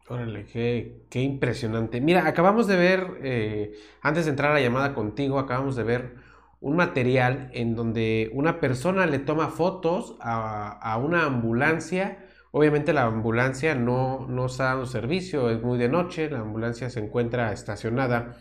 Órale, 0.08 0.46
qué, 0.46 1.22
impresionante. 1.22 2.00
Mira, 2.00 2.28
acabamos 2.28 2.68
de 2.68 2.76
ver, 2.76 3.18
eh, 3.24 3.74
antes 4.02 4.26
de 4.26 4.32
entrar 4.32 4.52
a 4.52 4.54
la 4.54 4.62
llamada 4.62 4.94
contigo, 4.94 5.40
acabamos 5.40 5.76
de 5.76 5.84
ver 5.84 6.16
un 6.62 6.76
material 6.76 7.50
en 7.54 7.76
donde 7.76 8.30
una 8.34 8.60
persona 8.60 9.08
le 9.08 9.18
toma 9.18 9.50
fotos 9.50 10.16
a, 10.22 11.00
una 11.04 11.26
ambulancia. 11.26 12.24
Obviamente 12.52 12.94
la 12.94 13.06
ambulancia 13.06 13.74
no, 13.74 14.28
no 14.30 14.46
está 14.46 14.66
dando 14.66 14.86
servicio, 14.86 15.50
es 15.50 15.62
muy 15.64 15.80
de 15.80 15.90
noche, 15.90 16.30
la 16.30 16.40
ambulancia 16.40 16.92
se 16.92 17.00
encuentra 17.00 17.52
estacionada, 17.52 18.36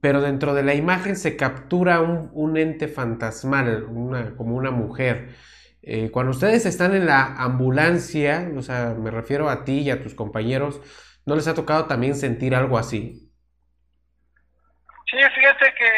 pero 0.00 0.20
dentro 0.20 0.52
de 0.52 0.64
la 0.64 0.74
imagen 0.74 1.14
se 1.14 1.36
captura 1.36 2.00
un, 2.00 2.56
ente 2.56 2.88
fantasmal, 2.88 3.86
como 4.36 4.56
una 4.56 4.72
mujer. 4.72 5.30
Eh, 5.82 6.10
cuando 6.10 6.32
ustedes 6.32 6.66
están 6.66 6.94
en 6.94 7.06
la 7.06 7.24
ambulancia, 7.38 8.48
o 8.56 8.62
sea, 8.62 8.94
me 8.98 9.10
refiero 9.10 9.48
a 9.48 9.64
ti 9.64 9.80
y 9.80 9.90
a 9.90 10.02
tus 10.02 10.14
compañeros, 10.14 10.80
¿no 11.26 11.34
les 11.36 11.48
ha 11.48 11.54
tocado 11.54 11.86
también 11.86 12.14
sentir 12.14 12.54
algo 12.54 12.76
así? 12.78 13.30
Sí, 15.10 15.16
fíjate 15.34 15.74
que 15.74 15.90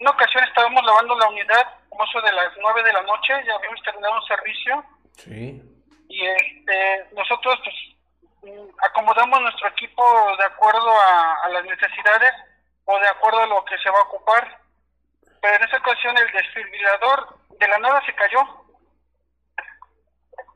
una 0.00 0.10
ocasión 0.10 0.44
estábamos 0.44 0.84
lavando 0.84 1.18
la 1.18 1.28
unidad, 1.28 1.66
como 1.88 2.04
eso 2.04 2.20
de 2.22 2.32
las 2.32 2.48
9 2.60 2.82
de 2.82 2.92
la 2.92 3.02
noche, 3.02 3.32
ya 3.46 3.54
habíamos 3.54 3.82
terminado 3.82 4.14
un 4.14 4.26
servicio 4.26 4.84
Sí. 5.16 5.62
y 6.08 6.26
este, 6.26 7.06
nosotros 7.14 7.58
pues, 7.64 8.54
mm, 8.54 8.68
acomodamos 8.88 9.40
nuestro 9.40 9.68
equipo 9.68 10.02
de 10.38 10.44
acuerdo 10.44 10.90
a, 10.90 11.34
a 11.44 11.48
las 11.48 11.64
necesidades 11.64 12.32
o 12.84 12.98
de 13.00 13.08
acuerdo 13.08 13.40
a 13.40 13.46
lo 13.46 13.64
que 13.64 13.76
se 13.78 13.90
va 13.90 13.98
a 13.98 14.02
ocupar. 14.02 14.58
Pero 15.42 15.56
en 15.56 15.62
esa 15.64 15.78
ocasión 15.78 16.16
el 16.16 16.30
desfibrilador 16.32 17.38
de 17.58 17.68
la 17.68 17.78
nada 17.78 18.02
se 18.06 18.14
cayó. 18.14 18.65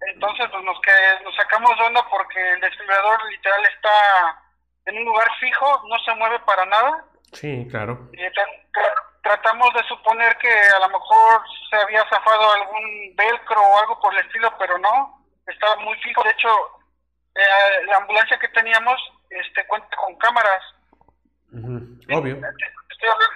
Entonces 0.08 0.46
pues 0.50 0.64
nos, 0.64 0.80
que, 0.80 0.92
nos 1.24 1.34
sacamos 1.36 1.76
de 1.78 1.84
onda 1.84 2.06
porque 2.08 2.52
el 2.52 2.60
desfibrilador 2.60 3.24
literal 3.30 3.64
está 3.66 4.42
en 4.86 4.96
un 4.98 5.04
lugar 5.04 5.28
fijo, 5.38 5.82
no 5.88 5.98
se 6.04 6.14
mueve 6.14 6.38
para 6.40 6.64
nada. 6.66 7.04
Sí, 7.32 7.68
claro. 7.70 8.08
Y 8.12 8.16
tra- 8.16 8.66
tra- 8.72 9.02
tratamos 9.22 9.72
de 9.74 9.82
suponer 9.84 10.36
que 10.38 10.50
a 10.50 10.78
lo 10.80 10.88
mejor 10.88 11.42
se 11.68 11.76
había 11.76 12.02
zafado 12.08 12.52
algún 12.52 13.14
velcro 13.14 13.60
o 13.60 13.78
algo 13.80 14.00
por 14.00 14.12
el 14.14 14.20
estilo, 14.26 14.52
pero 14.58 14.78
no, 14.78 15.22
estaba 15.46 15.76
muy 15.76 15.96
fijo. 15.98 16.22
De 16.24 16.30
hecho, 16.30 16.48
eh, 17.34 17.84
la 17.86 17.98
ambulancia 17.98 18.38
que 18.38 18.48
teníamos 18.48 19.00
este 19.28 19.60
este, 19.60 19.68
con 19.96 20.16
cámaras. 20.16 20.62
Obvio. 21.52 22.34
Estoy 22.36 23.08
hablando, 23.08 23.34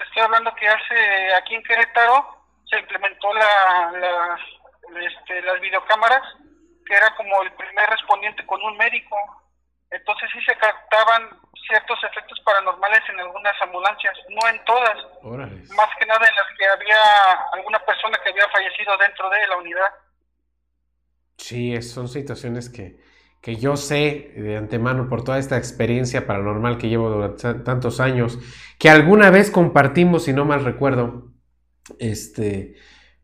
estoy 0.00 0.22
hablando 0.22 0.54
que 0.54 0.68
hace 0.68 1.34
aquí 1.34 1.54
en 1.54 1.62
Querétaro 1.64 2.46
se 2.70 2.78
implementó 2.78 3.32
la, 3.34 3.90
la- 3.92 4.38
este, 5.00 5.42
las 5.42 5.60
videocámaras, 5.60 6.22
que 6.86 6.94
era 6.94 7.14
como 7.16 7.42
el 7.42 7.52
primer 7.52 7.88
respondiente 7.90 8.44
con 8.46 8.62
un 8.62 8.76
médico. 8.76 9.16
Entonces 9.90 10.28
sí 10.32 10.40
se 10.44 10.56
captaban 10.56 11.28
ciertos 11.68 11.98
efectos 12.04 12.40
paranormales 12.44 13.00
en 13.08 13.20
algunas 13.20 13.54
ambulancias, 13.62 14.14
no 14.28 14.48
en 14.48 14.64
todas, 14.64 14.96
Órale. 15.22 15.62
más 15.76 15.88
que 15.98 16.06
nada 16.06 16.26
en 16.26 16.34
las 16.34 16.58
que 16.58 16.66
había 16.66 16.96
alguna 17.52 17.78
persona 17.86 18.18
que 18.22 18.30
había 18.30 18.48
fallecido 18.48 18.96
dentro 18.98 19.30
de 19.30 19.46
la 19.46 19.56
unidad. 19.56 19.90
Sí, 21.38 21.80
son 21.82 22.08
situaciones 22.08 22.68
que, 22.70 23.00
que 23.40 23.56
yo 23.56 23.76
sé 23.76 24.32
de 24.36 24.56
antemano 24.56 25.08
por 25.08 25.24
toda 25.24 25.38
esta 25.38 25.56
experiencia 25.58 26.26
paranormal 26.26 26.78
que 26.78 26.88
llevo 26.88 27.08
durante 27.10 27.42
ta- 27.42 27.64
tantos 27.64 28.00
años, 28.00 28.38
que 28.78 28.88
alguna 28.90 29.30
vez 29.30 29.50
compartimos, 29.50 30.24
si 30.24 30.32
no 30.32 30.44
mal 30.44 30.64
recuerdo, 30.64 31.32
este, 31.98 32.74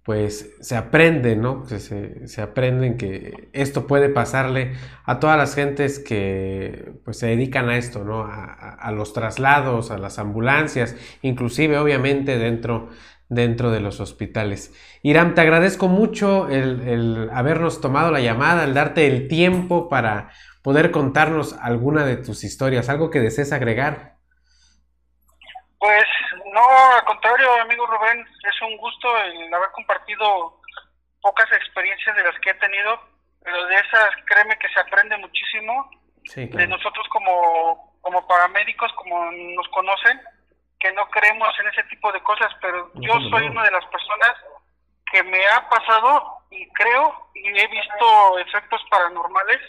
pues 0.02 0.56
se 0.60 0.76
aprende, 0.76 1.36
¿no? 1.36 1.66
Se, 1.66 2.26
se 2.26 2.42
aprenden 2.42 2.96
que 2.96 3.48
esto 3.52 3.86
puede 3.86 4.08
pasarle 4.08 4.72
a 5.04 5.20
todas 5.20 5.36
las 5.36 5.54
gentes 5.54 5.98
que 5.98 6.92
pues 7.04 7.18
se 7.18 7.26
dedican 7.26 7.68
a 7.68 7.76
esto, 7.76 8.02
¿no? 8.04 8.24
A 8.26 8.90
los 8.92 9.12
traslados, 9.12 9.90
a 9.90 9.98
las 9.98 10.18
ambulancias, 10.18 10.96
inclusive 11.22 11.78
obviamente 11.78 12.38
dentro, 12.38 12.88
dentro 13.28 13.70
de 13.70 13.80
los 13.80 14.00
hospitales. 14.00 14.72
Iram, 15.02 15.34
te 15.34 15.42
agradezco 15.42 15.88
mucho 15.88 16.48
el, 16.48 16.80
el 16.88 17.30
habernos 17.32 17.80
tomado 17.80 18.10
la 18.10 18.20
llamada, 18.20 18.64
el 18.64 18.74
darte 18.74 19.06
el 19.06 19.28
tiempo 19.28 19.88
para 19.88 20.30
poder 20.62 20.90
contarnos 20.90 21.54
alguna 21.60 22.04
de 22.04 22.16
tus 22.16 22.42
historias, 22.44 22.88
algo 22.88 23.10
que 23.10 23.20
desees 23.20 23.52
agregar. 23.52 24.19
Pues 25.80 26.04
no, 26.52 26.62
al 26.94 27.04
contrario, 27.06 27.54
amigo 27.54 27.86
Rubén, 27.86 28.20
es 28.20 28.62
un 28.62 28.76
gusto 28.76 29.16
el 29.16 29.52
haber 29.52 29.70
compartido 29.70 30.60
pocas 31.22 31.50
experiencias 31.52 32.14
de 32.16 32.22
las 32.22 32.38
que 32.40 32.50
he 32.50 32.54
tenido, 32.54 33.00
pero 33.42 33.66
de 33.66 33.76
esas 33.76 34.10
créeme 34.26 34.58
que 34.58 34.68
se 34.68 34.78
aprende 34.78 35.16
muchísimo. 35.16 35.90
Sí, 36.26 36.44
de 36.44 36.66
nosotros 36.66 37.08
como, 37.08 37.96
como 38.02 38.28
paramédicos, 38.28 38.92
como 38.92 39.32
nos 39.32 39.66
conocen, 39.68 40.20
que 40.78 40.92
no 40.92 41.08
creemos 41.08 41.48
en 41.60 41.68
ese 41.68 41.82
tipo 41.84 42.12
de 42.12 42.22
cosas, 42.22 42.52
pero 42.60 42.90
yo 42.96 43.14
soy 43.30 43.46
una 43.46 43.64
de 43.64 43.70
las 43.70 43.86
personas 43.86 44.36
que 45.10 45.22
me 45.22 45.40
ha 45.48 45.66
pasado 45.66 46.40
y 46.50 46.68
creo 46.72 47.30
y 47.34 47.58
he 47.58 47.66
visto 47.68 48.38
efectos 48.38 48.82
paranormales 48.90 49.60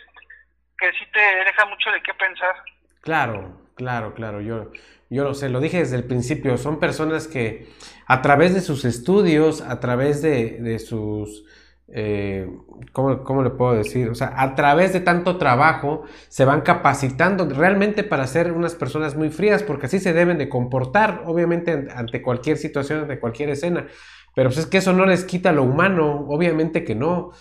que 0.78 0.92
sí 0.92 1.06
te 1.14 1.22
dejan 1.46 1.70
mucho 1.70 1.90
de 1.90 2.04
qué 2.04 2.14
pensar. 2.16 2.56
Claro, 3.02 3.54
claro, 3.76 4.14
claro, 4.14 4.42
yo, 4.42 4.72
yo 5.12 5.24
lo 5.24 5.34
sé, 5.34 5.50
lo 5.50 5.60
dije 5.60 5.80
desde 5.80 5.98
el 5.98 6.06
principio, 6.06 6.58
son 6.58 6.80
personas 6.80 7.28
que 7.28 7.68
a 8.08 8.22
través 8.22 8.54
de 8.54 8.62
sus 8.62 8.86
estudios, 8.86 9.62
a 9.62 9.80
través 9.80 10.22
de, 10.22 10.60
de 10.62 10.80
sus, 10.80 11.46
eh, 11.88 12.48
¿cómo, 12.94 13.24
cómo 13.24 13.44
le 13.44 13.50
puedo 13.52 13.74
decir? 13.74 14.10
O 14.10 14.16
sea, 14.16 14.34
a 14.38 14.56
través 14.56 14.94
de 14.94 15.02
tanto 15.02 15.38
trabajo 15.38 16.04
se 16.30 16.46
van 16.46 16.62
capacitando 16.62 17.48
realmente 17.50 18.04
para 18.04 18.28
ser 18.28 18.52
unas 18.52 18.76
personas 18.76 19.16
muy 19.16 19.30
frías, 19.30 19.64
porque 19.64 19.88
así 19.88 20.00
se 20.00 20.14
deben 20.14 20.38
de 20.38 20.50
comportar, 20.50 21.24
obviamente, 21.26 21.72
an- 21.72 21.90
ante 21.94 22.22
cualquier 22.22 22.58
situación, 22.58 23.02
ante 23.02 23.20
cualquier 23.20 23.50
escena. 23.50 23.88
Pero 24.36 24.50
pues 24.50 24.60
es 24.60 24.66
que 24.68 24.78
eso 24.78 24.94
no 24.94 25.06
les 25.06 25.26
quita 25.26 25.52
lo 25.52 25.64
humano, 25.64 26.26
obviamente 26.30 26.84
que 26.86 26.96
no. 26.96 27.32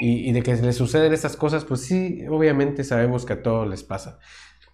Y, 0.00 0.28
y 0.28 0.32
de 0.32 0.42
que 0.42 0.54
les 0.56 0.76
suceden 0.76 1.12
estas 1.12 1.36
cosas, 1.36 1.64
pues 1.64 1.80
sí, 1.82 2.24
obviamente 2.28 2.84
sabemos 2.84 3.24
que 3.26 3.34
a 3.34 3.42
todos 3.42 3.68
les 3.68 3.82
pasa. 3.82 4.18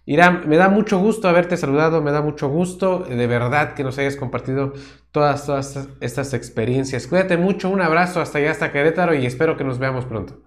Irán, 0.09 0.47
me 0.47 0.55
da 0.55 0.69
mucho 0.69 0.99
gusto 0.99 1.27
haberte 1.27 1.57
saludado, 1.57 2.01
me 2.01 2.11
da 2.13 2.21
mucho 2.21 2.47
gusto 2.47 3.05
eh, 3.09 3.15
de 3.15 3.27
verdad 3.27 3.73
que 3.73 3.83
nos 3.83 3.97
hayas 3.97 4.15
compartido 4.15 4.71
todas, 5.11 5.45
todas 5.45 5.67
estas- 5.75 5.89
estas 5.99 6.33
experiencias. 6.33 7.07
Cuídate 7.07 7.35
mucho, 7.35 7.69
un 7.69 7.81
abrazo 7.81 8.21
hasta 8.21 8.37
allá, 8.37 8.51
hasta 8.51 8.71
Querétaro 8.71 9.13
y 9.13 9.25
espero 9.25 9.57
que 9.57 9.65
nos 9.65 9.79
veamos 9.79 10.05
pronto. 10.05 10.41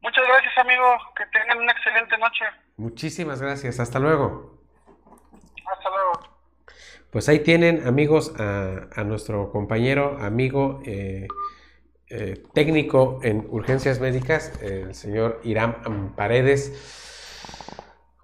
Muchas 0.00 0.24
gracias, 0.28 0.52
amigo. 0.56 0.84
Que 1.16 1.24
tengan 1.36 1.58
una 1.58 1.72
excelente 1.72 2.16
noche. 2.16 2.44
Muchísimas 2.76 3.42
gracias, 3.42 3.80
hasta 3.80 3.98
luego. 3.98 4.62
Hasta 5.72 5.90
luego. 5.90 6.38
Pues 7.10 7.28
ahí 7.28 7.40
tienen, 7.40 7.88
amigos, 7.88 8.32
a, 8.38 8.86
a 8.94 9.02
nuestro 9.02 9.50
compañero, 9.50 10.16
amigo, 10.20 10.80
eh, 10.86 11.26
eh, 12.08 12.42
técnico 12.54 13.18
en 13.24 13.46
urgencias 13.50 13.98
médicas, 13.98 14.52
el 14.62 14.94
señor 14.94 15.40
Irán 15.42 16.12
Paredes. 16.14 17.17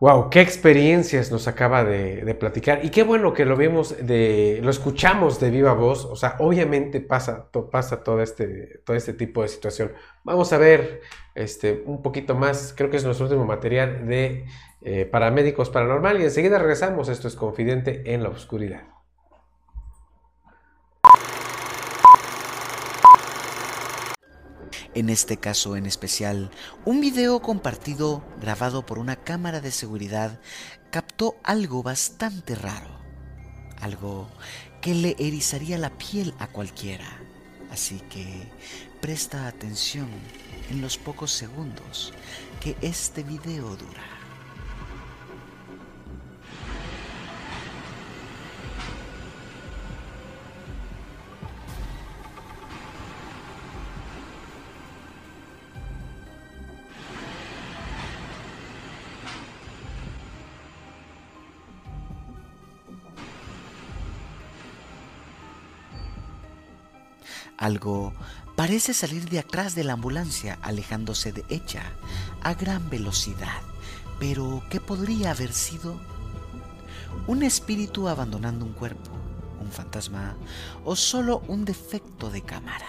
Wow, 0.05 0.29
qué 0.29 0.43
experiencias 0.43 1.33
nos 1.33 1.49
acaba 1.49 1.83
de, 1.83 2.35
platicar. 2.39 2.85
Y 2.85 2.91
qué 2.91 3.03
bueno 3.05 3.33
que 3.33 3.47
lo 3.47 3.57
vimos 3.57 3.97
de, 4.07 4.61
lo 4.63 4.69
escuchamos 4.69 5.41
de 5.41 5.49
viva 5.49 5.73
voz. 5.73 6.05
O 6.05 6.15
sea, 6.15 6.37
obviamente 6.41 7.01
pasa, 7.01 7.49
pasa 7.73 8.05
todo 8.05 8.21
este, 8.21 8.83
todo 8.85 8.99
este 8.99 9.15
tipo 9.15 9.41
de 9.41 9.49
situación. 9.49 9.93
Vamos 10.23 10.53
a 10.53 10.59
ver 10.59 11.01
este, 11.35 11.83
un 11.87 12.03
poquito 12.03 12.35
más, 12.35 12.75
creo 12.77 12.91
que 12.91 12.99
es 12.99 13.05
nuestro 13.07 13.25
último 13.25 13.47
material 13.47 14.07
de 14.07 14.45
eh, 14.83 15.07
paramédicos 15.07 15.71
paranormal. 15.71 16.21
Y 16.21 16.25
enseguida 16.25 16.59
regresamos. 16.59 17.09
Esto 17.09 17.27
es 17.27 17.35
Confidente 17.35 18.13
en 18.13 18.23
la 18.23 18.29
Oscuridad. 18.29 18.94
En 24.95 25.11
este 25.11 25.39
caso 25.39 25.77
en 25.77 25.87
especial, 25.87 26.53
un 26.85 27.01
video 27.01 27.43
compartido 27.43 28.23
grabado 28.41 28.87
por 28.87 29.01
una 29.01 29.17
cámara 29.17 29.61
de 29.61 29.73
seguridad 29.73 30.39
captó 30.93 31.35
algo 31.43 31.83
bastante 31.83 32.55
raro, 32.55 33.01
algo 33.81 34.29
que 34.81 34.95
le 34.95 35.17
erizaría 35.19 35.79
la 35.79 35.91
piel 35.91 36.33
a 36.39 36.47
cualquiera. 36.47 37.09
Así 37.73 37.99
que 38.09 38.49
presta 39.01 39.49
atención 39.49 40.09
en 40.71 40.81
los 40.81 40.97
pocos 40.97 41.33
segundos 41.33 42.13
que 42.61 42.77
este 42.81 43.25
video 43.25 43.75
dura. 43.75 44.24
Algo 67.59 68.13
parece 68.57 68.95
salir 68.95 69.29
de 69.29 69.39
atrás 69.39 69.75
de 69.75 69.85
la 69.85 69.95
ambulancia 69.95 70.59
alejándose 70.63 71.33
de 71.33 71.45
ella 71.49 71.83
a 72.43 72.55
gran 72.55 72.91
velocidad. 72.91 73.61
Pero, 74.19 74.63
¿qué 74.71 74.81
podría 74.81 75.33
haber 75.33 75.53
sido? 75.53 76.01
¿Un 77.27 77.43
espíritu 77.43 78.09
abandonando 78.09 78.65
un 78.65 78.73
cuerpo? 78.73 79.11
¿Un 79.61 79.71
fantasma? 79.71 80.37
¿O 80.85 80.95
solo 80.95 81.43
un 81.49 81.65
defecto 81.65 82.31
de 82.31 82.43
cámara? 82.43 82.87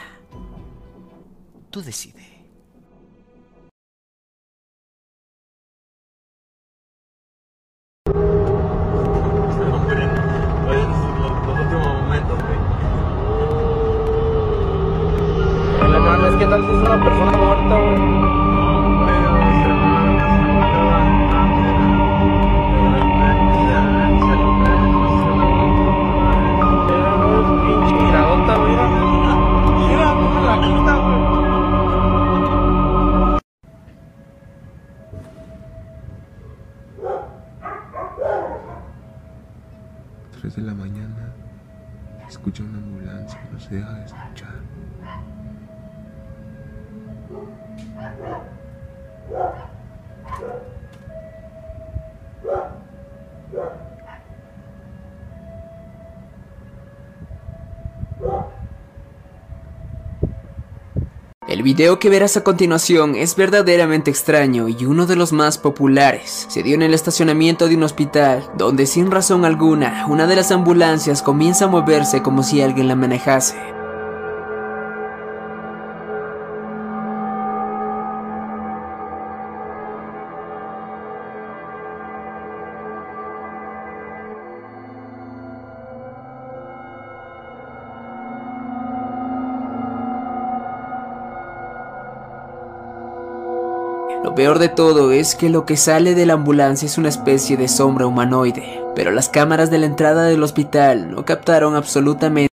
Tú 1.70 1.82
decides. 1.82 2.35
Es 16.56 16.62
una 16.62 17.04
persona 17.04 17.38
muerta, 17.38 17.76
güey. 17.76 18.00
Pinche 27.66 27.96
miradota, 28.02 28.54
güey. 28.56 28.72
Mira, 29.86 30.08
cómo 30.14 30.40
la 30.46 30.56
quita, 30.62 30.94
güey. 30.96 31.20
3 40.40 40.56
de 40.56 40.62
la 40.62 40.74
mañana, 40.74 41.34
escucha 42.30 42.64
una 42.64 42.78
ambulancia, 42.78 43.42
no 43.52 43.60
se 43.60 43.76
de 43.76 43.82
El 61.48 61.64
video 61.64 62.00
que 62.00 62.10
verás 62.10 62.36
a 62.38 62.44
continuación 62.44 63.16
es 63.16 63.36
verdaderamente 63.36 64.12
extraño 64.12 64.68
y 64.68 64.86
uno 64.86 65.06
de 65.06 65.16
los 65.16 65.32
más 65.32 65.58
populares. 65.58 66.48
Se 66.50 66.64
dio 66.64 66.76
en 66.76 66.82
el 66.82 66.94
estacionamiento 66.94 67.68
de 67.68 67.76
un 67.76 67.84
hospital, 67.84 68.44
donde 68.58 68.86
sin 68.88 69.12
razón 69.12 69.46
alguna, 69.46 70.06
una 70.08 70.28
de 70.28 70.36
las 70.36 70.52
ambulancias 70.52 71.22
comienza 71.22 71.66
a 71.66 71.70
moverse 71.70 72.22
como 72.22 72.44
si 72.44 72.62
alguien 72.62 72.88
la 72.88 72.96
manejase. 72.96 73.75
Peor 94.36 94.60
de 94.60 94.68
todo 94.68 95.14
es 95.14 95.34
que 95.34 95.48
lo 95.48 95.66
que 95.66 95.78
sale 95.78 96.14
de 96.14 96.26
la 96.26 96.34
ambulancia 96.34 96.88
es 96.88 96.98
una 96.98 97.08
especie 97.08 97.56
de 97.56 97.70
sombra 97.70 98.06
humanoide, 98.06 98.84
pero 98.94 99.12
las 99.12 99.30
cámaras 99.30 99.72
de 99.72 99.78
la 99.78 99.86
entrada 99.86 100.26
del 100.26 100.44
hospital 100.44 101.10
no 101.10 101.24
captaron 101.24 101.74
absolutamente 101.78 102.50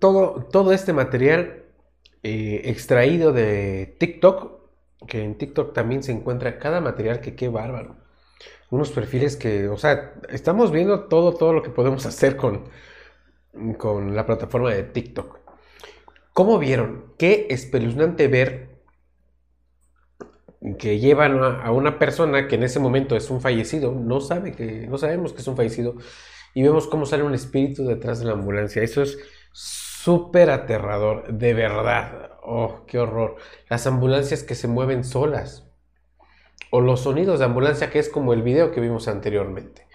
todo, 0.00 0.48
todo 0.50 0.72
este 0.72 0.92
material 0.92 1.64
eh, 2.24 2.62
extraído 2.64 3.32
de 3.32 3.96
TikTok, 4.00 5.06
que 5.06 5.22
en 5.22 5.38
TikTok 5.38 5.74
también 5.74 6.02
se 6.02 6.10
encuentra 6.10 6.58
cada 6.58 6.80
material 6.80 7.20
que 7.20 7.36
qué 7.36 7.46
bárbaro. 7.48 8.01
Unos 8.70 8.90
perfiles 8.90 9.36
que, 9.36 9.68
o 9.68 9.76
sea, 9.76 10.14
estamos 10.30 10.70
viendo 10.72 11.04
todo, 11.04 11.34
todo 11.34 11.52
lo 11.52 11.62
que 11.62 11.70
podemos 11.70 12.06
hacer 12.06 12.36
con, 12.36 12.64
con 13.78 14.14
la 14.14 14.26
plataforma 14.26 14.70
de 14.70 14.82
TikTok. 14.84 15.38
¿Cómo 16.32 16.58
vieron? 16.58 17.12
Qué 17.18 17.48
espeluznante 17.50 18.28
ver 18.28 18.72
que 20.78 21.00
llevan 21.00 21.42
a, 21.42 21.70
una 21.72 21.98
persona 21.98 22.46
que 22.46 22.54
en 22.54 22.62
ese 22.62 22.78
momento 22.78 23.16
es 23.16 23.30
un 23.30 23.40
fallecido, 23.40 23.92
no 23.92 24.20
sabe 24.20 24.52
que, 24.52 24.86
no 24.86 24.96
sabemos 24.96 25.32
que 25.32 25.40
es 25.40 25.48
un 25.48 25.56
fallecido, 25.56 25.96
y 26.54 26.62
vemos 26.62 26.86
cómo 26.86 27.04
sale 27.06 27.22
un 27.24 27.34
espíritu 27.34 27.84
detrás 27.84 28.20
de 28.20 28.26
la 28.26 28.32
ambulancia. 28.32 28.82
Eso 28.82 29.02
es 29.02 29.18
súper 29.52 30.50
aterrador, 30.50 31.32
de 31.32 31.54
verdad. 31.54 32.32
Oh, 32.42 32.84
qué 32.86 32.98
horror. 32.98 33.36
Las 33.68 33.86
ambulancias 33.86 34.42
que 34.42 34.54
se 34.54 34.68
mueven 34.68 35.04
solas. 35.04 35.71
O 36.74 36.80
los 36.80 37.00
sonidos 37.00 37.38
de 37.38 37.44
ambulancia, 37.44 37.90
que 37.90 37.98
es 37.98 38.08
como 38.08 38.32
el 38.32 38.40
video 38.40 38.72
que 38.72 38.80
vimos 38.80 39.06
anteriormente. 39.06 39.86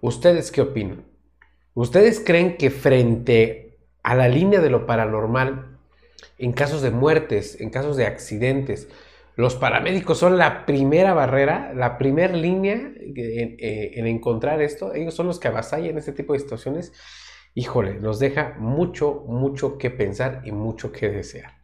¿Ustedes 0.00 0.50
qué 0.50 0.62
opinan? 0.62 1.04
¿Ustedes 1.74 2.18
creen 2.18 2.56
que 2.56 2.70
frente 2.70 3.78
a 4.02 4.16
la 4.16 4.28
línea 4.28 4.60
de 4.60 4.68
lo 4.68 4.84
paranormal, 4.84 5.78
en 6.38 6.52
casos 6.52 6.82
de 6.82 6.90
muertes, 6.90 7.60
en 7.60 7.70
casos 7.70 7.96
de 7.96 8.06
accidentes, 8.06 8.88
los 9.36 9.54
paramédicos 9.54 10.18
son 10.18 10.36
la 10.36 10.66
primera 10.66 11.14
barrera, 11.14 11.72
la 11.72 11.98
primera 11.98 12.36
línea 12.36 12.74
en, 12.74 13.14
eh, 13.16 13.92
en 13.94 14.08
encontrar 14.08 14.60
esto? 14.60 14.92
Ellos 14.92 15.14
son 15.14 15.28
los 15.28 15.38
que 15.38 15.46
avasallan 15.46 15.96
este 15.98 16.12
tipo 16.12 16.32
de 16.32 16.40
situaciones. 16.40 16.92
Híjole, 17.54 17.94
nos 18.00 18.18
deja 18.18 18.56
mucho, 18.58 19.22
mucho 19.28 19.78
que 19.78 19.90
pensar 19.90 20.42
y 20.44 20.50
mucho 20.50 20.90
que 20.90 21.08
desear. 21.10 21.63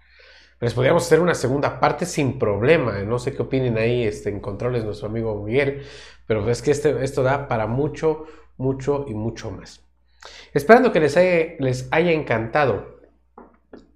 Les 0.60 0.74
podríamos 0.74 1.04
hacer 1.04 1.20
una 1.20 1.34
segunda 1.34 1.80
parte 1.80 2.04
sin 2.04 2.38
problema. 2.38 2.98
No 3.00 3.18
sé 3.18 3.34
qué 3.34 3.42
opinen 3.42 3.78
ahí 3.78 4.04
este, 4.04 4.28
en 4.28 4.40
controles 4.40 4.84
nuestro 4.84 5.08
amigo 5.08 5.42
Miguel, 5.42 5.82
pero 6.26 6.48
es 6.50 6.60
que 6.60 6.70
este, 6.70 7.02
esto 7.02 7.22
da 7.22 7.48
para 7.48 7.66
mucho, 7.66 8.26
mucho 8.58 9.06
y 9.08 9.14
mucho 9.14 9.50
más. 9.50 9.82
Esperando 10.52 10.92
que 10.92 11.00
les 11.00 11.16
haya, 11.16 11.54
les 11.58 11.88
haya 11.90 12.12
encantado 12.12 13.00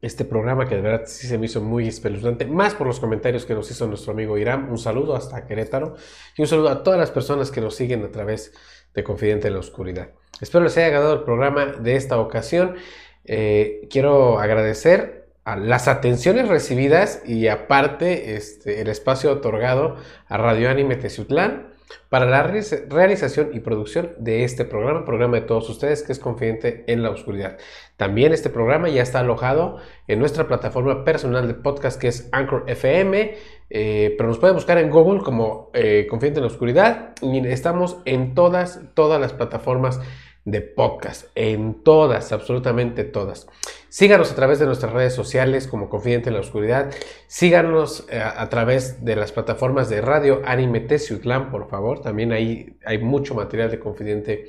este 0.01 0.25
programa 0.25 0.67
que 0.67 0.77
de 0.77 0.81
verdad 0.81 1.03
sí 1.07 1.27
se 1.27 1.37
me 1.37 1.47
hizo 1.47 1.61
muy 1.61 1.89
espeluznante, 1.89 2.47
más 2.47 2.75
por 2.75 2.87
los 2.87 3.01
comentarios 3.01 3.45
que 3.45 3.55
nos 3.55 3.71
hizo 3.71 3.87
nuestro 3.87 4.13
amigo 4.13 4.39
Irán. 4.39 4.71
Un 4.71 4.79
saludo 4.79 5.17
hasta 5.17 5.47
Querétaro 5.47 5.97
y 6.37 6.43
un 6.43 6.49
saludo 6.49 6.71
a 6.71 6.83
todas 6.83 6.99
las 6.99 7.11
personas 7.11 7.51
que 7.51 7.61
nos 7.61 7.75
siguen 7.75 8.05
a 8.05 8.11
través 8.11 8.55
de 8.95 9.05
Confidente 9.05 9.49
en 9.49 9.55
la 9.55 9.61
Oscuridad. 9.61 10.11
Espero 10.41 10.65
les 10.65 10.77
haya 10.79 10.87
agradado 10.87 11.15
el 11.15 11.25
programa 11.25 11.67
de 11.67 11.97
esta 11.97 12.19
ocasión. 12.19 12.77
Eh, 13.25 13.87
quiero 13.91 14.39
agradecer 14.39 15.24
las 15.45 15.89
atenciones 15.89 16.49
recibidas 16.49 17.23
y 17.27 17.49
aparte 17.49 18.35
este, 18.37 18.81
el 18.81 18.89
espacio 18.89 19.31
otorgado 19.31 19.97
a 20.27 20.39
Radio 20.39 20.71
Anime 20.71 20.97
Teciutlán 20.97 21.75
para 22.09 22.27
la 22.27 22.43
realización 22.43 23.51
y 23.53 23.61
producción 23.61 24.13
de 24.19 24.45
este 24.45 24.65
programa, 24.65 25.05
programa 25.05 25.41
de 25.41 25.47
todos 25.47 25.69
ustedes 25.69 26.03
que 26.03 26.13
es 26.13 26.19
Confidente 26.19 26.85
en 26.87 27.03
la 27.03 27.11
Oscuridad. 27.11 27.59
También 27.97 28.33
este 28.33 28.51
programa 28.51 28.89
ya 28.89 29.03
está 29.03 29.21
alojado 29.21 29.79
en 30.09 30.19
nuestra 30.19 30.47
plataforma 30.47 31.05
personal 31.05 31.47
de 31.47 31.55
podcast 31.55 32.01
que 32.01 32.09
es 32.09 32.29
Anchor 32.33 32.65
FM, 32.67 33.37
eh, 33.71 34.15
pero 34.17 34.29
nos 34.29 34.39
puede 34.39 34.53
buscar 34.53 34.79
en 34.79 34.91
Google 34.91 35.23
como 35.23 35.71
eh, 35.75 36.07
Confidente 36.09 36.39
en 36.39 36.45
la 36.45 36.53
Oscuridad 36.53 37.15
y 37.21 37.47
estamos 37.49 37.99
en 38.05 38.35
todas, 38.35 38.81
todas 38.95 39.21
las 39.21 39.33
plataformas 39.33 40.01
de 40.45 40.61
podcast, 40.61 41.27
en 41.35 41.83
todas, 41.83 42.33
absolutamente 42.33 43.05
todas. 43.05 43.47
Síganos 43.89 44.33
a 44.33 44.35
través 44.35 44.59
de 44.59 44.67
nuestras 44.67 44.93
redes 44.93 45.15
sociales 45.15 45.67
como 45.67 45.89
Confidente 45.89 46.29
en 46.29 46.35
la 46.35 46.41
Oscuridad. 46.41 46.93
Síganos 47.29 48.07
eh, 48.11 48.21
a, 48.21 48.49
través 48.49 49.05
de 49.05 49.17
las 49.17 49.33
plataformas 49.33 49.89
de 49.89 50.01
Radio 50.01 50.43
Anime 50.45 50.81
Teciutlán, 50.81 51.51
por 51.51 51.69
favor. 51.69 52.01
También 52.01 52.33
ahí 52.33 52.77
hay 52.85 52.99
mucho 52.99 53.35
material 53.35 53.71
de 53.71 53.79
Confidente 53.79 54.47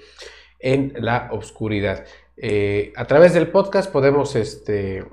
en 0.60 0.94
la 0.98 1.30
Oscuridad. 1.32 2.06
Eh, 2.38 2.92
a 2.96 3.06
través 3.06 3.34
del 3.34 3.48
podcast 3.48 3.92
podemos 3.92 4.36
este, 4.36 5.06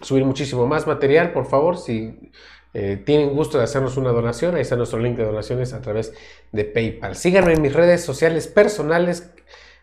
subir 0.00 0.24
muchísimo 0.24 0.66
más 0.66 0.86
material, 0.86 1.32
por 1.32 1.46
favor. 1.46 1.78
Si 1.78 2.32
eh, 2.74 3.00
tienen 3.06 3.30
gusto 3.30 3.58
de 3.58 3.64
hacernos 3.64 3.96
una 3.96 4.10
donación, 4.10 4.56
ahí 4.56 4.62
está 4.62 4.76
nuestro 4.76 4.98
link 4.98 5.16
de 5.16 5.24
donaciones 5.24 5.72
a 5.72 5.80
través 5.80 6.12
de 6.52 6.64
PayPal. 6.64 7.16
Síganme 7.16 7.54
en 7.54 7.62
mis 7.62 7.72
redes 7.72 8.04
sociales 8.04 8.46
personales 8.46 9.32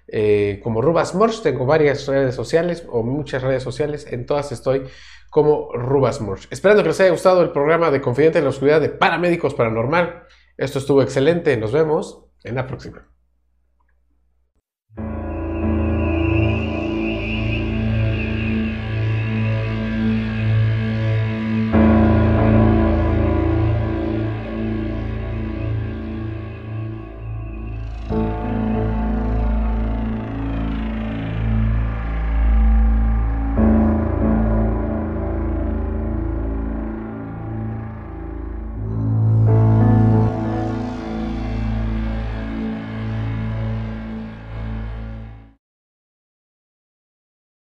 eh, 0.07 0.59
como 0.63 0.81
Rubas 0.81 1.15
Morch, 1.15 1.41
tengo 1.41 1.65
varias 1.65 2.07
redes 2.07 2.35
sociales 2.35 2.85
o 2.89 3.03
muchas 3.03 3.41
redes 3.41 3.63
sociales, 3.63 4.05
en 4.09 4.25
todas 4.25 4.51
estoy 4.51 4.83
como 5.29 5.71
Rubas 5.73 6.21
Morch. 6.21 6.47
Esperando 6.51 6.83
que 6.83 6.89
les 6.89 6.99
haya 7.01 7.11
gustado 7.11 7.41
el 7.41 7.51
programa 7.51 7.91
de 7.91 8.01
Confidente 8.01 8.37
en 8.37 8.45
la 8.45 8.51
Oscuridad 8.51 8.79
de 8.81 8.89
Paramédicos 8.89 9.53
Paranormal. 9.53 10.23
Esto 10.57 10.79
estuvo 10.79 11.01
excelente, 11.01 11.57
nos 11.57 11.71
vemos 11.71 12.23
en 12.43 12.55
la 12.55 12.67
próxima. 12.67 13.14